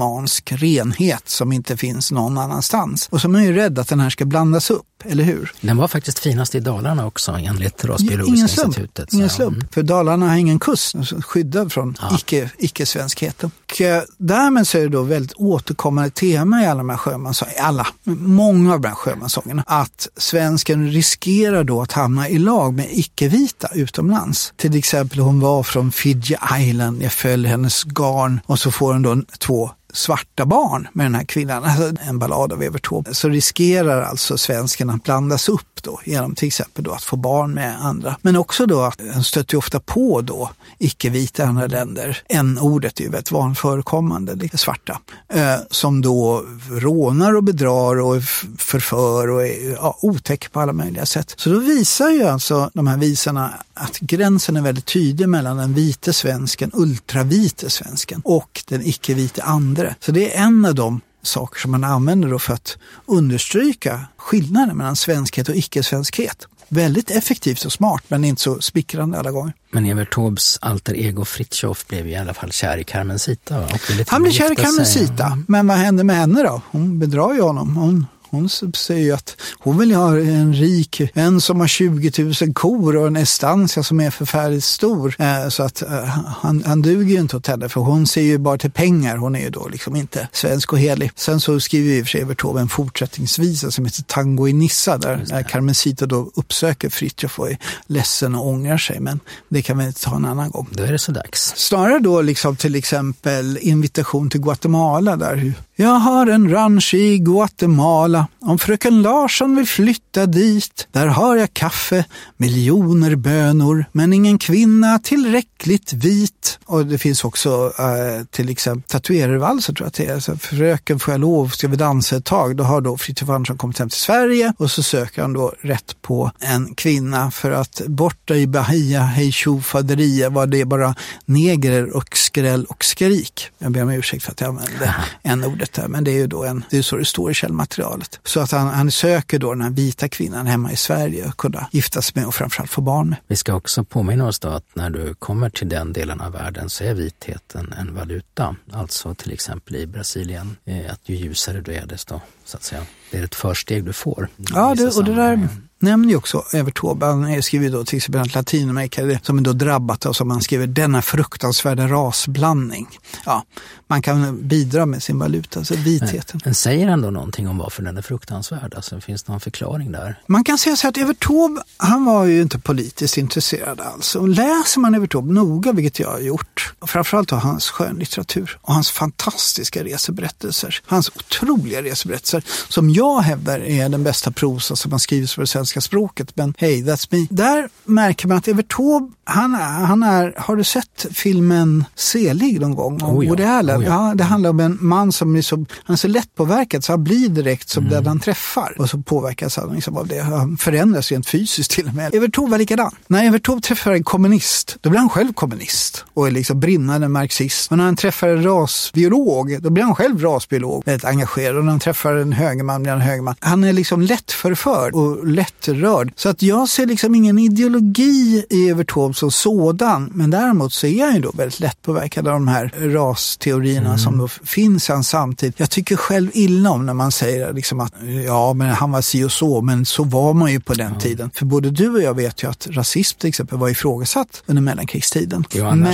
arisk-germansk 0.08 0.52
renhet 0.52 1.28
som 1.28 1.52
inte 1.52 1.76
finns 1.76 2.12
någon 2.12 2.38
annanstans. 2.38 3.08
Och 3.10 3.20
som 3.20 3.34
är 3.34 3.40
ju 3.42 3.52
rädd 3.52 3.78
att 3.78 3.88
den 3.88 4.00
här 4.00 4.10
ska 4.10 4.24
blandas 4.24 4.70
upp, 4.70 4.84
eller 5.04 5.24
hur? 5.24 5.52
Den 5.60 5.76
var 5.76 5.88
faktiskt 5.88 6.18
finast 6.18 6.54
i 6.54 6.60
Dalarna 6.60 7.06
också 7.06 7.32
enligt 7.32 7.84
Rasbiologiska 7.84 8.34
Ingen 8.36 8.48
slump. 8.48 8.68
institutet. 8.68 9.10
så- 9.10 9.16
Ingen 9.16 9.30
slump. 9.30 9.56
Mm. 9.56 9.68
För 9.72 9.82
Dalarna 9.82 10.28
har 10.28 10.36
ingen 10.36 10.58
kust, 10.58 10.94
skyddad 11.24 11.72
från 11.72 11.96
icke, 12.14 12.50
icke-svenskheten. 12.58 13.50
Och 13.70 13.80
eh, 13.80 14.02
därmed 14.18 14.66
så 14.68 14.78
är 14.78 14.82
det 14.82 14.88
då 14.88 15.02
väldigt 15.02 15.32
återkommande 15.36 16.10
tema 16.10 16.62
i 16.62 16.66
alla 16.66 16.78
de 16.78 16.88
här 16.88 16.96
sjömanssångerna, 16.96 17.60
alla, 17.62 17.86
många 18.04 18.74
av 18.74 18.80
de 18.80 18.88
här 18.88 18.94
sjömanssångerna, 18.94 19.64
att 19.66 20.08
svensken 20.16 20.90
riskerar 20.92 21.64
då 21.64 21.82
att 21.82 21.92
hamna 21.92 22.28
i 22.28 22.38
lag 22.38 22.74
med 22.74 22.86
icke-vita 22.90 23.68
utomlands. 23.74 24.52
Till 24.56 24.76
exempel 24.76 25.18
hon 25.18 25.40
var 25.40 25.62
från 25.62 25.92
Fiji 25.92 26.36
Island, 26.60 27.02
jag 27.02 27.12
föll 27.12 27.46
hennes 27.46 27.84
garn 27.84 28.40
och 28.46 28.58
så 28.58 28.70
får 28.70 28.92
hon 28.92 29.02
då 29.02 29.22
två 29.38 29.70
svarta 29.92 30.46
barn 30.46 30.88
med 30.92 31.06
den 31.06 31.14
här 31.14 31.24
kvinnan, 31.24 31.64
alltså 31.64 31.92
en 32.00 32.18
ballad 32.18 32.52
av 32.52 32.62
Evert 32.62 32.88
Taube, 32.88 33.14
så 33.14 33.28
riskerar 33.28 34.02
alltså 34.02 34.38
svensken 34.38 34.90
att 34.90 35.04
blandas 35.04 35.48
upp 35.48 35.82
då 35.82 36.00
genom 36.04 36.34
till 36.34 36.48
exempel 36.48 36.84
då 36.84 36.92
att 36.92 37.02
få 37.02 37.16
barn 37.16 37.54
med 37.54 37.84
andra. 37.84 38.16
Men 38.22 38.36
också 38.36 38.66
då 38.66 38.82
att 38.82 39.00
en 39.00 39.24
stöter 39.24 39.56
ofta 39.56 39.80
på 39.80 40.20
då 40.20 40.50
icke-vita 40.78 41.44
andra 41.44 41.66
länder. 41.66 42.18
En-ordet 42.28 43.00
är 43.00 43.04
ju 43.04 43.10
väldigt 43.10 43.30
vanligt 43.30 43.58
förekommande, 43.58 44.34
lite 44.34 44.58
svarta, 44.58 45.00
eh, 45.28 45.54
som 45.70 46.00
då 46.00 46.44
rånar 46.70 47.36
och 47.36 47.44
bedrar 47.44 48.00
och 48.00 48.22
förför 48.58 49.30
och 49.30 49.46
är 49.46 49.72
ja, 49.72 49.98
otäck 50.02 50.52
på 50.52 50.60
alla 50.60 50.72
möjliga 50.72 51.06
sätt. 51.06 51.34
Så 51.36 51.50
då 51.50 51.58
visar 51.58 52.10
ju 52.10 52.22
alltså 52.22 52.70
de 52.74 52.86
här 52.86 52.96
visarna 52.96 53.54
att 53.74 53.98
gränsen 53.98 54.56
är 54.56 54.60
väldigt 54.60 54.86
tydlig 54.86 55.28
mellan 55.28 55.56
den 55.56 55.74
vite 55.74 56.12
svensken, 56.12 56.70
ultravite 56.74 57.70
svensken 57.70 58.22
och 58.24 58.64
den 58.68 58.82
icke-vite 58.82 59.42
andre. 59.78 59.94
Så 60.00 60.12
det 60.12 60.36
är 60.36 60.44
en 60.44 60.64
av 60.64 60.74
de 60.74 61.00
saker 61.22 61.60
som 61.60 61.70
man 61.70 61.84
använder 61.84 62.28
då 62.28 62.38
för 62.38 62.54
att 62.54 62.78
understryka 63.06 64.06
skillnaden 64.16 64.76
mellan 64.76 64.96
svenskhet 64.96 65.48
och 65.48 65.56
icke-svenskhet. 65.56 66.46
Väldigt 66.70 67.10
effektivt 67.10 67.64
och 67.64 67.72
smart 67.72 68.04
men 68.08 68.24
inte 68.24 68.42
så 68.42 68.60
smickrande 68.60 69.18
alla 69.18 69.30
gånger. 69.30 69.52
Men 69.72 69.86
Evert 69.86 70.14
Taubes 70.14 70.58
alter 70.60 70.94
ego 70.96 71.24
Fritiof 71.24 71.86
blev 71.86 72.06
ju 72.06 72.12
i 72.12 72.16
alla 72.16 72.34
fall 72.34 72.52
kär 72.52 72.78
i 72.78 72.84
Carmencita. 72.84 73.68
Han 74.06 74.22
med 74.22 74.32
kär 74.32 74.52
i. 74.52 74.56
Carmencita, 74.56 75.38
men 75.48 75.66
vad 75.66 75.76
händer 75.76 76.04
med 76.04 76.16
henne 76.16 76.42
då? 76.42 76.62
Hon 76.70 76.98
bedrar 76.98 77.34
ju 77.34 77.40
honom. 77.40 77.76
Hon, 77.76 78.06
hon 78.30 78.48
säger 78.74 79.04
ju 79.04 79.12
att 79.12 79.36
hon 79.58 79.78
vill 79.78 79.94
ha 79.94 80.18
en 80.18 80.54
rik, 80.54 81.00
en 81.14 81.40
som 81.40 81.60
har 81.60 81.66
20 81.66 82.12
000 82.42 82.54
kor 82.54 82.96
och 82.96 83.06
en 83.06 83.16
estancia 83.16 83.82
som 83.82 84.00
är 84.00 84.10
förfärligt 84.10 84.64
stor. 84.64 85.14
Eh, 85.18 85.48
så 85.48 85.62
att 85.62 85.82
eh, 85.82 86.04
han, 86.40 86.62
han 86.66 86.82
duger 86.82 87.14
ju 87.14 87.20
inte 87.20 87.36
åt 87.36 87.46
henne 87.46 87.68
för 87.68 87.80
hon 87.80 88.06
ser 88.06 88.22
ju 88.22 88.38
bara 88.38 88.58
till 88.58 88.70
pengar. 88.70 89.16
Hon 89.16 89.36
är 89.36 89.40
ju 89.40 89.50
då 89.50 89.68
liksom 89.68 89.96
inte 89.96 90.28
svensk 90.32 90.72
och 90.72 90.78
helig. 90.78 91.10
Sen 91.16 91.40
så 91.40 91.60
skriver 91.60 91.88
ju 91.88 91.98
i 91.98 92.02
och 92.02 92.06
för 92.06 92.10
sig 92.10 92.36
Taube 92.36 92.60
en 92.60 92.68
fortsättningsvisa 92.68 93.70
som 93.70 93.84
heter 93.84 94.02
Tango 94.02 94.48
i 94.48 94.52
Nissa 94.52 94.98
där 94.98 95.42
Carmencita 95.48 96.06
då 96.06 96.30
uppsöker 96.34 96.88
Fritiof 96.88 97.38
och 97.38 97.50
är 97.50 97.58
ledsen 97.86 98.34
och 98.34 98.46
ångrar 98.46 98.78
sig. 98.78 99.00
Men 99.00 99.20
det 99.48 99.62
kan 99.62 99.78
vi 99.78 99.84
inte 99.86 100.04
ta 100.04 100.16
en 100.16 100.24
annan 100.24 100.50
gång. 100.50 100.68
Då 100.70 100.82
är 100.82 100.92
det 100.92 100.98
så 100.98 101.12
dags. 101.12 101.52
Snarare 101.56 101.98
då 101.98 102.22
liksom 102.22 102.56
till 102.56 102.74
exempel 102.74 103.58
invitation 103.60 104.30
till 104.30 104.40
Guatemala 104.40 105.16
där. 105.16 105.54
Jag 105.80 105.94
har 105.94 106.26
en 106.26 106.50
ranch 106.50 106.94
i 106.94 107.18
Guatemala. 107.18 108.26
Om 108.40 108.58
fröken 108.58 109.02
Larsson 109.02 109.56
vill 109.56 109.66
flytta 109.66 110.26
dit. 110.26 110.88
Där 110.92 111.06
har 111.06 111.36
jag 111.36 111.54
kaffe, 111.54 112.04
miljoner 112.36 113.14
bönor, 113.16 113.84
men 113.92 114.12
ingen 114.12 114.38
kvinna 114.38 114.98
tillräckligt 114.98 115.92
vit. 115.92 116.58
Och 116.64 116.86
det 116.86 116.98
finns 116.98 117.24
också 117.24 117.72
eh, 117.78 118.24
till 118.30 118.48
exempel 118.48 118.88
tatuerarvalser 118.88 119.72
tror 119.72 119.84
jag 119.84 119.88
att 119.88 119.94
det 119.94 120.06
är. 120.06 120.20
Så, 120.20 120.36
fröken 120.36 120.98
får 120.98 121.14
jag 121.14 121.20
lov, 121.20 121.48
ska 121.48 121.68
vi 121.68 121.76
dansa 121.76 122.16
ett 122.16 122.24
tag? 122.24 122.56
Då 122.56 122.64
har 122.64 122.80
då 122.80 122.96
Fritiof 122.96 123.30
Andersson 123.30 123.58
kommit 123.58 123.78
hem 123.78 123.88
till 123.88 124.00
Sverige 124.00 124.52
och 124.58 124.70
så 124.70 124.82
söker 124.82 125.22
han 125.22 125.32
då 125.32 125.54
rätt 125.60 126.02
på 126.02 126.30
en 126.40 126.74
kvinna 126.74 127.30
för 127.30 127.50
att 127.50 127.82
borta 127.86 128.34
i 128.34 128.46
Bahia, 128.46 129.00
hej 129.00 129.32
faderia 129.62 130.30
var 130.30 130.46
det 130.46 130.64
bara 130.64 130.94
negrer 131.24 131.96
och 131.96 132.16
skräll 132.16 132.64
och 132.64 132.84
skrik. 132.84 133.50
Jag 133.58 133.72
ber 133.72 133.82
om 133.82 133.90
ursäkt 133.90 134.24
för 134.24 134.32
att 134.32 134.40
jag 134.40 134.48
använde 134.48 134.94
en 135.22 135.44
ordet 135.44 135.67
där, 135.72 135.88
men 135.88 136.04
det 136.04 136.10
är 136.10 136.18
ju 136.18 136.26
då 136.26 136.44
en, 136.44 136.64
det 136.70 136.78
är 136.78 136.82
så 136.82 136.96
det 136.96 137.04
står 137.04 137.30
i 137.30 137.34
källmaterialet. 137.34 138.20
Så 138.24 138.40
att 138.40 138.50
han, 138.50 138.68
han 138.68 138.90
söker 138.90 139.38
då 139.38 139.52
den 139.52 139.62
här 139.62 139.70
vita 139.70 140.08
kvinnan 140.08 140.46
hemma 140.46 140.72
i 140.72 140.76
Sverige 140.76 141.28
att 141.28 141.36
kunna 141.36 141.68
gifta 141.72 142.02
sig 142.02 142.12
med 142.16 142.26
och 142.26 142.34
framförallt 142.34 142.70
få 142.70 142.80
barn 142.80 143.08
med. 143.08 143.18
Vi 143.26 143.36
ska 143.36 143.54
också 143.54 143.84
påminna 143.84 144.26
oss 144.26 144.38
då 144.38 144.48
att 144.48 144.64
när 144.74 144.90
du 144.90 145.14
kommer 145.14 145.50
till 145.50 145.68
den 145.68 145.92
delen 145.92 146.20
av 146.20 146.32
världen 146.32 146.70
så 146.70 146.84
är 146.84 146.94
vitheten 146.94 147.74
en 147.78 147.94
valuta. 147.94 148.56
Alltså 148.72 149.14
till 149.14 149.32
exempel 149.32 149.76
i 149.76 149.86
Brasilien, 149.86 150.56
eh, 150.64 150.92
att 150.92 151.00
ju 151.08 151.16
ljusare 151.16 151.60
du 151.60 151.74
är 151.74 151.86
desto, 151.86 152.20
så 152.44 152.56
att 152.56 152.62
säga, 152.62 152.82
det 153.10 153.18
är 153.18 153.24
ett 153.24 153.34
försteg 153.34 153.84
du 153.84 153.92
får. 153.92 154.28
Ja, 154.36 154.74
det, 154.74 154.96
och 154.96 155.04
det 155.04 155.14
där 155.14 155.48
nämner 155.78 156.08
ju 156.08 156.16
också 156.16 156.44
Evert 156.52 156.80
Taube. 156.80 157.06
Han 157.06 157.42
skriver 157.42 157.70
då 157.70 157.84
till 157.84 157.96
exempel 157.96 158.30
Latinamerika 158.34 159.20
som 159.22 159.38
är 159.38 159.42
då 159.42 159.52
drabbat 159.52 160.06
av, 160.06 160.12
som 160.12 160.30
han 160.30 160.42
skriver, 160.42 160.66
denna 160.66 161.02
fruktansvärda 161.02 161.88
rasblandning. 161.88 162.88
Ja, 163.26 163.44
man 163.86 164.02
kan 164.02 164.48
bidra 164.48 164.86
med 164.86 165.02
sin 165.02 165.18
valuta, 165.18 165.58
alltså 165.58 165.74
vitheten. 165.74 166.40
Men 166.44 166.54
säger 166.54 166.88
han 166.88 167.02
då 167.02 167.10
någonting 167.10 167.48
om 167.48 167.58
varför 167.58 167.82
den 167.82 167.96
är 167.96 168.02
fruktansvärd? 168.02 168.74
Alltså, 168.74 169.00
finns 169.00 169.22
det 169.22 169.32
någon 169.32 169.40
förklaring 169.40 169.92
där? 169.92 170.20
Man 170.26 170.44
kan 170.44 170.58
säga 170.58 170.76
så 170.76 170.82
här 170.82 170.88
att 170.88 170.96
Evert 170.96 171.26
Taube, 171.26 171.62
han 171.76 172.04
var 172.04 172.24
ju 172.24 172.42
inte 172.42 172.58
politiskt 172.58 173.16
intresserad 173.18 173.80
alls. 173.80 174.14
Och 174.14 174.28
läser 174.28 174.80
man 174.80 174.94
Evert 174.94 175.12
Taube 175.12 175.32
noga, 175.32 175.72
vilket 175.72 175.98
jag 175.98 176.10
har 176.10 176.20
gjort, 176.20 176.74
och 176.78 176.90
framförallt 176.90 177.32
av 177.32 177.38
hans 177.38 177.70
skönlitteratur 177.70 178.58
och 178.60 178.74
hans 178.74 178.90
fantastiska 178.90 179.84
reseberättelser, 179.84 180.80
hans 180.86 181.10
otroliga 181.16 181.82
reseberättelser, 181.82 182.42
som 182.68 182.90
jag 182.90 183.20
hävdar 183.20 183.60
är 183.60 183.88
den 183.88 184.04
bästa 184.04 184.30
prosa 184.30 184.76
som 184.76 184.92
har 184.92 184.98
skrivits 184.98 185.34
för 185.34 185.42
det 185.42 185.46
svenska 185.68 185.80
språket. 185.80 186.36
Men 186.36 186.54
hey, 186.58 186.82
that's 186.84 187.08
me. 187.10 187.26
Där 187.30 187.68
märker 187.84 188.28
man 188.28 188.36
att 188.36 188.48
Evert 188.48 188.72
Taube, 188.76 189.12
han 189.24 189.54
han 189.54 190.02
är 190.02 190.34
har 190.36 190.56
du 190.56 190.64
sett 190.64 191.06
filmen 191.12 191.84
Selig 191.94 192.60
någon 192.60 192.74
gång? 192.74 193.02
Om 193.02 193.16
Oh 193.16 193.24
ja, 193.24 193.30
Woody 193.30 193.42
Allen? 193.44 193.80
oh 193.80 193.84
ja. 193.84 194.08
ja, 194.08 194.14
det 194.14 194.24
handlar 194.24 194.50
om 194.50 194.60
en 194.60 194.78
man 194.80 195.12
som 195.12 195.36
är 195.36 195.42
så, 195.42 195.56
han 195.84 195.94
är 195.94 195.96
så 195.96 196.08
lättpåverkad 196.08 196.84
så 196.84 196.92
han 196.92 197.04
blir 197.04 197.28
direkt 197.28 197.68
som 197.68 197.78
Mm. 197.88 197.94
den 197.94 198.06
han 198.06 198.20
träffar. 198.20 198.74
Och 198.78 198.90
så 198.90 198.98
påverkas 198.98 199.56
han 199.56 199.74
liksom 199.74 199.96
av 199.96 200.06
det. 200.06 200.20
Han 200.22 200.56
förändras 200.56 201.10
rent 201.10 201.28
fysiskt 201.28 201.70
till 201.70 201.86
och 201.88 201.94
med. 201.94 202.14
Evert 202.14 202.34
Taube 202.34 202.50
var 202.50 202.58
likadan. 202.58 202.90
När 203.06 203.24
Evert 203.24 203.46
Taube 203.46 203.60
träffar 203.62 203.92
en 203.92 204.04
kommunist, 204.04 204.76
då 204.80 204.90
blir 204.90 205.00
han 205.00 205.08
själv 205.08 205.32
kommunist 205.32 206.04
och 206.14 206.26
är 206.26 206.30
liksom 206.30 206.60
brinnande 206.60 207.08
marxist. 207.08 207.70
Och 207.70 207.78
när 207.78 207.84
han 207.84 207.96
träffar 207.96 208.28
en 208.28 208.42
rasbiolog, 208.42 209.62
då 209.62 209.70
blir 209.70 209.84
han 209.84 209.94
själv 209.94 210.22
rasbiolog, 210.22 210.82
väldigt 210.86 211.04
engagerad. 211.04 211.56
Och 211.56 211.64
när 211.64 211.70
han 211.70 211.80
träffar 211.80 212.14
en 212.14 212.32
högerman 212.32 212.82
blir 212.82 212.92
han 212.92 213.00
högerman. 213.00 213.34
Han 213.40 213.64
är 213.64 213.72
liksom 213.72 214.00
lätt 214.02 214.32
förförd 214.32 214.94
och 214.94 215.26
lätt 215.26 215.57
jätterörd. 215.58 216.12
Så 216.16 216.28
att 216.28 216.42
jag 216.42 216.68
ser 216.68 216.86
liksom 216.86 217.14
ingen 217.14 217.38
ideologi 217.38 218.44
i 218.50 218.68
Evert 218.68 218.90
Taube 218.92 219.14
som 219.14 219.30
sådan. 219.30 220.10
Men 220.14 220.30
däremot 220.30 220.72
så 220.72 220.86
är 220.86 221.04
han 221.04 221.14
ju 221.14 221.20
då 221.20 221.30
väldigt 221.30 221.60
lättpåverkad 221.60 222.28
av 222.28 222.32
de 222.32 222.48
här 222.48 222.72
rasteorierna 222.78 223.86
mm. 223.86 223.98
som 223.98 224.18
då 224.18 224.28
finns 224.28 224.88
hans 224.88 225.08
samtid. 225.08 225.52
Jag 225.56 225.70
tycker 225.70 225.96
själv 225.96 226.30
illa 226.34 226.70
om 226.70 226.86
när 226.86 226.94
man 226.94 227.12
säger 227.12 227.52
liksom 227.52 227.80
att 227.80 227.92
ja, 228.26 228.52
men 228.52 228.68
han 228.68 228.90
var 228.90 229.00
si 229.00 229.24
och 229.24 229.32
så, 229.32 229.60
men 229.60 229.86
så 229.86 230.04
var 230.04 230.34
man 230.34 230.52
ju 230.52 230.60
på 230.60 230.74
den 230.74 230.92
ja. 230.94 231.00
tiden. 231.00 231.30
För 231.34 231.46
både 231.46 231.70
du 231.70 231.90
och 231.90 232.02
jag 232.02 232.14
vet 232.14 232.42
ju 232.42 232.50
att 232.50 232.66
rasism 232.70 233.18
till 233.18 233.28
exempel 233.28 233.58
var 233.58 233.68
ifrågasatt 233.68 234.42
under 234.46 234.62
mellankrigstiden. 234.62 235.44
Jo, 235.50 235.64
men 235.74 235.84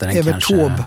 Evert 0.00 0.24
kanske... 0.24 0.56
Taube 0.56 0.84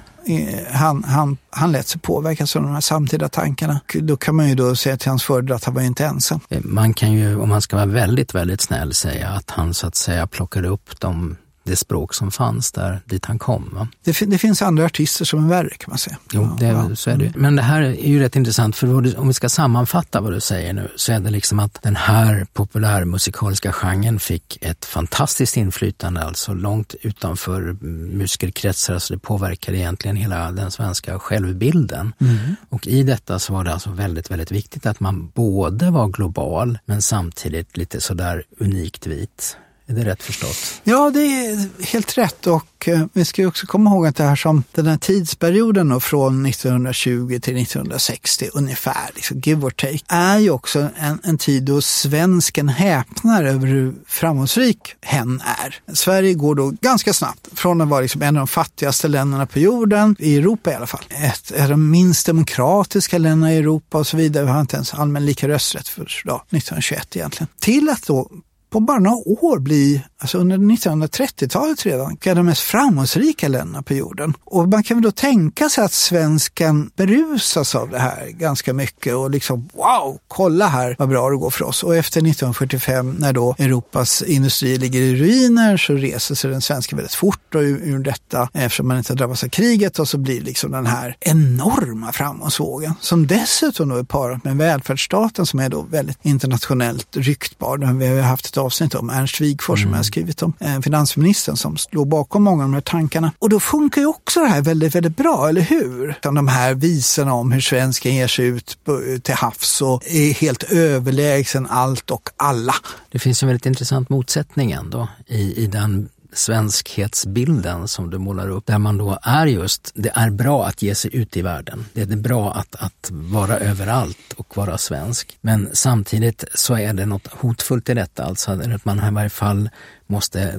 han, 0.71 1.03
han, 1.03 1.37
han 1.49 1.71
lät 1.71 1.87
sig 1.87 2.01
påverkas 2.01 2.55
av 2.55 2.61
de 2.61 2.73
här 2.73 2.81
samtida 2.81 3.29
tankarna. 3.29 3.81
Då 3.93 4.17
kan 4.17 4.35
man 4.35 4.49
ju 4.49 4.55
då 4.55 4.75
säga 4.75 4.97
till 4.97 5.09
hans 5.09 5.23
fördel 5.23 5.55
att 5.55 5.63
han 5.63 5.73
var 5.73 5.81
inte 5.81 6.05
ensam. 6.05 6.39
Eh, 6.49 6.61
man 6.63 6.93
kan 6.93 7.11
ju, 7.11 7.35
om 7.39 7.49
man 7.49 7.61
ska 7.61 7.75
vara 7.75 7.85
väldigt, 7.85 8.35
väldigt 8.35 8.61
snäll, 8.61 8.93
säga 8.93 9.29
att 9.29 9.49
han 9.49 9.73
så 9.73 9.87
att 9.87 9.95
säga 9.95 10.27
plockade 10.27 10.67
upp 10.67 10.99
de 10.99 11.35
det 11.63 11.75
språk 11.75 12.13
som 12.13 12.31
fanns 12.31 12.71
där 12.71 13.01
dit 13.05 13.25
han 13.25 13.39
kom. 13.39 13.87
Det, 14.03 14.19
det, 14.19 14.37
finns 14.37 14.61
andra 14.61 14.85
artister 14.85 15.25
som 15.25 15.45
är 15.45 15.49
värre 15.49 15.69
kan 15.69 15.91
man 15.91 15.97
säga. 15.97 16.17
Jo, 16.33 16.57
det, 16.59 16.65
ja. 16.65 16.95
så 16.95 17.09
är 17.09 17.17
det 17.17 17.31
Men 17.35 17.55
det 17.55 17.61
här 17.61 17.81
är 17.81 18.07
ju 18.07 18.19
rätt 18.19 18.35
intressant 18.35 18.75
för 18.75 19.19
om 19.19 19.27
vi 19.27 19.33
ska 19.33 19.49
sammanfatta 19.49 20.21
vad 20.21 20.33
du 20.33 20.39
säger 20.39 20.73
nu 20.73 20.91
så 20.95 21.11
är 21.11 21.19
det 21.19 21.29
liksom 21.29 21.59
att 21.59 21.81
den 21.81 21.95
här 21.95 22.47
populärmusikaliska 22.53 23.71
genren 23.73 24.19
fick 24.19 24.57
ett 24.61 24.85
fantastiskt 24.85 25.57
inflytande, 25.57 26.21
alltså 26.21 26.53
långt 26.53 26.95
utanför 27.01 27.61
musikerkretsar, 27.83 28.99
så 28.99 29.13
det 29.13 29.19
påverkade 29.19 29.77
egentligen 29.77 30.15
hela 30.15 30.51
den 30.51 30.71
svenska 30.71 31.19
självbilden. 31.19 32.13
Mm. 32.19 32.55
Och 32.69 32.87
i 32.87 33.03
detta 33.03 33.39
så 33.39 33.53
var 33.53 33.63
det 33.63 33.73
alltså 33.73 33.89
väldigt, 33.89 34.31
väldigt 34.31 34.51
viktigt 34.51 34.85
att 34.85 34.99
man 34.99 35.27
både 35.29 35.91
var 35.91 36.07
global 36.07 36.79
men 36.85 37.01
samtidigt 37.01 37.77
lite 37.77 38.01
sådär 38.01 38.43
unikt 38.59 39.07
vit. 39.07 39.57
Är 39.93 40.03
det 40.03 40.11
rätt 40.11 40.23
förstått? 40.23 40.81
Ja, 40.83 41.11
det 41.13 41.19
är 41.19 41.83
helt 41.85 42.17
rätt. 42.17 42.47
Och 42.47 42.87
eh, 42.87 43.05
vi 43.13 43.25
ska 43.25 43.47
också 43.47 43.67
komma 43.67 43.89
ihåg 43.89 44.07
att 44.07 44.15
det 44.15 44.23
här 44.23 44.35
som 44.35 44.63
den 44.71 44.87
här 44.87 44.97
tidsperioden 44.97 45.89
då, 45.89 45.99
från 45.99 46.45
1920 46.45 47.39
till 47.41 47.57
1960 47.57 48.49
ungefär, 48.53 49.11
liksom 49.15 49.39
give 49.39 49.65
or 49.65 49.69
take, 49.69 49.99
är 50.07 50.37
ju 50.37 50.49
också 50.49 50.89
en, 50.97 51.19
en 51.23 51.37
tid 51.37 51.63
då 51.63 51.81
svensken 51.81 52.69
häpnar 52.69 53.43
över 53.43 53.67
hur 53.67 53.93
framgångsrik 54.07 54.95
hen 55.01 55.41
är. 55.63 55.95
Sverige 55.95 56.33
går 56.33 56.55
då 56.55 56.73
ganska 56.81 57.13
snabbt 57.13 57.47
från 57.53 57.81
att 57.81 57.87
vara 57.87 58.01
liksom 58.01 58.21
en 58.21 58.37
av 58.37 58.39
de 58.39 58.47
fattigaste 58.47 59.07
länderna 59.07 59.45
på 59.45 59.59
jorden, 59.59 60.15
i 60.19 60.37
Europa 60.37 60.71
i 60.71 60.75
alla 60.75 60.87
fall, 60.87 61.03
ett 61.09 61.61
av 61.61 61.69
de 61.69 61.91
minst 61.91 62.25
demokratiska 62.25 63.17
länderna 63.17 63.53
i 63.53 63.57
Europa 63.57 63.97
och 63.97 64.07
så 64.07 64.17
vidare. 64.17 64.45
Vi 64.45 64.51
har 64.51 64.61
inte 64.61 64.75
ens 64.75 64.93
allmän 64.93 65.25
lika 65.25 65.47
rösträtt 65.47 65.87
för 65.87 66.21
då, 66.25 66.35
1921 66.35 67.15
egentligen. 67.15 67.47
Till 67.59 67.89
att 67.89 68.07
då 68.07 68.29
på 68.73 68.79
bara 68.79 68.99
några 68.99 69.17
år 69.25 69.59
bli, 69.59 70.03
alltså 70.17 70.37
under 70.37 70.57
1930-talet 70.57 71.85
redan, 71.85 72.17
de 72.23 72.45
mest 72.45 72.61
framgångsrika 72.61 73.47
länderna 73.47 73.83
på 73.83 73.93
jorden. 73.93 74.33
Och 74.43 74.67
man 74.69 74.83
kan 74.83 74.97
väl 74.97 75.03
då 75.03 75.11
tänka 75.11 75.69
sig 75.69 75.83
att 75.83 75.93
svensken 75.93 76.91
berusas 76.95 77.75
av 77.75 77.89
det 77.89 77.99
här 77.99 78.27
ganska 78.27 78.73
mycket 78.73 79.15
och 79.15 79.31
liksom 79.31 79.69
wow, 79.73 80.17
kolla 80.27 80.67
här 80.67 80.95
vad 80.99 81.09
bra 81.09 81.29
det 81.29 81.37
går 81.37 81.49
för 81.49 81.65
oss. 81.65 81.83
Och 81.83 81.95
efter 81.95 82.19
1945 82.19 83.15
när 83.19 83.33
då 83.33 83.55
Europas 83.57 84.21
industri 84.21 84.77
ligger 84.77 85.01
i 85.01 85.15
ruiner 85.15 85.77
så 85.77 85.93
reser 85.93 86.35
sig 86.35 86.51
den 86.51 86.61
svenska 86.61 86.95
väldigt 86.95 87.13
fort 87.13 87.55
och 87.55 87.61
ur, 87.61 87.81
ur 87.83 87.99
detta 87.99 88.49
eftersom 88.53 88.87
man 88.87 88.97
inte 88.97 89.13
drabbas 89.13 89.43
av 89.43 89.47
kriget 89.47 89.99
och 89.99 90.07
så 90.07 90.17
blir 90.17 90.41
liksom 90.41 90.71
den 90.71 90.85
här 90.85 91.17
enorma 91.19 92.11
framgångsvågen 92.11 92.93
som 92.99 93.27
dessutom 93.27 93.89
då 93.89 93.95
är 93.95 94.03
parat 94.03 94.43
med 94.43 94.57
välfärdsstaten 94.57 95.45
som 95.45 95.59
är 95.59 95.69
då 95.69 95.81
väldigt 95.81 96.17
internationellt 96.21 97.17
ryktbar. 97.17 97.77
Vi 97.99 98.07
har 98.07 98.21
haft 98.21 98.45
ett 98.45 98.57
avsnitt 98.63 98.95
om, 98.95 99.09
Ernst 99.09 99.41
Wigforss 99.41 99.79
mm. 99.79 99.85
som 99.85 99.91
jag 99.91 99.97
har 99.97 100.03
skrivit 100.03 100.41
om, 100.41 100.53
eh, 100.59 100.79
finansministern 100.79 101.57
som 101.57 101.77
låg 101.91 102.07
bakom 102.07 102.43
många 102.43 102.63
av 102.63 102.69
de 102.69 102.73
här 102.73 102.81
tankarna. 102.81 103.31
Och 103.39 103.49
då 103.49 103.59
funkar 103.59 104.01
ju 104.01 104.07
också 104.07 104.39
det 104.39 104.47
här 104.47 104.61
väldigt, 104.61 104.95
väldigt 104.95 105.17
bra, 105.17 105.49
eller 105.49 105.61
hur? 105.61 106.15
De 106.21 106.47
här 106.47 106.73
visorna 106.73 107.33
om 107.33 107.51
hur 107.51 107.61
svensken 107.61 108.15
ger 108.15 108.27
sig 108.27 108.45
ut 108.45 108.77
till 109.23 109.35
havs 109.35 109.81
och 109.81 110.03
är 110.05 110.33
helt 110.33 110.63
överlägsen 110.63 111.67
allt 111.69 112.11
och 112.11 112.29
alla. 112.37 112.75
Det 113.11 113.19
finns 113.19 113.43
en 113.43 113.47
väldigt 113.47 113.65
intressant 113.65 114.09
motsättning 114.09 114.71
ändå 114.71 115.07
i, 115.27 115.63
i 115.63 115.67
den 115.67 116.09
svenskhetsbilden 116.33 117.87
som 117.87 118.09
du 118.09 118.17
målar 118.17 118.49
upp, 118.49 118.65
där 118.65 118.77
man 118.77 118.97
då 118.97 119.19
är 119.21 119.45
just, 119.45 119.91
det 119.95 120.11
är 120.15 120.29
bra 120.29 120.65
att 120.65 120.81
ge 120.81 120.95
sig 120.95 121.15
ut 121.15 121.37
i 121.37 121.41
världen. 121.41 121.85
Det 121.93 122.01
är 122.01 122.15
bra 122.15 122.53
att, 122.53 122.75
att 122.75 123.09
vara 123.11 123.57
överallt 123.57 124.33
och 124.35 124.57
vara 124.57 124.77
svensk. 124.77 125.37
Men 125.41 125.69
samtidigt 125.73 126.43
så 126.53 126.77
är 126.77 126.93
det 126.93 127.05
något 127.05 127.27
hotfullt 127.27 127.89
i 127.89 127.93
detta, 127.93 128.23
alltså 128.23 128.51
att 128.51 128.85
man 128.85 129.07
i 129.07 129.11
varje 129.11 129.29
fall 129.29 129.69
måste 130.13 130.53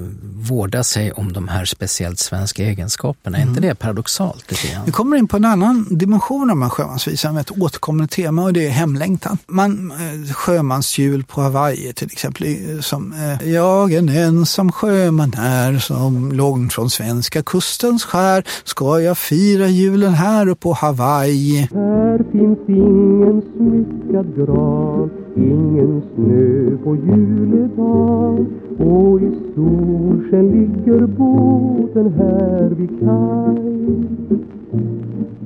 vårda 0.51 0.85
sig 0.85 1.13
om 1.13 1.33
de 1.33 1.49
här 1.49 1.65
speciellt 1.65 2.19
svenska 2.19 2.63
egenskaperna. 2.65 3.37
Mm. 3.37 3.49
Är 3.49 3.51
inte 3.51 3.61
mm. 3.61 3.69
det 3.69 3.75
paradoxalt? 3.75 4.53
Vi 4.87 4.93
kommer 4.93 5.17
in 5.17 5.29
på 5.29 5.37
en 5.37 5.45
annan 5.45 5.87
dimension 5.91 6.51
av 6.51 6.69
sjömansvisan, 6.69 7.37
ett 7.37 7.51
återkommande 7.51 8.15
tema 8.15 8.45
och 8.45 8.53
det 8.53 8.67
är 8.67 8.71
hemlängtan. 8.71 9.39
Man, 9.47 9.91
eh, 9.91 10.33
sjömansjul 10.33 11.25
på 11.25 11.41
Hawaii 11.41 11.93
till 11.93 12.09
exempel, 12.13 12.83
som 12.83 13.13
eh, 13.13 13.49
jag 13.51 13.93
en 13.93 14.09
ensam 14.09 14.73
sjöman 14.73 15.35
är 15.39 15.79
som 15.79 16.33
långt 16.33 16.73
från 16.73 16.91
svenska 16.91 17.43
kustens 17.43 18.05
skär 18.05 18.45
ska 18.65 19.01
jag 19.01 19.19
fira 19.19 19.69
julen 19.69 20.15
här 20.15 20.49
och 20.49 20.61
på 20.61 20.73
Hawaii. 20.73 21.69
Här 21.73 22.19
finns 22.33 22.59
ingen 22.69 23.43
smyckad 23.57 24.37
grav, 24.37 25.11
ingen 25.37 26.03
snö 26.15 26.77
på 26.85 26.97
juledag 26.97 28.47
och 28.79 29.21
i 29.21 29.31
solsken 29.55 30.47
ligger 30.49 31.07
båten 31.07 32.13
här 32.13 32.71
vid 32.71 33.01
kaj. 33.01 33.75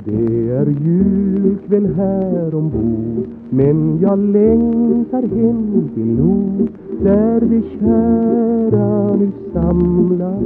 Det 0.05 0.51
är 0.51 0.67
julkväll 0.67 1.95
här 1.97 2.55
ombord. 2.55 3.27
Men 3.51 3.99
jag 4.01 4.19
längtar 4.19 5.23
hem 5.23 5.89
till 5.95 6.07
nord. 6.07 6.69
Där 7.03 7.41
de 7.41 7.63
kära 7.81 9.17
nu 9.17 9.33
samlas 9.53 10.43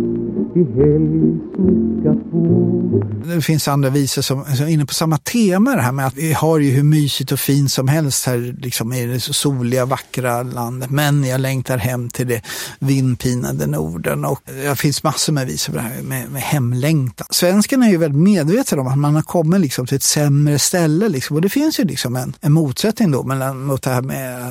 i 0.55 0.65
helgsmyckat 0.65 2.31
bord 2.33 3.07
Det 3.27 3.43
finns 3.43 3.69
andra 3.69 3.91
visor 3.91 4.23
som, 4.23 4.45
som 4.45 4.67
är 4.67 4.71
inne 4.71 4.87
på 4.87 4.95
samma 4.95 5.19
tema 5.19 5.77
det 5.77 5.83
här 5.83 5.93
med 5.93 6.07
att 6.07 6.15
vi 6.15 6.33
har 6.33 6.59
ju 6.59 6.71
hur 6.71 6.83
mysigt 6.83 7.33
och 7.33 7.39
fint 7.39 7.73
som 7.73 7.89
helst 7.89 8.27
här 8.27 8.57
liksom 8.59 8.93
i 8.93 9.07
det 9.07 9.21
så 9.21 9.33
soliga 9.33 9.85
vackra 9.85 10.43
landet 10.43 10.91
men 10.91 11.25
jag 11.25 11.41
längtar 11.41 11.79
hem 11.79 12.11
till 12.11 12.27
det 12.27 12.43
vindpinade 12.79 13.67
Norden 13.67 14.25
och 14.25 14.41
det 14.45 14.79
finns 14.79 15.03
massor 15.03 15.33
med 15.33 15.47
visor 15.47 15.73
med, 15.73 16.05
med, 16.05 16.31
med 16.31 16.43
hemlängtan. 16.43 17.27
Svensken 17.31 17.83
är 17.83 17.91
ju 17.91 17.97
väldigt 17.97 18.23
medveten 18.23 18.79
om 18.79 18.87
att 18.87 18.99
man 18.99 19.15
har 19.15 19.23
kommit 19.23 19.61
liksom 19.61 19.87
till 19.87 19.97
ett 19.97 20.03
sämre 20.03 20.59
ställe 20.59 21.09
liksom. 21.09 21.37
och 21.37 21.43
det 21.43 21.49
finns 21.49 21.81
ju 21.81 21.85
liksom 21.85 22.17
en, 22.17 22.35
en 22.41 22.53
motsättning 22.53 23.11
då 23.11 23.23
mellan 23.23 23.65
mot 23.65 23.83
det 23.83 23.91
här 23.91 24.03
med 24.03 24.43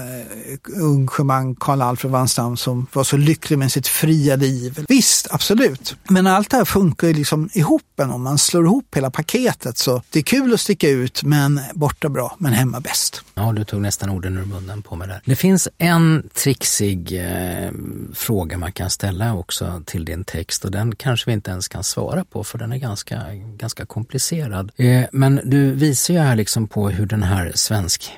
Ungsjöman, 0.51 0.91
ung 0.91 1.07
sjöman 1.07 1.55
Karl 1.55 1.81
Alfred 1.91 2.11
Wanstam 2.11 2.57
som 2.57 2.87
var 2.93 3.03
så 3.03 3.17
lycklig 3.17 3.59
med 3.59 3.71
sitt 3.71 3.87
fria 3.87 4.35
liv. 4.35 4.85
Visst, 4.89 5.27
absolut. 5.31 5.95
Men 6.09 6.27
allt 6.27 6.49
det 6.49 6.57
här 6.57 6.65
funkar 6.65 7.07
ju 7.07 7.13
liksom 7.13 7.49
ihop 7.53 7.81
en 8.01 8.11
om 8.11 8.23
man 8.23 8.37
slår 8.37 8.65
ihop 8.65 8.95
hela 8.95 9.11
paketet 9.11 9.77
så 9.77 10.01
det 10.09 10.19
är 10.19 10.23
kul 10.23 10.53
att 10.53 10.59
sticka 10.59 10.89
ut 10.89 11.23
men 11.23 11.59
borta 11.73 12.09
bra 12.09 12.35
men 12.37 12.53
hemma 12.53 12.79
bäst. 12.79 13.23
Ja, 13.33 13.51
du 13.51 13.63
tog 13.63 13.81
nästan 13.81 14.09
orden 14.09 14.37
ur 14.37 14.45
munnen 14.45 14.81
på 14.81 14.95
mig 14.95 15.07
där. 15.07 15.21
Det 15.25 15.35
finns 15.35 15.67
en 15.77 16.29
trixig 16.43 17.25
eh, 17.25 17.71
fråga 18.13 18.57
man 18.57 18.71
kan 18.71 18.89
ställa 18.89 19.33
också 19.33 19.83
till 19.85 20.05
din 20.05 20.23
text 20.23 20.65
och 20.65 20.71
den 20.71 20.95
kanske 20.95 21.29
vi 21.29 21.33
inte 21.33 21.51
ens 21.51 21.67
kan 21.67 21.83
svara 21.83 22.23
på 22.23 22.43
för 22.43 22.57
den 22.57 22.71
är 22.71 22.77
ganska, 22.77 23.21
ganska 23.33 23.85
komplicerad. 23.85 24.71
Eh, 24.75 25.03
men 25.11 25.41
du 25.43 25.71
visar 25.71 26.13
ju 26.13 26.19
här 26.19 26.35
liksom 26.35 26.67
på 26.67 26.89
hur 26.89 27.05
den 27.05 27.23
här 27.23 27.51
svensk 27.55 28.11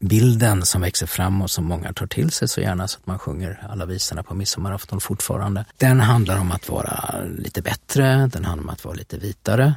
bilden 0.00 0.62
som 0.62 0.80
växer 0.80 1.06
fram 1.06 1.42
och 1.42 1.50
som 1.50 1.64
många 1.64 1.92
tar 1.92 2.06
till 2.06 2.30
sig 2.30 2.48
så 2.48 2.60
gärna 2.60 2.88
så 2.88 2.98
att 2.98 3.06
man 3.06 3.18
sjunger 3.18 3.66
alla 3.70 3.86
visorna 3.86 4.22
på 4.22 4.34
midsommarafton 4.34 5.00
fortfarande. 5.00 5.64
Den 5.76 6.00
handlar 6.00 6.40
om 6.40 6.52
att 6.52 6.68
vara 6.68 7.14
lite 7.38 7.62
bättre, 7.62 8.26
den 8.32 8.44
handlar 8.44 8.64
om 8.64 8.70
att 8.70 8.84
vara 8.84 8.94
lite 8.94 9.18
vitare. 9.18 9.74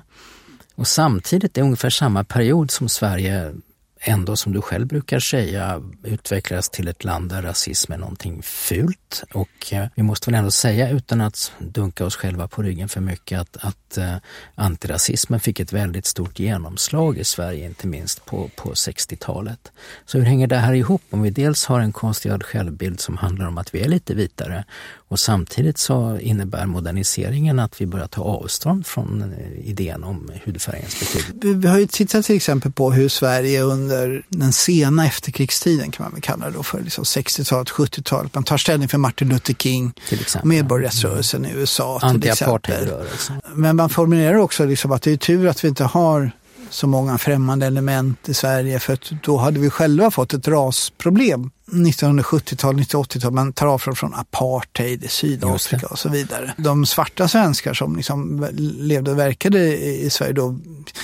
Och 0.75 0.87
samtidigt 0.87 1.57
är 1.57 1.61
ungefär 1.61 1.89
samma 1.89 2.23
period 2.23 2.71
som 2.71 2.89
Sverige 2.89 3.53
ändå, 4.01 4.35
som 4.35 4.53
du 4.53 4.61
själv 4.61 4.87
brukar 4.87 5.19
säga, 5.19 5.81
utvecklas 6.03 6.69
till 6.69 6.87
ett 6.87 7.03
land 7.03 7.29
där 7.29 7.41
rasism 7.41 7.91
är 7.91 7.97
någonting 7.97 8.41
fult. 8.43 9.23
Och 9.33 9.73
eh, 9.73 9.87
vi 9.95 10.03
måste 10.03 10.29
väl 10.29 10.37
ändå 10.37 10.51
säga, 10.51 10.89
utan 10.89 11.21
att 11.21 11.51
dunka 11.59 12.05
oss 12.05 12.15
själva 12.15 12.47
på 12.47 12.61
ryggen 12.61 12.89
för 12.89 13.01
mycket, 13.01 13.39
att, 13.39 13.57
att 13.57 13.97
eh, 13.97 14.15
antirasismen 14.55 15.39
fick 15.39 15.59
ett 15.59 15.73
väldigt 15.73 16.05
stort 16.05 16.39
genomslag 16.39 17.17
i 17.17 17.23
Sverige, 17.23 17.65
inte 17.65 17.87
minst 17.87 18.25
på, 18.25 18.49
på 18.55 18.73
60-talet. 18.73 19.71
Så 20.05 20.17
hur 20.17 20.25
hänger 20.25 20.47
det 20.47 20.57
här 20.57 20.73
ihop? 20.73 21.01
Om 21.09 21.21
vi 21.21 21.29
dels 21.29 21.65
har 21.65 21.79
en 21.79 21.91
konstruerad 21.91 22.43
självbild 22.43 22.99
som 22.99 23.17
handlar 23.17 23.47
om 23.47 23.57
att 23.57 23.75
vi 23.75 23.81
är 23.81 23.87
lite 23.87 24.13
vitare 24.13 24.65
och 25.09 25.19
samtidigt 25.19 25.77
så 25.77 26.17
innebär 26.21 26.65
moderniseringen 26.65 27.59
att 27.59 27.81
vi 27.81 27.85
börjar 27.85 28.07
ta 28.07 28.21
avstånd 28.21 28.85
från 28.87 29.21
eh, 29.21 29.69
idén 29.69 30.03
om 30.03 30.31
hudfärgens 30.45 30.99
betydelse. 30.99 31.57
Vi 31.57 31.67
har 31.67 31.79
ju 31.79 31.87
tittat 31.87 32.25
till 32.25 32.35
exempel 32.35 32.71
på 32.71 32.91
hur 32.91 33.09
Sverige 33.09 33.61
under 33.61 34.23
den 34.29 34.53
sena 34.53 35.05
efterkrigstiden 35.05 35.91
kan 35.91 36.03
man 36.03 36.11
väl 36.11 36.21
kalla 36.21 36.45
det 36.45 36.51
då 36.51 36.63
för 36.63 36.81
liksom 36.81 37.03
60-talet, 37.03 37.69
70-talet. 37.69 38.35
Man 38.35 38.43
tar 38.43 38.57
ställning 38.57 38.87
för 38.89 38.97
Martin 38.97 39.29
Luther 39.29 39.53
King, 39.53 39.93
Till 40.09 40.21
exempel. 40.21 40.49
medborgarrättsrörelsen 40.49 41.45
i 41.45 41.51
USA. 41.51 41.99
Anti-apartheidrörelsen. 42.01 43.41
Men 43.53 43.75
man 43.75 43.89
formulerar 43.89 44.35
också 44.35 44.65
liksom 44.65 44.91
att 44.91 45.01
det 45.01 45.11
är 45.11 45.17
tur 45.17 45.47
att 45.47 45.63
vi 45.63 45.67
inte 45.67 45.83
har 45.83 46.31
så 46.69 46.87
många 46.87 47.17
främmande 47.17 47.65
element 47.65 48.29
i 48.29 48.33
Sverige 48.33 48.79
för 48.79 48.93
att 48.93 49.11
då 49.23 49.37
hade 49.37 49.59
vi 49.59 49.69
själva 49.69 50.11
fått 50.11 50.33
ett 50.33 50.47
rasproblem. 50.47 51.51
1970-tal, 51.71 52.75
1980-tal, 52.75 53.31
man 53.31 53.53
tar 53.53 53.67
avstånd 53.67 53.97
från 53.97 54.13
apartheid 54.13 55.03
i 55.03 55.07
Sydafrika 55.07 55.87
och 55.87 55.99
så 55.99 56.09
vidare. 56.09 56.53
De 56.57 56.85
svarta 56.85 57.27
svenskar 57.27 57.73
som 57.73 57.95
liksom 57.95 58.47
levde 58.57 59.11
och 59.11 59.19
verkade 59.19 59.77
i 59.77 60.09
Sverige 60.09 60.33
då. 60.33 60.59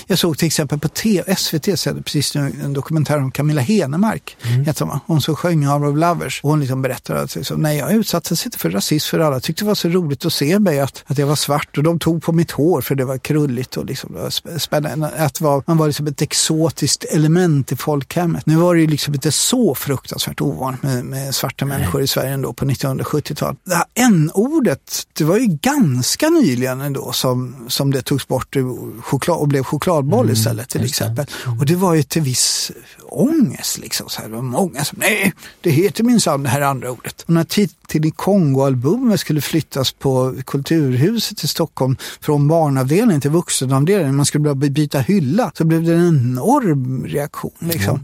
Jag 0.07 0.19
såg 0.19 0.37
till 0.37 0.47
exempel 0.47 0.79
på 0.79 0.87
T- 0.87 1.23
SVT 1.37 1.79
så 1.79 1.89
hade 1.89 2.01
precis 2.01 2.35
nu 2.35 2.53
en 2.63 2.73
dokumentär 2.73 3.17
om 3.17 3.31
Camilla 3.31 3.61
Henemark. 3.61 4.37
Heter 4.41 4.85
hon. 4.85 4.99
hon 5.05 5.21
som 5.21 5.35
sjöng 5.35 5.67
Hour 5.67 5.87
of 5.87 5.97
Lovers. 5.97 6.39
Och 6.43 6.49
hon 6.49 6.59
liksom 6.59 6.81
berättade 6.81 7.21
att 7.21 7.35
liksom, 7.35 7.61
nej, 7.61 7.77
jag 7.77 7.91
utsattes 7.91 8.45
inte 8.45 8.57
för 8.57 8.69
rasism 8.69 9.09
för 9.09 9.19
alla 9.19 9.39
tyckte 9.39 9.63
det 9.63 9.67
var 9.67 9.75
så 9.75 9.89
roligt 9.89 10.25
att 10.25 10.33
se 10.33 10.59
mig 10.59 10.79
att, 10.79 11.03
att 11.07 11.17
jag 11.17 11.27
var 11.27 11.35
svart 11.35 11.77
och 11.77 11.83
de 11.83 11.99
tog 11.99 12.23
på 12.23 12.31
mitt 12.31 12.51
hår 12.51 12.81
för 12.81 12.95
det 12.95 13.05
var 13.05 13.17
krulligt 13.17 13.77
och 13.77 13.85
liksom, 13.85 14.29
spännande. 14.57 15.07
Att 15.07 15.41
var, 15.41 15.63
man 15.67 15.77
var 15.77 15.87
liksom 15.87 16.07
ett 16.07 16.21
exotiskt 16.21 17.03
element 17.03 17.71
i 17.71 17.75
folkhemmet. 17.75 18.45
Nu 18.45 18.55
var 18.55 18.75
det 18.75 18.81
ju 18.81 18.87
liksom 18.87 19.13
inte 19.13 19.31
så 19.31 19.75
fruktansvärt 19.75 20.41
ovanligt 20.41 20.83
med, 20.83 21.05
med 21.05 21.35
svarta 21.35 21.65
människor 21.65 22.01
i 22.01 22.07
Sverige 22.07 22.29
ändå 22.29 22.53
på 22.53 22.65
1970-talet. 22.65 23.57
Det 23.63 23.75
här 23.75 23.85
n-ordet, 23.93 25.07
det 25.13 25.23
var 25.23 25.37
ju 25.37 25.45
ganska 25.61 26.29
nyligen 26.29 26.81
ändå 26.81 27.11
som, 27.11 27.65
som 27.67 27.91
det 27.91 28.01
togs 28.01 28.27
bort 28.27 28.55
ur 28.55 29.01
choklad, 29.01 29.37
och 29.37 29.47
blev 29.47 29.63
chokladboll 29.79 30.31
istället 30.31 30.69
till 30.69 30.85
exempel. 30.85 31.25
Och 31.59 31.65
det 31.65 31.75
var 31.75 31.93
ju 31.93 32.03
till 32.03 32.21
viss 32.21 32.71
ångest 33.09 33.77
liksom. 33.77 34.09
Så 34.09 34.21
här, 34.21 34.29
det 34.29 34.35
var 34.35 34.41
många 34.41 34.85
som, 34.85 34.99
nej, 35.01 35.33
det 35.61 35.69
heter 35.69 36.03
minsann 36.03 36.43
det 36.43 36.49
här 36.49 36.61
andra 36.61 36.91
ordet. 36.91 37.21
Och 37.27 37.33
när 37.33 37.43
Titeln 37.43 38.05
i 38.05 38.11
Kongo-albumet 38.11 39.19
skulle 39.19 39.41
flyttas 39.41 39.91
på 39.91 40.35
Kulturhuset 40.45 41.43
i 41.43 41.47
Stockholm 41.47 41.97
från 42.21 42.47
barnavdelningen 42.47 43.21
till 43.21 43.31
vuxenavdelningen, 43.31 44.15
man 44.15 44.25
skulle 44.25 44.41
börja 44.41 44.69
byta 44.69 44.99
hylla, 44.99 45.51
så 45.57 45.63
blev 45.63 45.83
det 45.83 45.93
en 45.93 46.07
enorm 46.07 47.05
reaktion. 47.05 47.51
Liksom. 47.59 47.99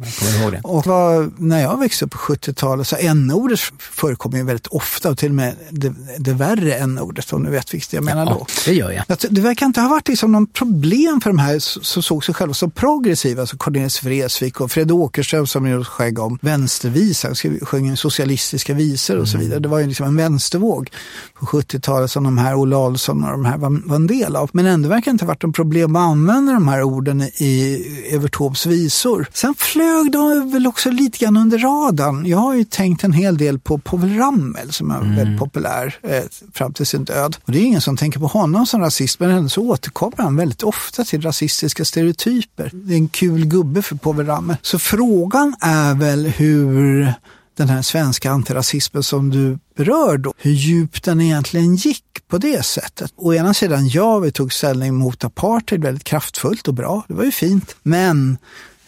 Det. 0.51 0.61
Och 0.63 0.87
vad, 0.87 1.33
när 1.37 1.61
jag 1.61 1.79
växte 1.79 2.05
upp 2.05 2.11
på 2.11 2.17
70-talet 2.17 2.87
så 2.87 2.95
n-ordet 2.95 3.59
förekommer 3.79 4.37
ju 4.37 4.43
väldigt 4.43 4.67
ofta 4.67 5.09
och 5.09 5.17
till 5.17 5.29
och 5.29 5.35
med 5.35 5.55
det, 5.69 5.93
det 6.17 6.33
värre 6.33 6.73
n-ordet 6.75 7.33
om 7.33 7.43
du 7.43 7.49
vet 7.49 7.73
vilket 7.73 7.93
jag 7.93 8.03
menar 8.03 8.25
då. 8.25 8.45
Ja, 8.49 8.55
det 8.65 8.73
gör 8.73 8.91
jag. 8.91 9.03
Att 9.07 9.25
det 9.29 9.41
verkar 9.41 9.65
inte 9.65 9.81
ha 9.81 9.89
varit 9.89 10.07
liksom 10.07 10.31
någon 10.31 10.47
problem 10.47 11.21
för 11.21 11.29
de 11.29 11.39
här 11.39 11.59
som 11.61 12.03
såg 12.03 12.25
sig 12.25 12.35
själva 12.35 12.53
som 12.53 12.71
progressiva, 12.71 13.41
alltså 13.41 13.57
Cornelis 13.57 14.03
Vreeswijk 14.03 14.61
och 14.61 14.71
Fred 14.71 14.91
Åkerström 14.91 15.47
som 15.47 15.67
gjorde 15.67 15.85
skägg 15.85 16.19
om 16.19 16.39
vänstervisa, 16.41 17.35
sjöng 17.61 17.97
socialistiska 17.97 18.73
visor 18.73 19.17
och 19.17 19.27
så 19.27 19.37
vidare. 19.37 19.59
Det 19.59 19.67
var 19.67 19.79
ju 19.79 19.87
liksom 19.87 20.05
en 20.05 20.17
vänstervåg 20.17 20.91
på 21.39 21.45
70-talet 21.45 22.11
som 22.11 22.23
de 22.23 22.37
här 22.37 22.55
Olle 22.55 22.75
Ahlson 22.75 23.23
och 23.23 23.31
de 23.31 23.45
här 23.45 23.57
var, 23.57 23.87
var 23.87 23.95
en 23.95 24.07
del 24.07 24.35
av. 24.35 24.49
Men 24.53 24.65
ändå 24.65 24.89
verkar 24.89 25.05
det 25.05 25.11
inte 25.11 25.25
ha 25.25 25.27
varit 25.27 25.43
någon 25.43 25.53
problem 25.53 25.95
att 25.95 26.01
använda 26.01 26.53
de 26.53 26.67
här 26.67 26.83
orden 26.83 27.21
i 27.21 27.85
Evert 28.11 28.37
Taubes 28.37 28.65
visor. 28.65 29.27
Sen 29.33 29.55
flög 29.57 30.11
de 30.11 30.51
väl 30.51 30.67
också 30.67 30.89
lite 30.89 31.17
grann 31.17 31.37
under 31.37 31.57
radarn. 31.57 32.25
Jag 32.25 32.37
har 32.37 32.55
ju 32.55 32.63
tänkt 32.63 33.03
en 33.03 33.13
hel 33.13 33.37
del 33.37 33.59
på 33.59 33.77
Povel 33.77 34.17
Ramel 34.17 34.71
som 34.71 34.91
är 34.91 35.15
väldigt 35.15 35.39
populär 35.39 35.95
eh, 36.03 36.23
fram 36.53 36.73
till 36.73 36.85
sin 36.85 37.03
död. 37.03 37.37
Och 37.45 37.51
det 37.51 37.59
är 37.59 37.63
ingen 37.63 37.81
som 37.81 37.97
tänker 37.97 38.19
på 38.19 38.27
honom 38.27 38.65
som 38.65 38.81
rasist 38.81 39.19
men 39.19 39.31
ändå 39.31 39.49
så 39.49 39.61
återkommer 39.61 40.17
han 40.17 40.35
väldigt 40.35 40.63
ofta 40.63 41.03
till 41.03 41.21
rasistiska 41.41 41.85
stereotyper. 41.85 42.71
Det 42.73 42.93
är 42.93 42.97
en 42.97 43.07
kul 43.07 43.45
gubbe 43.45 43.81
för 43.81 43.95
Povel 43.95 44.25
Ramel. 44.25 44.57
Så 44.61 44.79
frågan 44.79 45.55
är 45.61 45.95
väl 45.95 46.27
hur 46.27 47.13
den 47.57 47.69
här 47.69 47.81
svenska 47.81 48.31
antirasismen 48.31 49.03
som 49.03 49.29
du 49.29 49.59
berör 49.75 50.17
då, 50.17 50.33
hur 50.37 50.51
djupt 50.51 51.03
den 51.03 51.21
egentligen 51.21 51.75
gick 51.75 52.03
på 52.27 52.37
det 52.37 52.65
sättet. 52.65 53.13
Å 53.15 53.33
ena 53.33 53.53
sidan, 53.53 53.87
ja, 53.87 54.19
vi 54.19 54.31
tog 54.31 54.53
ställning 54.53 54.95
mot 54.95 55.23
apartheid 55.23 55.83
väldigt 55.83 56.03
kraftfullt 56.03 56.67
och 56.67 56.73
bra, 56.73 57.03
det 57.07 57.13
var 57.13 57.23
ju 57.23 57.31
fint. 57.31 57.75
Men 57.83 58.37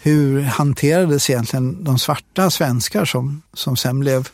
hur 0.01 0.41
hanterades 0.41 1.29
egentligen 1.29 1.83
de 1.83 1.99
svarta 1.99 2.49
svenskar 2.49 3.05
som, 3.05 3.41
som 3.53 3.77
sen 3.77 3.99
blev, 3.99 4.29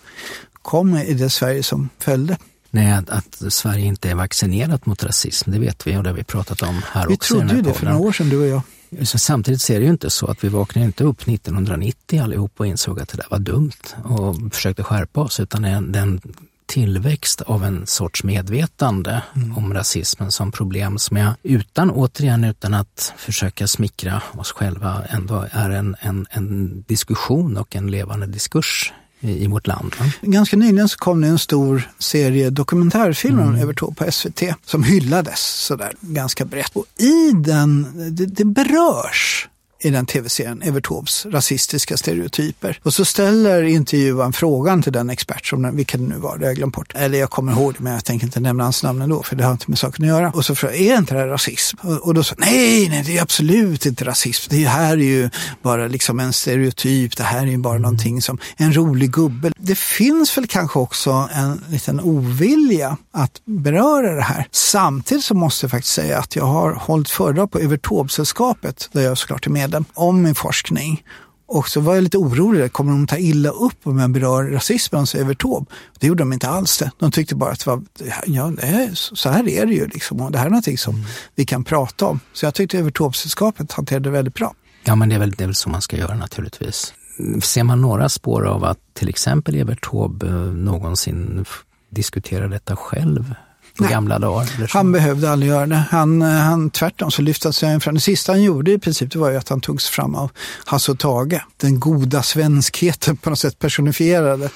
kom 0.61 0.97
i 0.97 1.13
det 1.13 1.29
Sverige 1.29 1.63
som 1.63 1.89
följde? 1.99 2.37
Nej, 2.71 2.91
att, 2.91 3.09
att 3.09 3.53
Sverige 3.53 3.85
inte 3.85 4.09
är 4.09 4.15
vaccinerat 4.15 4.85
mot 4.85 5.03
rasism, 5.03 5.51
det 5.51 5.59
vet 5.59 5.87
vi 5.87 5.97
och 5.97 6.03
det 6.03 6.09
har 6.09 6.17
vi 6.17 6.23
pratat 6.23 6.61
om 6.61 6.81
här 6.91 7.07
Vi 7.07 7.15
också. 7.15 7.35
i 7.35 7.39
den 7.39 7.47
trodde 7.47 7.61
ju 7.61 7.73
det 7.73 7.79
för 7.79 7.85
några 7.85 7.99
år 7.99 8.11
sedan, 8.11 8.29
du 8.29 8.37
och 8.37 8.47
jag. 8.47 8.61
Samtidigt 9.07 9.61
så 9.61 9.73
är 9.73 9.79
det 9.79 9.85
ju 9.85 9.91
inte 9.91 10.09
så 10.09 10.27
att 10.27 10.43
vi 10.43 10.49
vaknade 10.49 10.85
inte 10.85 11.03
upp 11.03 11.27
1990 11.27 12.23
allihop 12.23 12.51
och 12.57 12.67
insåg 12.67 12.99
att 12.99 13.09
det 13.09 13.17
där 13.17 13.27
var 13.29 13.39
dumt 13.39 13.95
och 14.03 14.53
försökte 14.53 14.83
skärpa 14.83 15.21
oss, 15.21 15.39
utan 15.39 15.61
den 15.91 16.21
tillväxt 16.69 17.41
av 17.41 17.63
en 17.63 17.87
sorts 17.87 18.23
medvetande 18.23 19.21
om 19.55 19.73
rasismen 19.73 20.31
som 20.31 20.51
problem 20.51 20.99
som 20.99 21.17
jag 21.17 21.33
utan, 21.43 21.91
återigen 21.91 22.43
utan 22.43 22.73
att 22.73 23.13
försöka 23.17 23.67
smickra 23.67 24.21
oss 24.37 24.51
själva, 24.51 25.03
ändå 25.09 25.47
är 25.51 25.69
en, 25.69 25.95
en, 25.99 26.27
en 26.29 26.81
diskussion 26.87 27.57
och 27.57 27.75
en 27.75 27.91
levande 27.91 28.25
diskurs 28.27 28.93
i, 29.19 29.43
i 29.43 29.47
vårt 29.47 29.67
land. 29.67 29.95
va? 29.99 30.05
Ganska 30.21 30.57
nyligen 30.57 30.89
så 30.89 30.97
kom 30.97 31.21
det 31.21 31.27
en 31.27 31.39
stor 31.39 31.91
serie 31.99 32.49
dokumentärfilmer 32.49 33.43
om 33.43 33.55
Evert 33.55 33.79
Taube 33.79 33.95
på 33.95 34.11
SVT 34.11 34.43
som 34.65 34.83
hyllades 34.83 35.39
sådär 35.39 35.93
ganska 36.01 36.45
brett. 36.45 36.75
Och 36.75 36.85
i 36.97 37.31
den, 37.31 37.87
det, 38.15 38.25
det 38.25 38.45
berörs 38.45 39.47
i 39.81 39.89
den 39.89 40.05
tv-serien 40.05 40.61
Evert 40.61 40.87
Taubes 40.87 41.25
rasistiska 41.25 41.97
stereotyper. 41.97 42.79
Och 42.83 42.93
så 42.93 43.05
ställer 43.05 43.63
intervjuaren 43.63 44.33
frågan 44.33 44.81
till 44.81 44.93
den 44.93 45.09
expert, 45.09 45.45
som 45.45 45.61
den, 45.61 45.75
vilken 45.75 46.01
det 46.01 46.15
nu 46.15 46.21
var, 46.21 46.37
det 46.37 46.45
har 46.45 46.49
jag 46.49 46.55
glömt 46.55 46.75
bort. 46.75 46.93
Eller 46.95 47.19
jag 47.19 47.29
kommer 47.29 47.51
ihåg 47.51 47.73
det, 47.73 47.83
men 47.83 47.93
jag 47.93 48.05
tänker 48.05 48.25
inte 48.25 48.39
nämna 48.39 48.63
hans 48.63 48.83
namn 48.83 49.01
ändå, 49.01 49.23
för 49.23 49.35
det 49.35 49.43
har 49.43 49.51
inte 49.51 49.65
med 49.67 49.79
saken 49.79 50.05
att 50.05 50.09
göra. 50.09 50.31
Och 50.31 50.45
så 50.45 50.55
frågar 50.55 50.75
är 50.75 50.97
inte 50.97 51.13
det 51.13 51.19
här 51.19 51.27
rasism? 51.27 51.77
Och, 51.81 52.07
och 52.07 52.13
då 52.13 52.23
sa 52.23 52.35
nej, 52.37 52.89
nej, 52.89 53.03
det 53.05 53.17
är 53.17 53.21
absolut 53.21 53.85
inte 53.85 54.05
rasism. 54.05 54.49
Det 54.49 54.65
här 54.65 54.93
är 54.93 54.97
ju 54.97 55.29
bara 55.61 55.87
liksom 55.87 56.19
en 56.19 56.33
stereotyp, 56.33 57.17
det 57.17 57.23
här 57.23 57.41
är 57.41 57.51
ju 57.51 57.57
bara 57.57 57.77
någonting 57.77 58.21
som 58.21 58.37
en 58.57 58.73
rolig 58.73 59.11
gubbe. 59.11 59.51
Det 59.57 59.77
finns 59.77 60.37
väl 60.37 60.47
kanske 60.47 60.79
också 60.79 61.29
en 61.33 61.63
liten 61.69 61.99
ovilja 61.99 62.97
att 63.11 63.41
beröra 63.45 64.15
det 64.15 64.21
här. 64.21 64.47
Samtidigt 64.51 65.23
så 65.23 65.33
måste 65.33 65.63
jag 65.63 65.71
faktiskt 65.71 65.93
säga 65.93 66.19
att 66.19 66.35
jag 66.35 66.45
har 66.45 66.73
hållit 66.73 67.09
föredrag 67.09 67.51
på 67.51 67.59
Evert 67.59 67.87
Taube-sällskapet, 67.87 68.89
där 68.91 69.01
jag 69.01 69.17
såklart 69.17 69.45
är 69.45 69.49
medlem, 69.49 69.68
om 69.93 70.21
min 70.21 70.35
forskning. 70.35 71.03
Och 71.47 71.69
så 71.69 71.79
var 71.79 71.95
jag 71.95 72.03
lite 72.03 72.17
orolig, 72.17 72.73
kommer 72.73 72.91
de 72.91 73.07
ta 73.07 73.17
illa 73.17 73.49
upp 73.49 73.77
om 73.83 73.99
jag 73.99 74.11
berör 74.11 74.43
rasismen 74.43 75.01
hos 75.01 75.15
Evert 75.15 75.41
Taube? 75.41 75.65
Det 75.99 76.07
gjorde 76.07 76.21
de 76.21 76.33
inte 76.33 76.49
alls 76.49 76.77
det. 76.77 76.91
De 76.99 77.11
tyckte 77.11 77.35
bara 77.35 77.51
att 77.51 77.59
det 77.59 77.69
var, 77.69 77.83
ja, 78.25 78.51
det 78.57 78.67
är, 78.67 78.89
så 78.93 79.29
här 79.29 79.49
är 79.49 79.65
det 79.65 79.73
ju 79.73 79.87
liksom. 79.87 80.21
Och 80.21 80.31
det 80.31 80.37
här 80.37 80.45
är 80.45 80.49
någonting 80.49 80.77
som 80.77 81.05
vi 81.35 81.45
kan 81.45 81.63
prata 81.63 82.05
om. 82.05 82.19
Så 82.33 82.45
jag 82.45 82.53
tyckte 82.53 82.79
Evert 82.79 82.97
Taube-sällskapet 82.97 83.71
hanterade 83.71 84.09
det 84.09 84.13
väldigt 84.13 84.33
bra. 84.33 84.53
Ja, 84.83 84.95
men 84.95 85.09
det 85.09 85.15
är, 85.15 85.19
väl, 85.19 85.31
det 85.31 85.43
är 85.43 85.47
väl 85.47 85.55
så 85.55 85.69
man 85.69 85.81
ska 85.81 85.97
göra 85.97 86.15
naturligtvis. 86.15 86.93
Ser 87.41 87.63
man 87.63 87.81
några 87.81 88.09
spår 88.09 88.45
av 88.47 88.63
att 88.63 88.79
till 88.93 89.09
exempel 89.09 89.55
Evert 89.55 89.89
Taube 89.89 90.27
eh, 90.27 90.33
någonsin 90.33 91.45
diskuterar 91.89 92.47
detta 92.47 92.75
själv 92.75 93.35
på 93.79 93.83
Nej. 93.83 93.93
gamla 93.93 94.19
dagar? 94.19 94.67
Han 94.69 94.91
behövde 94.91 95.31
aldrig 95.31 95.51
göra 95.51 95.65
det. 95.65 95.83
Han, 95.91 96.21
eh, 96.21 96.27
han 96.27 96.69
tvärtom 96.69 97.11
så 97.11 97.21
lyfte 97.21 97.51
han 97.61 97.81
fram. 97.81 97.95
Det 97.95 98.01
sista 98.01 98.31
han 98.31 98.43
gjorde 98.43 98.71
i 98.71 98.79
princip 98.79 99.11
det 99.11 99.19
var 99.19 99.31
ju 99.31 99.37
att 99.37 99.49
han 99.49 99.61
togs 99.61 99.89
fram 99.89 100.15
av 100.15 100.31
Hasse 100.65 100.91
och 100.91 100.99
Tage. 100.99 101.41
Den 101.57 101.79
goda 101.79 102.23
svenskheten 102.23 103.17
på 103.17 103.29
något 103.29 103.39
sätt 103.39 103.59
personifierade. 103.59 104.49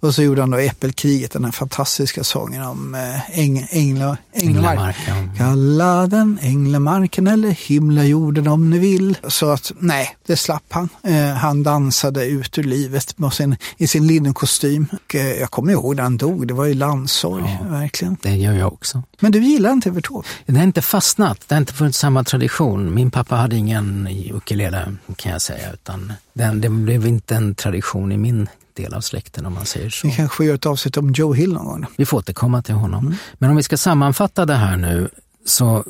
Och 0.00 0.14
så 0.14 0.22
gjorde 0.22 0.42
han 0.42 0.50
då 0.50 0.58
Äppelkriget, 0.58 1.32
den 1.32 1.44
här 1.44 1.52
fantastiska 1.52 2.24
sången 2.24 2.62
om 2.62 2.94
eh, 2.94 3.38
äng, 3.38 3.68
ängla, 3.70 4.16
änglamark. 4.32 4.96
Änglamark, 4.96 4.96
ja. 5.08 5.14
Kalla 5.38 6.06
den 6.06 6.38
änglamarken 6.42 7.26
eller 7.26 7.50
himlajorden 7.50 8.48
om 8.48 8.70
ni 8.70 8.78
vill. 8.78 9.18
Så 9.28 9.50
att 9.50 9.72
nej, 9.78 10.16
det 10.26 10.36
slapp 10.36 10.64
han. 10.68 10.88
Eh, 11.02 11.26
han 11.26 11.62
dansade 11.62 12.26
ut 12.26 12.58
ur 12.58 12.62
livet 12.62 13.18
med 13.18 13.32
sin, 13.32 13.56
i 13.76 13.86
sin 13.86 14.06
linnenkostym. 14.06 14.86
Och, 14.92 15.14
eh, 15.14 15.40
jag 15.40 15.50
kommer 15.50 15.72
ihåg 15.72 15.96
när 15.96 16.02
han 16.02 16.16
dog, 16.16 16.48
det 16.48 16.54
var 16.54 16.64
ju 16.64 16.74
landssorg, 16.74 17.58
verkligen. 17.70 18.16
Det 18.22 18.36
gör 18.36 18.52
jag 18.52 18.65
också. 18.66 19.02
Men 19.20 19.32
du 19.32 19.42
gillar 19.42 19.72
inte 19.72 19.88
Evert 19.88 20.06
Taube? 20.06 20.28
Det 20.46 20.56
har 20.56 20.62
inte 20.62 20.82
fastnat, 20.82 21.44
det 21.48 21.54
har 21.54 21.60
inte 21.60 21.72
funnits 21.72 21.98
samma 21.98 22.24
tradition. 22.24 22.94
Min 22.94 23.10
pappa 23.10 23.36
hade 23.36 23.56
ingen 23.56 24.08
ukulele 24.34 24.96
kan 25.16 25.32
jag 25.32 25.42
säga, 25.42 25.72
utan 25.72 26.12
den, 26.32 26.60
det 26.60 26.68
blev 26.68 27.06
inte 27.06 27.34
en 27.34 27.54
tradition 27.54 28.12
i 28.12 28.16
min 28.16 28.48
del 28.74 28.94
av 28.94 29.00
släkten 29.00 29.46
om 29.46 29.54
man 29.54 29.66
säger 29.66 29.90
så. 29.90 30.08
Vi 30.08 30.14
kanske 30.14 30.44
göra 30.44 30.54
ett 30.54 30.66
avsnitt 30.66 30.96
om 30.96 31.12
Joe 31.12 31.32
Hill 31.32 31.52
någon 31.52 31.64
gång. 31.64 31.86
Vi 31.96 32.06
får 32.06 32.18
återkomma 32.18 32.62
till 32.62 32.74
honom. 32.74 33.16
Men 33.34 33.50
om 33.50 33.56
vi 33.56 33.62
ska 33.62 33.76
sammanfatta 33.76 34.46
det 34.46 34.54
här 34.54 34.76
nu, 34.76 35.08
så 35.44 35.84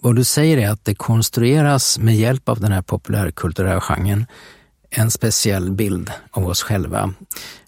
vad 0.00 0.16
du 0.16 0.24
säger 0.24 0.58
är 0.58 0.70
att 0.70 0.84
det 0.84 0.94
konstrueras 0.94 1.98
med 1.98 2.16
hjälp 2.16 2.48
av 2.48 2.60
den 2.60 2.72
här 2.72 2.82
populärkulturella 2.82 3.80
genren 3.80 4.26
en 4.90 5.10
speciell 5.10 5.72
bild 5.72 6.10
av 6.30 6.46
oss 6.46 6.62
själva. 6.62 7.14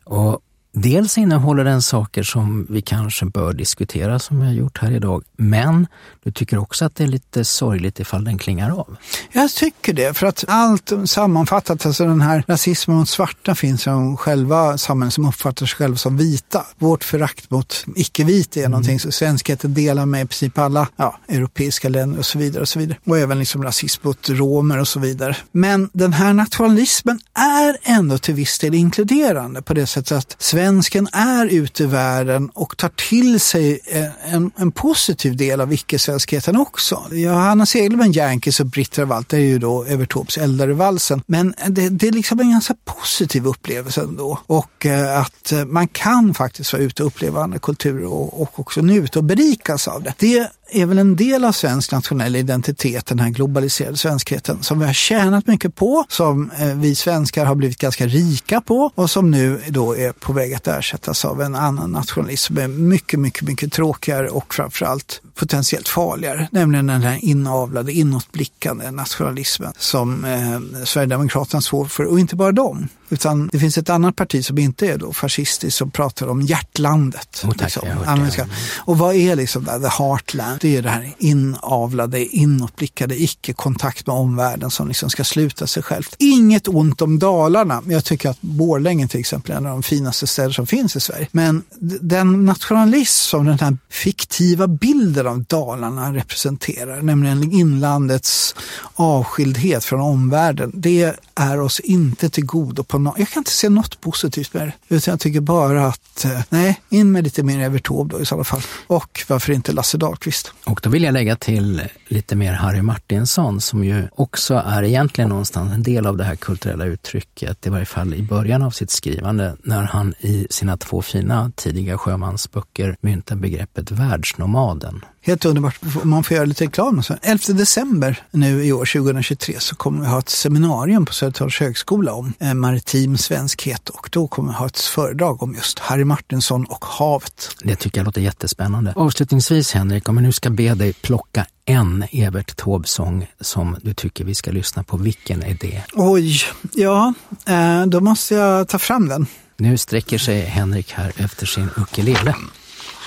Och 0.05 0.41
Dels 0.79 1.19
innehåller 1.19 1.65
den 1.65 1.83
saker 1.83 2.23
som 2.23 2.67
vi 2.71 2.81
kanske 2.81 3.27
bör 3.27 3.53
diskutera 3.53 4.19
som 4.19 4.41
vi 4.41 4.47
har 4.47 4.53
gjort 4.53 4.79
här 4.79 4.91
idag, 4.91 5.25
men 5.37 5.87
du 6.27 6.33
tycker 6.33 6.59
också 6.59 6.85
att 6.85 6.97
det 6.97 7.05
är 7.05 7.09
lite 7.09 7.45
sorgligt 7.45 8.01
ifall 8.01 8.25
den 8.25 8.39
klingar 8.39 8.71
av? 8.71 8.97
Jag 9.33 9.51
tycker 9.51 9.93
det, 9.93 10.15
för 10.15 10.27
att 10.27 10.45
allt 10.49 10.93
sammanfattat, 11.05 11.87
alltså 11.87 12.05
den 12.07 12.21
här 12.21 12.45
rasismen 12.49 12.97
mot 12.97 13.09
svarta 13.09 13.55
finns 13.55 13.87
i 13.87 13.91
själva 14.19 14.79
samhället 14.79 15.15
som 15.15 15.29
uppfattar 15.29 15.67
sig 15.67 15.77
själva 15.77 15.97
som 15.97 16.17
vita. 16.17 16.67
Vårt 16.79 17.05
förakt 17.05 17.51
mot 17.51 17.85
icke-vita 17.97 18.61
är 18.61 18.65
mm. 18.65 18.71
någonting 18.71 19.01
som 19.01 19.13
svenskheten 19.13 19.75
delar 19.75 20.07
med 20.07 20.23
i 20.23 20.27
princip 20.27 20.59
alla 20.59 20.89
ja, 20.97 21.19
europeiska 21.29 21.89
länder 21.89 22.19
och 22.19 22.27
så 22.27 22.39
vidare. 22.39 22.63
Och 22.63 22.69
så 22.69 22.79
vidare. 22.79 22.99
Och 23.07 23.19
även 23.19 23.39
liksom 23.39 23.63
rasism 23.63 24.07
mot 24.07 24.29
romer 24.29 24.79
och 24.79 24.89
så 24.89 25.01
vidare. 25.01 25.37
Men 25.53 25.91
den 25.93 26.13
här 26.13 26.33
nationalismen 26.33 27.21
är 27.35 27.77
ändå 27.83 28.19
till 28.19 28.35
viss 28.35 28.59
del 28.59 28.75
inkluderande 28.75 29.63
på 29.63 29.75
det 29.75 29.87
sättet 29.87 30.19
att 30.19 30.37
svensken 30.39 31.09
är 31.13 31.47
ute 31.47 31.83
i 31.83 31.87
världen 31.87 32.51
och 32.55 32.77
tar 32.77 32.89
till 32.89 33.41
sig 33.41 33.81
en, 34.25 34.51
en 34.57 34.73
positiv 34.73 35.37
del 35.37 35.61
av 35.61 35.73
icke-svenskheten 35.73 36.16
också. 36.57 37.03
Johanna 37.11 37.67
Segelman, 37.67 38.13
Yankees 38.13 38.61
och 38.61 38.67
Britt 38.67 38.99
Ravalt 38.99 39.33
är 39.33 39.39
ju 39.39 39.59
då 39.59 39.85
Evert 39.85 40.13
Taubes 40.13 40.39
Eldare-valsen. 40.39 41.23
Men 41.27 41.55
det, 41.69 41.89
det, 41.89 42.09
är 42.09 42.13
liksom 42.13 42.41
en 42.41 42.51
ganska 42.51 42.75
positiv 42.85 43.47
upplevelse 43.47 44.01
ändå. 44.01 44.39
Och 44.47 44.87
eh, 44.87 45.21
att 45.21 45.53
eh, 45.53 45.65
man 45.65 45.89
kan 45.89 46.35
faktiskt 46.35 46.73
vara 46.73 46.83
ute 46.83 47.03
och 47.03 47.07
uppleva 47.07 47.43
andra 47.43 47.59
kulturer 47.59 48.07
och, 48.07 48.43
och 48.43 48.61
också 48.61 48.81
njuta 48.81 49.19
och 49.19 49.25
berikas 49.25 49.89
av 49.89 50.03
det. 50.03 50.15
Det 50.19 50.51
är 50.71 50.87
väl 50.87 50.99
en 50.99 51.17
del 51.17 51.45
av 51.45 51.53
svensk 51.53 51.93
nationell 51.93 52.37
identitet, 52.37 53.07
den 53.07 53.19
här 53.19 53.31
globaliserade 53.31 53.97
svenskheten, 53.97 54.63
som 54.63 54.79
vi 54.79 54.87
har 54.87 54.93
tjänat 54.93 55.47
mycket 55.47 55.75
på, 55.75 56.05
som 56.09 56.51
eh, 56.51 56.75
vi 56.75 56.95
svenskar 56.95 57.45
har 57.45 57.55
blivit 57.55 57.79
ganska 57.79 58.07
rika 58.07 58.61
på 58.61 58.91
och 58.95 59.11
som 59.11 59.31
nu 59.31 59.61
då 59.69 59.97
är 59.97 60.13
på 60.13 60.33
väg 60.33 60.55
att 60.55 60.67
ersättas 60.67 61.25
av 61.25 61.43
en 61.43 61.55
annan 61.55 61.91
nationalism 61.93 62.47
som 62.47 62.59
är 62.59 62.69
mycket, 62.69 63.21
mycket, 63.21 63.43
mycket 63.43 63.73
tråkigare 63.73 64.29
och 64.29 64.55
framförallt 64.55 65.23
potentiellt 65.35 65.89
farligare, 65.89 66.49
nämligen 66.51 66.87
den 66.87 67.03
här 67.03 67.25
inavlade, 67.25 67.93
inåtblickande 67.93 68.91
nationalismen 68.91 69.73
som 69.79 70.25
eh, 70.25 70.85
Sverigedemokraterna 70.85 71.61
står 71.61 71.85
för, 71.85 72.05
och 72.05 72.21
inte 72.21 72.37
bara 72.37 72.53
dem. 72.53 72.89
Utan 73.09 73.49
det 73.53 73.59
finns 73.59 73.79
ett 73.79 73.91
annat 73.91 74.17
parti 74.17 74.45
som 74.45 74.59
inte 74.59 74.87
är 74.87 74.99
då 74.99 75.13
fascistiskt 75.13 75.79
som 75.79 75.91
pratar 75.91 76.29
om 76.29 76.43
hjärtlandet. 76.43 77.43
Oh, 77.45 77.53
tack, 77.53 77.77
liksom. 78.25 78.49
Och 78.77 78.99
vad 78.99 79.15
är 79.15 79.37
liksom 79.37 79.65
det, 79.65 79.81
the 79.81 79.89
heartland? 79.89 80.59
Det 80.61 80.77
är 80.77 80.83
det 80.83 80.91
här 80.91 81.15
inavlade, 81.19 82.27
inåtblickade, 82.27 83.23
icke-kontakt 83.23 84.07
med 84.07 84.17
omvärlden 84.17 84.71
som 84.71 84.89
liksom 84.89 85.11
ska 85.11 85.25
sluta 85.25 85.67
sig 85.67 85.83
självt. 85.83 86.17
Inget 86.19 86.69
ont 86.69 87.03
om 87.03 87.19
Dalarna, 87.19 87.83
jag 87.87 88.05
tycker 88.05 88.31
att 88.31 88.41
Borlänge 88.41 89.09
till 89.09 89.21
exempel 89.21 89.53
är 89.53 89.57
en 89.57 89.67
av 89.67 89.73
de 89.73 89.83
finaste 89.83 90.27
städer 90.27 90.51
som 90.51 90.67
finns 90.67 90.97
i 90.97 91.01
Sverige. 91.01 91.29
Men 91.33 91.63
den 92.01 92.45
nationalism 92.45 93.31
som 93.31 93.47
den 93.47 93.59
här 93.59 93.79
fiktiva 93.91 94.67
bilden 94.67 95.27
av 95.27 95.45
Dalarna 95.45 96.15
representerar, 96.15 97.03
nämligen 97.03 97.53
inlandets 97.53 98.55
avskildhet 98.95 99.85
från 99.85 100.01
omvärlden, 100.01 100.73
det 100.75 101.17
är 101.35 101.61
oss 101.61 101.81
inte 101.81 102.31
till 102.31 102.47
godo 102.47 102.85
på 102.85 102.96
no 102.99 103.15
Jag 103.19 103.29
kan 103.29 103.41
inte 103.41 103.51
se 103.51 103.69
något 103.69 104.01
positivt 104.01 104.55
med 104.55 104.67
det. 104.67 104.95
Utan 104.95 105.13
jag 105.13 105.21
tycker 105.21 105.41
bara 105.41 105.87
att, 105.87 106.25
eh, 106.25 106.41
nej, 106.49 106.81
in 106.89 107.13
med 107.13 107.25
lite 107.25 107.43
mer 107.43 107.59
Evert 107.59 107.87
Taube 107.87 108.17
då 108.17 108.23
i 108.23 108.27
så 108.27 108.45
fall. 108.45 108.63
Och 108.87 109.25
varför 109.29 109.53
inte 109.53 109.73
Lasse 109.73 109.99
Dahlqvist? 109.99 110.53
Och 110.65 110.81
då 110.83 110.91
vill 110.91 111.03
jag 111.03 111.13
lägga 111.13 111.37
till 111.37 111.83
lite 112.09 112.37
mer 112.37 112.53
Harry 112.53 112.83
Martinsson 112.83 113.61
som 113.61 113.85
ju 113.85 114.09
också 114.13 114.55
är 114.67 114.83
egentligen 114.83 115.31
någonstans 115.31 115.73
en 115.73 115.83
del 115.83 116.07
av 116.07 116.17
det 116.17 116.25
här 116.25 116.37
kulturella 116.37 116.85
uttrycket, 116.85 117.67
i 117.67 117.71
varje 117.71 117.87
fall 117.87 118.15
i 118.15 118.23
början 118.23 118.63
av 118.63 118.71
sitt 118.71 118.91
skrivande, 118.91 119.57
när 119.63 119.83
han 119.83 120.15
i 120.21 120.47
sina 120.51 120.77
två 120.77 121.03
fina 121.03 121.53
tidiga 121.57 121.99
sjömansböcker 121.99 122.97
myntar 123.01 123.37
begreppet 123.37 123.91
världsnomaden. 123.91 125.05
Helt 125.27 125.45
underbart. 125.45 125.79
Man 126.05 126.25
får 126.25 126.35
göra 126.35 126.45
lite 126.45 126.65
reklam. 126.65 127.03
11 127.23 127.53
december 127.53 128.23
nu 128.31 128.65
i 128.65 128.73
år, 128.73 128.85
2023, 128.85 129.61
så 129.61 129.77
kommer 129.77 130.01
vi 130.01 130.07
ha 130.07 130.19
ett 130.19 130.29
seminarium 130.29 131.07
på 131.07 131.13
Södertörns 131.13 131.61
högskola 131.61 132.13
om 132.13 132.33
eh, 132.41 132.55
maritim 132.55 133.19
svenskhet 133.19 133.89
och 133.89 134.09
då 134.13 134.29
kommer 134.29 134.53
vi 134.53 134.59
ha 134.59 134.67
ett 134.67 134.79
föredrag 134.79 135.43
om 135.43 135.55
just 135.55 135.79
Harry 135.79 136.05
Martinsson 136.05 136.65
och 136.65 136.85
havet. 136.85 137.57
Det 137.63 137.77
tycker 137.77 137.99
jag 137.99 138.05
låter 138.05 138.21
jättespännande. 138.21 138.93
Avslutningsvis 138.97 139.73
Henrik, 139.73 140.09
om 140.09 140.17
jag 140.17 140.23
nu 140.23 140.33
ska 140.33 140.51
be 140.51 140.75
dig 140.75 140.93
plocka 140.93 141.47
en 141.65 142.05
Evert 142.13 142.57
Taube-sång 142.57 143.27
som 143.41 143.77
du 143.83 143.95
tycker 143.95 144.25
vi 144.25 144.35
ska 144.35 144.51
lyssna 144.51 144.85
på, 144.85 144.97
vilken 144.97 145.43
är 145.43 145.57
det? 145.61 145.83
Oj, 145.93 146.41
ja, 146.73 147.15
eh, 147.47 147.87
då 147.87 148.01
måste 148.01 148.35
jag 148.35 148.69
ta 148.69 148.79
fram 148.79 149.09
den. 149.09 149.27
Nu 149.57 149.79
sträcker 149.79 150.19
sig 150.19 150.41
Henrik 150.41 150.93
här 150.93 151.13
efter 151.17 151.47
sin 151.47 151.69
ukulele. 151.77 152.35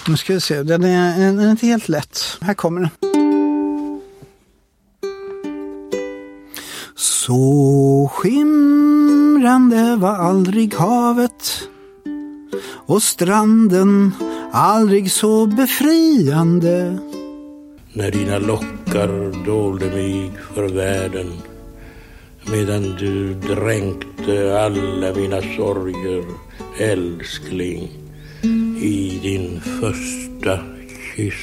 Nu 0.08 0.18
ska 0.18 0.34
vi 0.34 0.42
se, 0.42 0.64
den 0.64 0.84
är, 0.84 1.20
den 1.20 1.40
är 1.40 1.52
inte 1.52 1.66
helt 1.66 1.90
lätt. 1.90 2.38
Här 2.42 2.54
kommer 2.54 2.82
den. 2.82 2.90
Så 6.96 8.12
skimrande 8.14 9.96
var 9.96 10.16
aldrig 10.16 10.74
havet 10.74 11.70
och 12.86 13.04
stranden 13.04 14.12
aldrig 14.52 15.12
så 15.12 15.46
befriande. 15.46 17.00
När 17.94 18.12
dina 18.12 18.38
lockar 18.38 19.46
dolde 19.46 19.86
mig 19.86 20.32
för 20.54 20.68
världen 20.70 21.32
medan 22.52 22.96
du 23.00 23.34
dränkte 23.34 24.62
alla 24.62 25.14
mina 25.16 25.42
sorger, 25.42 26.24
älskling 26.80 27.99
i 28.82 29.20
din 29.24 29.62
första 29.62 30.60
kyss. 31.16 31.36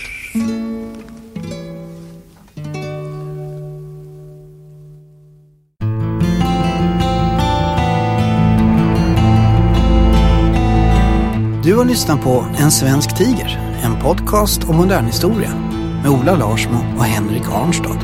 Du 11.64 11.74
har 11.74 11.84
lyssnat 11.84 12.20
på 12.20 12.46
En 12.58 12.70
svensk 12.70 13.16
tiger, 13.16 13.76
en 13.84 14.02
podcast 14.02 14.64
om 14.64 14.76
modern 14.76 15.04
historia 15.04 15.54
med 16.02 16.10
Ola 16.10 16.36
Larsmo 16.36 16.78
och 16.98 17.04
Henrik 17.04 17.42
Arnstad. 17.48 18.00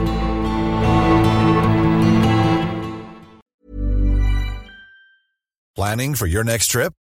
Planning 5.77 6.15
for 6.17 6.29
your 6.29 6.45
next 6.45 6.71
trip? 6.71 7.02